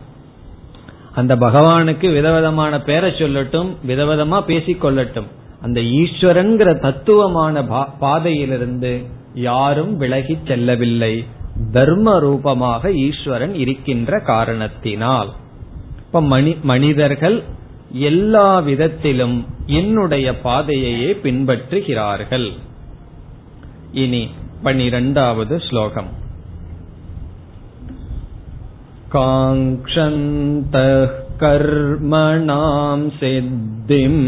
அந்த 1.15 1.37
பகவானுக்கு 1.37 2.13
விதவிதமான 2.13 2.81
பேரை 2.81 3.11
சொல்லட்டும் 3.11 3.77
விதவிதமா 3.87 4.41
பேசிக்கொள்ளட்டும். 4.47 5.27
அந்த 5.61 5.81
ஈஸ்வரன்கிற 5.81 6.81
தத்துவமான 6.81 7.65
பாதையிலிருந்து 7.99 9.03
யாரும் 9.35 9.97
விலகி 9.97 10.39
செல்லவில்லை. 10.47 11.25
தர்ம 11.73 12.19
ரூபமாக 12.19 12.93
ஈஸ்வரன் 12.93 13.55
இருக்கின்ற 13.55 14.21
காரணத்தினால். 14.21 15.33
இப்ப 15.99 16.23
மனி 16.23 16.57
மனிதர்கள் 16.63 17.43
எல்லா 17.93 18.59
விதத்திலும் 18.59 19.47
என்னுடைய 19.67 20.35
பாதையையே 20.45 21.13
பின்பற்றுகிறார்கள். 21.23 22.53
இனி 23.93 24.31
பனிரெண்டாவது 24.64 25.60
ஸ்லோகம் 25.60 26.10
काङ्क्षन्तः 29.16 31.06
कर्मणां 31.44 33.10
सिद्धिम् 33.20 34.24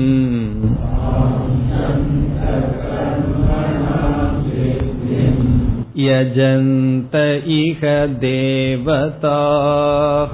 यजन्त 6.00 7.16
इह 7.60 7.82
देवताः 8.24 10.34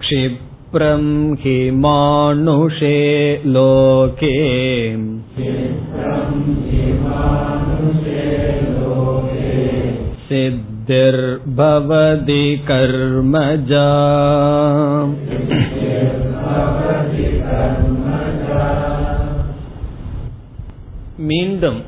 क्षिप्रं 0.00 0.47
हि 0.76 1.70
मानुषे 1.82 2.96
लोके 3.54 4.36
सिद्धिर्भवति 10.28 12.44
कर्मजा 12.68 13.90
மீண்டும் 21.18 21.82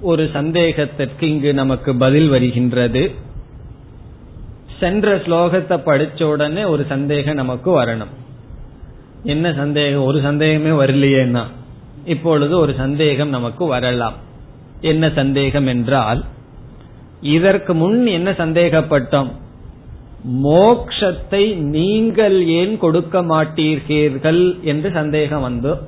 ஒரு 0.00 0.28
சந்தேகத்திற்கு 0.32 1.26
இங்கு 1.26 1.54
நமக்கு 1.54 1.96
பதில் 1.96 2.28
வருகின்றது 2.28 3.14
சென்ற 4.81 5.15
ஸ்லோகத்தை 5.15 5.77
படிச்ச 5.85 6.23
உடனே 6.23 6.63
ஒரு 6.73 6.83
சந்தேகம் 6.89 7.39
நமக்கு 7.41 7.69
வரணும். 7.81 8.13
என்ன 9.23 9.47
சந்தேகம்? 9.53 10.03
ஒரு 10.03 10.19
சந்தேகமே 10.21 10.71
வரலையேன்னா. 10.81 11.43
இப்பொழுது 12.05 12.53
ஒரு 12.59 12.73
சந்தேகம் 12.73 13.29
நமக்கு 13.29 13.65
வரலாம். 13.65 14.17
என்ன 14.81 15.11
சந்தேகம் 15.15 15.67
என்றால் 15.67 16.21
இதற்கு 17.35 17.73
முன் 17.73 17.99
என்ன 18.07 18.29
சந்தேகப்பட்டோம்? 18.31 19.31
மோக்ஷத்தை 20.43 21.43
நீங்கள் 21.75 22.37
ஏன் 22.59 22.73
கொடுக்க 22.77 23.21
மாட்டீர்கள் 23.23 24.41
என்று 24.61 24.89
சந்தேகம் 24.93 25.45
வந்தோம் 25.47 25.81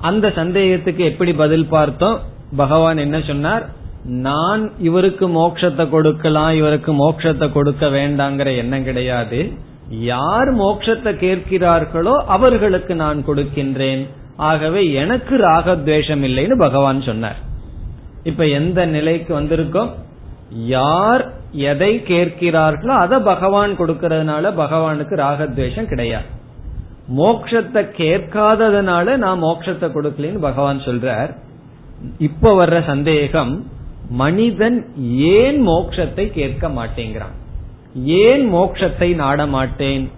அந்த 0.00 0.26
சந்தேகத்துக்கு 0.36 1.02
எப்படி 1.04 1.32
பதில் 1.32 1.66
பார்த்தோம்? 1.66 2.18
பகவான் 2.56 2.98
என்ன 2.98 3.18
சொன்னார்? 3.26 3.64
நான் 4.06 4.72
இவருக்கு 4.78 5.28
மோட்சத்தை 5.28 5.88
கொடுக்கலாம் 5.88 6.50
இவருக்கு 6.50 6.92
மோட்சத்தை 6.92 7.52
கொடுக்க 7.52 7.86
வேண்டாங்கிற 7.86 8.56
எண்ணம் 8.56 8.84
கிடையாது. 8.84 9.52
யார் 9.88 10.56
மோட்சத்தை 10.56 11.12
கேட்கிறார்களோ 11.24 12.14
அவர்களுக்கு 12.26 12.94
நான் 12.94 13.24
கொடுக்கின்றேன். 13.26 14.06
ஆகவே 14.36 14.92
எனக்கு 14.92 15.36
ராகத்வேஷம் 15.36 16.22
இல்லைன்னு 16.22 16.56
பகவான் 16.56 17.00
சொன்னார். 17.00 17.36
இப்ப 18.22 18.46
எந்த 18.46 18.86
நிலைக்கு 18.86 19.40
வந்திருக்கோம்? 19.40 19.90
யார் 20.50 21.32
எதை 21.52 22.02
கேட்கிறார்களோ 22.08 22.86
அதை 22.86 23.18
பகவான் 23.18 23.78
கொடுக்கறதுனால 23.78 24.52
பகவானுக்கு 24.54 25.14
ராகத்வேஷம் 25.16 25.88
கிடையாது. 25.88 26.24
மோக்ஷத்தை 27.16 27.82
கேட்காததுனால 27.98 29.16
நான் 29.16 29.42
மோட்சத்தை 29.42 29.88
கொடுக்கலன்னு 29.96 30.38
பகவான் 30.38 30.78
சொல்றார். 30.78 31.36
இப்ப 32.18 32.66
வர்ற 32.66 32.86
சந்தேகம் 32.86 33.66
மனிதன் 34.10 34.84
ஏன் 35.16 35.66
மோட்சத்தை 35.66 36.32
கேட்க 36.32 36.68
மாட்டேங்கிறான்? 36.68 37.34
ஏன் 38.04 38.54
மோட்சத்தை 38.54 39.14
நாட 39.14 39.46
மாட்டேன்? 39.46 40.10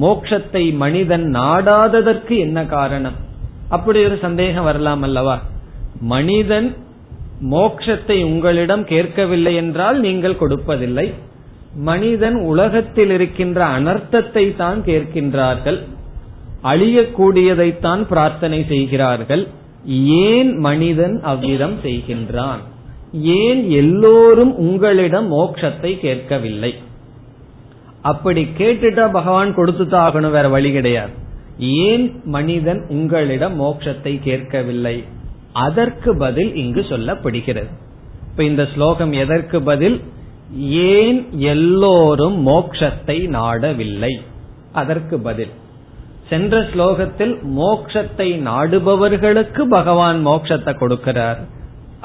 மோட்சத்தை 0.00 0.76
மனிதன் 0.76 1.22
நாடாததற்கு 1.22 2.38
என்ன 2.38 2.66
காரணம்? 2.66 3.14
அப்படி 3.68 4.04
ஒரு 4.04 4.18
சந்தேகம் 4.18 4.64
வரலாம் 4.64 5.02
அல்லவா? 5.02 5.40
மனிதன் 6.00 6.74
மோக்ஷத்தை 7.50 8.24
உங்களிடம் 8.24 8.84
கேட்கவில்லை 8.84 9.54
என்றால் 9.54 10.00
நீங்கள் 10.00 10.36
கொடுப்பதில்லை. 10.36 11.14
மனிதன் 11.74 12.34
உலகத்தில் 12.34 13.10
இருக்கின்ற 13.10 13.64
அனர்த்தத்தை 13.64 14.56
தான் 14.56 14.82
கேட்கின்றார்கள். 14.82 15.82
அழியக்கூடியதைத்தான் 16.64 18.02
பிரார்த்தனை 18.02 18.64
செய்கிறார்கள். 18.68 19.48
ஏன் 20.06 20.58
மனிதன் 20.58 21.20
அவ்விதம் 21.22 21.78
செய்கின்றான்? 21.82 22.62
ஏன் 23.22 23.70
எல்லோரும் 23.70 24.56
உங்களிடம் 24.56 25.32
மோட்சத்தை 25.32 25.98
கேட்கவில்லை? 25.98 26.74
அப்படி 28.02 28.48
கேட்டுட்டா 28.58 29.10
பகவான் 29.10 29.56
கொடுத்துதான் 29.56 30.06
ஆகணும் 30.06 30.30
வேற 30.30 30.48
வழி 30.48 30.72
கிடையாது. 30.72 31.10
ஏன் 31.58 32.20
மனிதன் 32.24 32.86
உங்களிடம் 32.88 33.60
மோட்சத்தை 33.60 34.20
கேட்கவில்லை? 34.22 35.04
அதற்கு 35.52 36.16
பதில் 36.16 36.54
இங்கு 36.54 36.80
சொல்லப்படுகிறது. 36.80 37.70
இப்ப 38.30 38.44
இந்த 38.44 38.68
ஸ்லோகம் 38.74 39.12
எதற்கு 39.12 39.62
பதில்? 39.62 40.00
ஏன் 40.58 41.28
எல்லோரும் 41.32 42.46
மோக்ஷத்தை 42.46 43.28
நாடவில்லை? 43.28 44.20
அதற்கு 44.72 45.20
பதில். 45.20 45.50
சென்ற 46.28 46.60
ஸ்லோகத்தில் 46.60 47.38
மோக்ஷத்தை 47.56 48.40
நாடுபவர்களுக்கு 48.46 49.60
பகவான் 49.60 50.26
மோக்ஷத்தை 50.26 50.74
கொடுக்கிறார். 50.74 51.38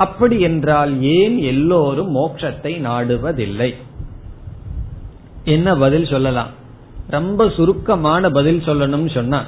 அப்படி 0.03 0.37
என்றால் 0.49 0.93
ஏன் 1.17 1.37
எல்லோரும் 1.51 2.11
மோட்சத்தை 2.15 2.73
நாடுவதில்லை? 2.87 3.69
என்ன 5.55 5.75
பதில் 5.83 6.07
சொல்லலாம்? 6.13 6.51
ரொம்ப 7.07 7.49
சுருக்கமான 7.49 8.29
பதில் 8.29 8.65
சொல்லணும்னு 8.67 9.11
சொன்னா 9.13 9.39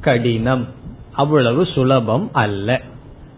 கடினம் 0.00 0.64
அவ்வளவு 1.12 1.62
சுலபம் 1.74 2.26
அல்ல. 2.42 2.80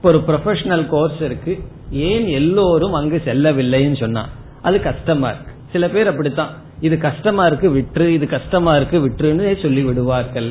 ஒரு 0.02 0.18
ப்ரொஃபஷனல் 0.28 0.86
கோர்ஸ் 0.86 1.20
இருக்கு. 1.20 1.54
ஏன் 1.90 2.26
எல்லோரும் 2.40 2.94
அங்கு 3.00 3.18
செல்லவில்லைன்னு 3.24 3.98
சொன்னா 4.00 4.22
அது 4.62 4.76
கஷ்டமா 4.88 5.28
இருக்கு 5.28 5.52
சில 5.72 5.84
பேர் 5.94 6.10
அப்படித்தான். 6.12 6.52
இது 6.80 6.96
கஷ்டமா 6.98 7.42
இருக்கு 7.46 7.68
விற்று 7.70 8.06
இது 8.16 8.26
கஷ்டமா 8.26 8.72
இருக்கு 8.76 8.98
விற்றுன்னு 9.04 9.62
சொல்லி 9.62 9.82
விடுவார்கள் 9.88 10.50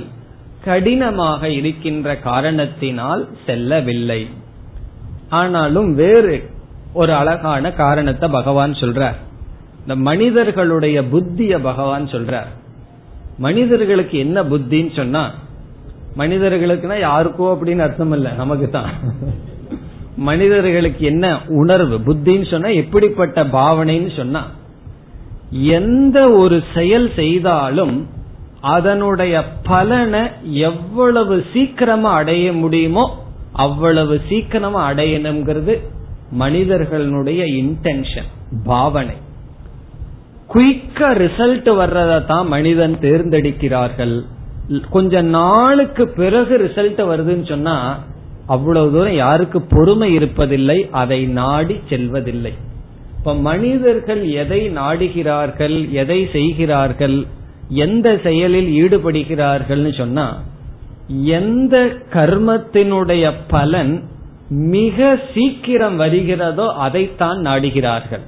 கடினமாக 0.66 1.50
இருக்கின்ற 1.60 2.16
காரணத்தினால் 2.30 3.24
செல்லவில்லை. 3.46 4.22
ஆனாலும் 5.30 5.96
வேறு 5.96 6.50
ஒரு 6.94 7.14
அழகான 7.14 7.72
காரணத்தை 7.72 8.30
பகவான் 8.30 8.72
சொல்றார். 8.72 9.16
இந்த 9.82 9.96
மனிதர்களுடைய 9.96 11.04
புத்திய 11.04 11.60
பகவான் 11.60 12.06
சொல்றார். 12.06 12.48
மனிதர்களுக்கு 13.38 14.18
என்ன 14.18 14.44
புத்தின்னு 14.44 14.96
சொன்னா 14.96 15.32
மனிதர்களுக்குன்னா 16.18 17.00
யாருக்கோ 17.00 17.46
அப்படின்னு 17.54 17.80
அர்த்தம் 17.80 18.12
இல்ல 18.12 18.32
நமக்கு 18.32 18.70
தான் 18.70 18.90
மனிதர்களுக்கு 20.16 21.06
என்ன 21.06 21.38
உணர்வு 21.48 21.98
புத்தின்னு 21.98 22.52
சொன்னா 22.52 22.70
எப்படிப்பட்ட 22.70 23.44
பாவனைன்னு 23.44 24.18
சொன்னா 24.18 24.44
எந்த 25.50 26.30
ஒரு 26.30 26.64
செயல் 26.74 27.12
செய்தாலும் 27.16 28.08
அதனுடைய 28.62 29.44
பலனை 29.64 30.22
எவ்வளவு 30.44 31.46
சீக்கிரமா 31.54 32.12
அடைய 32.12 32.54
முடியுமோ 32.54 33.25
அவ்வளவு 33.64 34.16
சீக்கிரமா 34.30 34.82
அடையணுங்கிறது 34.92 35.74
மனிதர்களுடைய 36.44 37.42
இன்டென்ஷன் 37.62 38.30
பாவனை. 38.66 39.16
குயிக்கா 40.54 41.10
ரிசல்ட் 41.24 41.70
வர்றதை 41.76 42.18
தான் 42.26 42.48
மனிதன் 42.48 42.96
தேர்ந்தெடுக்கிறார்கள். 43.06 44.16
கொஞ்ச 44.90 45.22
நாளுக்கு 45.38 46.04
பிறகு 46.20 46.54
ரிசல்ட் 46.66 47.02
வருதுன்னு 47.12 47.48
சொன்னா 47.54 47.76
அவ்வளவு 48.48 48.92
தூரம் 48.92 49.16
யாருக்கு 49.16 49.60
பொறுமை 49.74 50.10
இருப்பதில்லை 50.18 50.78
அதை 51.02 51.20
நாடி 51.40 51.76
செல்வதில்லை. 51.90 52.54
இப்ப 53.18 53.34
மனிதர்கள் 53.50 54.22
எதை 54.42 54.62
நாடுகிறார்கள் 54.80 55.78
எதை 56.02 56.20
செய்கிறார்கள் 56.36 57.18
எந்த 57.86 58.08
செயலில் 58.24 58.70
ஈடுபடுகிறார்கள்னு 58.82 59.94
சொன்னா 60.02 60.26
எந்த 61.08 61.78
கர்மத்தினுடைய 62.14 63.34
பலன் 63.48 64.04
மிக 64.50 65.20
சீக்கிரம் 65.34 65.96
வருகிறதோ 65.96 66.74
அதைத்தான் 66.74 67.38
நாடுகிறார்கள். 67.38 68.20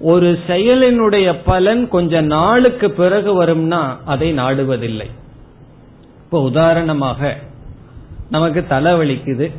ஒரு 0.00 0.38
செயலினுடைய 0.46 1.36
பலன் 1.44 1.88
கொஞ்ச 1.88 2.20
நாளுக்கு 2.20 2.90
பிறகு 2.90 3.44
வரும்னா 3.44 3.96
அதை 4.04 4.38
நாடுவதில்லை. 4.38 5.06
இப்ப 6.24 6.42
உதாரணமாக 6.42 7.36
நமக்கு 8.30 8.64
தலைவலிக்குது 8.70 9.50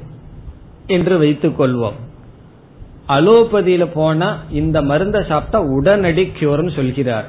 என்று 0.87 1.17
வைத்துக் 1.17 1.61
கொள்வோம் 1.61 1.93
அலோபதியில 3.07 3.87
போனா 3.93 4.37
இந்த 4.51 4.81
மருந்தை 4.81 5.23
சாப்பிட்டா 5.27 5.61
உடனடி 5.61 6.31
கியூர்னு 6.39 6.75
சொல்கிறார். 6.75 7.25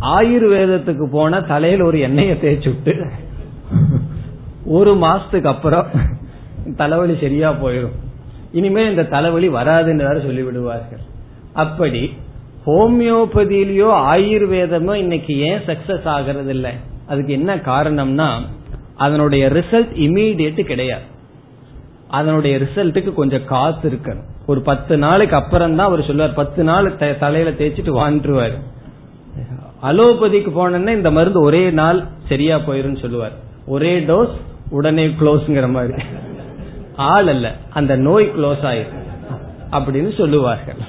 ஆயுர்வேதத்துக்கு 0.00 1.10
போனா 1.10 1.38
தலையில 1.38 1.84
ஒரு 1.84 2.00
எண்ணெயை 2.00 2.36
தேய்ச்சுட்டு 2.36 3.10
ஒரு 4.64 4.92
மாசத்துக்கு 4.94 5.50
அப்புறம் 5.54 5.86
தலைவலி 6.76 7.14
சரியா 7.20 7.50
போயிடும் 7.50 7.96
இனிமே 8.52 8.86
இந்த 8.86 9.02
தலைவலி 9.04 9.48
வராதுன்னு 9.48 10.06
வேற 10.08 10.20
சொல்லி 10.20 10.42
விடுவார்கள் 10.42 11.02
அப்படி 11.52 12.02
ஹோமியோபதியிலயோ 12.66 13.90
ஆயுர்வேதமோ 14.12 14.94
இன்னைக்கு 14.94 15.36
ஏன் 15.38 15.62
சக்சஸ் 15.66 16.08
ஆகிறது 16.08 16.50
இல்லை 16.50 16.72
அதுக்கு 17.06 17.32
என்ன 17.32 17.56
காரணம்னா 17.56 18.28
அதனுடைய 18.96 19.48
ரிசல்ட் 19.48 19.92
இமீடியட் 20.06 20.60
கிடையாது. 20.62 21.06
அதனுடைய 22.08 22.58
ரிசல்ட்டுக்கு 22.58 23.12
கொஞ்சம் 23.14 23.44
காசு 23.44 23.82
இருக்கணும். 23.90 24.28
ஒரு 24.46 24.60
பத்து 24.60 24.98
நாளுக்கு 24.98 25.36
அப்புறம் 25.36 25.76
தான் 25.76 25.86
அவர் 25.86 26.06
சொல்லுவார் 26.06 26.34
பத்து 26.34 26.64
நாள் 26.64 26.96
தலையில 26.96 27.50
தேய்ச்சிட்டு 27.50 27.92
வாழ்ந்துருவாரு. 28.00 28.56
அலோபதிக்கு 29.82 30.50
போனோன்னா 30.58 30.88
இந்த 30.88 31.10
மருந்து 31.10 31.40
ஒரே 31.40 31.70
நாள் 31.70 32.04
சரியா 32.28 32.56
போயிரும் 32.56 33.00
சொல்லுவார். 33.00 33.36
ஒரே 33.70 33.92
டோஸ் 34.00 34.36
உடனே 34.70 35.06
க்ளோஸ்ங்கிற 35.06 35.68
மாதிரி. 35.70 36.02
ஆள் 36.96 37.28
அல்ல 37.28 37.56
அந்த 37.70 37.96
நோய் 37.96 38.30
க்ளோஸ் 38.36 38.62
ஆயிருக்கு 38.62 39.02
அப்படின்னு 39.72 40.16
சொல்லுவார்கள். 40.16 40.80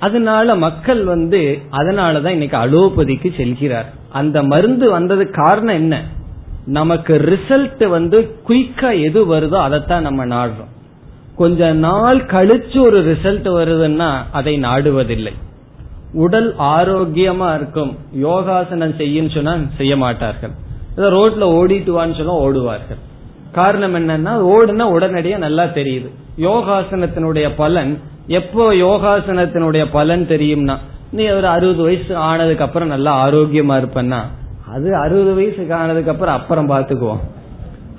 அதனால 0.00 0.54
மக்கள் 0.54 1.04
வந்து 1.04 1.40
அதனாலதான் 1.70 2.34
இன்னைக்கு 2.36 2.56
அலோபதிக்கு 2.56 3.28
செல்கிறார். 3.36 3.88
அந்த 4.12 4.42
மருந்து 4.42 4.86
வந்ததுக்கு 5.00 5.30
காரணம் 5.30 5.74
என்ன? 5.74 6.02
நமக்கு 6.66 7.14
ரிசல்ட் 7.18 7.86
வந்து 7.88 8.36
குயிக்கா 8.48 9.02
எது 9.02 9.20
வருதோ 9.34 9.58
அதைத்தான் 9.60 10.02
நம்ம 10.02 10.26
நாடுறோம். 10.26 10.72
கொஞ்ச 11.36 11.72
நாள் 11.72 12.18
கழிச்சு 12.24 12.78
ஒரு 12.80 12.98
ரிசல்ட் 13.04 13.48
வருதுன்னா 13.58 14.10
அதை 14.32 14.60
நாடுவதில்லை. 14.60 15.34
உடல் 16.12 16.56
ஆரோக்கியமா 16.56 17.54
இருக்கும். 17.54 17.96
யோகாசனம் 18.12 18.96
செய்யும் 18.96 19.30
சொன்னா 19.30 19.56
செய்ய 19.76 19.96
மாட்டார்கள். 19.96 20.54
ரோட்ல 20.96 21.44
ஓடிட்டு 21.58 21.90
வான்னு 21.96 22.16
சொன்னா 22.16 22.36
ஓடுவார்கள். 22.36 23.00
காரணம் 23.52 23.94
என்னன்னா 23.94 24.32
ஓடுனா 24.54 24.84
உடனடியா 24.96 25.38
நல்லா 25.38 25.64
தெரியுது. 25.64 26.08
யோகாசனத்தினுடைய 26.38 27.50
பலன் 27.56 27.98
எப்போ 28.26 28.72
யோகாசனத்தினுடைய 28.72 29.86
பலன் 29.92 30.26
தெரியும்னா 30.26 30.76
நீ 31.10 31.26
ஒரு 31.28 31.46
அறுபது 31.46 31.82
வயசு 31.82 32.16
ஆனதுக்கு 32.16 32.64
அப்புறம் 32.64 32.88
நல்லா 32.88 33.26
ஆரோக்கியமா 33.26 33.76
இருப்பேன்னா 33.80 34.20
அது 34.68 34.96
அறுபது 34.96 35.34
வயசுக்கு 35.34 35.74
ஆனதுக்கு 35.74 36.10
அப்புறம் 36.10 36.34
அப்புறம் 36.34 36.70
பாத்துக்குவோம் 36.70 37.22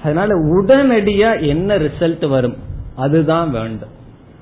அதனால 0.03 0.33
உடனடியா 0.33 1.47
என்ன 1.47 1.77
ரிசல்ட் 1.77 2.27
வரும் 2.27 2.55
அதுதான் 2.95 3.51
வேண்டும். 3.51 3.89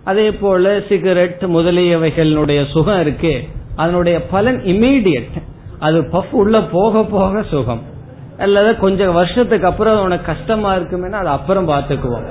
அதே 0.04 0.32
போல 0.32 0.82
சிகரெட் 0.90 1.42
முதலியவைகளுடைய 1.42 2.72
சுகம் 2.72 3.02
இருக்கு 3.02 3.44
அதனுடைய 3.76 4.26
பலன் 4.26 4.60
இமீடியட் 4.64 5.34
அது 5.80 6.02
பஃப் 6.02 6.32
உள்ள 6.32 6.62
போக 6.62 7.04
போக 7.04 7.44
சுகம். 7.44 7.82
அல்லது 8.40 8.78
கொஞ்சம் 8.78 9.14
வருஷத்துக்கு 9.14 9.68
அப்புறம் 9.68 10.02
உனக்கு 10.02 10.34
கஷ்டமா 10.34 10.76
இருக்குமேனா 10.76 11.12
அது 11.12 11.28
அப்புறம் 11.28 11.70
பாத்துக்குவோம் 11.70 12.28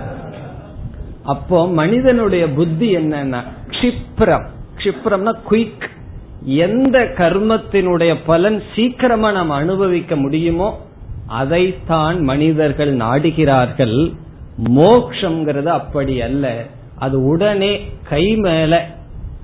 அப்போ 1.22 1.68
மனிதனுடைய 1.68 2.50
புத்தி 2.50 2.96
என்னன்னா 2.96 3.42
கஷிப்ரம். 3.70 4.46
கஷிப்ரம்னா 4.76 5.32
குயிக். 5.50 5.88
எந்த 6.42 6.98
கர்மத்தினுடைய 6.98 8.16
பலன் 8.26 8.62
சீக்கிரமா 8.74 9.32
நாம் 9.32 9.50
அனுபவிக்க 9.50 10.16
முடியுமோ 10.16 10.86
அதைத்தான் 11.26 12.20
மனிதர்கள் 12.20 12.96
நாடுகிறார்கள். 12.96 14.14
மோக்ஷங்கிறது 14.64 15.66
அப்படி 15.66 16.22
அல்ல. 16.22 16.64
அது 16.94 17.24
உடனே 17.24 17.90
கை 18.08 18.36
மேல 18.36 18.86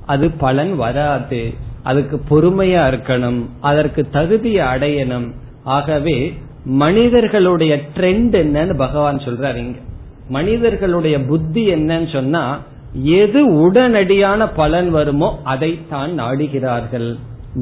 அது 0.07 0.31
பலன் 0.31 0.77
வராது. 0.77 1.55
அதுக்கு 1.83 2.21
பொறுமையா 2.31 2.95
இருக்கணும். 2.95 3.47
அதற்கு 3.61 4.11
தகுதியை 4.11 4.67
அடையணும். 4.67 5.33
ஆகவே 5.65 6.39
மனிதர்களுடைய 6.65 7.81
ட்ரெண்ட் 7.97 8.33
என்னன்னு 8.33 8.77
பகவான் 8.77 9.19
சொல்றாரு 9.19 9.57
இங்க. 9.57 9.79
மனிதர்களுடைய 10.29 11.25
புத்தி 11.25 11.75
என்னன்னு 11.75 12.13
சொன்னா 12.13 12.61
எது 13.03 13.51
உடனடியான 13.51 14.51
பலன் 14.57 14.91
வருமோ 14.91 15.41
அதைத்தான் 15.45 16.21
நாடுகிறார்கள். 16.21 17.19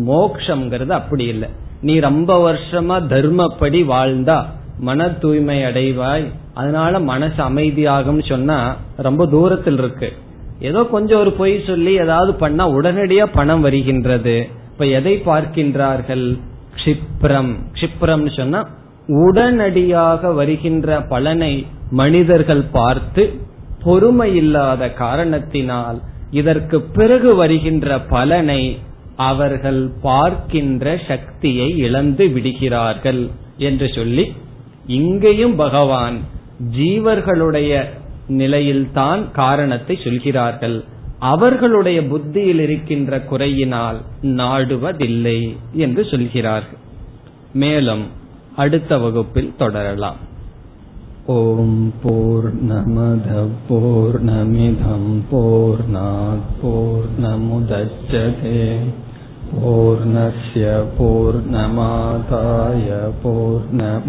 மோக்ஷங்கிறது 0.06 0.90
அப்படி 0.90 1.24
இல்லை. 1.24 1.48
நீ 1.80 1.98
ரொம்ப 1.98 2.52
வருஷமா 2.52 3.00
தர்மப்படி 3.08 3.84
வாழ்ந்தா 3.84 4.44
மன 4.78 5.08
தூய்மை 5.08 5.62
அடைவாய் 5.62 6.24
அதனால 6.54 7.00
மனசு 7.00 7.42
அமைதியாகும்னு 7.42 8.28
சொன்னா 8.28 8.76
ரொம்ப 8.96 9.26
தூரத்தில் 9.26 9.78
இருக்கு. 9.78 10.12
ஏதோ 10.60 10.84
கொஞ்சம் 10.84 11.18
ஒரு 11.18 11.32
பொய் 11.32 11.62
சொல்லி 11.66 11.98
ஏதாவது 11.98 12.34
பண்ணா 12.34 12.68
உடனடியா 12.68 13.26
பணம் 13.34 13.60
வருகின்றது. 13.60 14.48
இப்ப 14.72 14.86
எதை 14.86 15.22
பார்க்கின்றார்கள்? 15.26 16.40
கஷிப்ரம். 16.74 17.54
கஷிப்ரம்னு 17.72 18.36
சொன்னா 18.36 18.68
உடனடியாக 19.20 20.32
வருகின்ற 20.32 21.00
பலனை 21.02 21.54
மனிதர்கள் 21.90 22.64
பார்த்து 22.72 23.22
பொறுமை 23.82 24.34
இல்லாத 24.34 24.82
காரணத்தினால் 25.02 25.98
இதற்கு 26.30 26.80
பிறகு 26.80 27.30
வருகின்ற 27.34 27.98
பலனை 28.14 28.62
அவர்கள் 29.30 29.82
பார்க்கின்ற 30.02 30.94
சக்தியை 31.08 31.68
இழந்து 31.78 32.24
விடுகிறார்கள் 32.28 33.22
என்று 33.68 33.88
சொல்லி 33.88 34.24
இங்கேயும் 34.86 35.56
பகவான் 35.56 36.16
ஜீவர்களுடைய 36.78 37.72
நிலையில்தான் 38.40 39.22
காரணத்தை 39.32 39.94
சொல்கிறார்கள். 40.04 40.76
அவர்களுடைய 41.18 41.98
புத்தியில் 42.02 42.58
இருக்கின்ற 42.58 43.18
குறையினால் 43.30 43.98
நாடுவதில்லை 44.40 45.38
என்று 45.84 46.02
சொல்கிறார்கள். 46.04 46.80
மேலும் 47.52 48.04
அடுத்த 48.55 48.97
வகுப்பில் 48.97 49.51
தொடரலாம் 49.57 50.21
ஓம் 51.33 51.81
போர் 52.03 52.49
நமத 52.67 53.29
போர் 53.67 54.19
நமிதம் 54.29 55.11
போர் 55.31 55.83
போர் 56.61 57.09
நமுதச்சதே 57.23 58.61
पूर्णस्य 59.49 60.71
पूर्णमादाय 60.97 62.89
पूर्णमेवावशिष्यते 63.21 63.99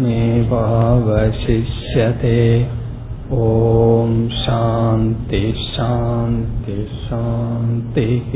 ॐ 3.35 4.11
शान्ति 4.35 5.41
शान्ति 5.65 6.77
शान्तिः 6.99 8.33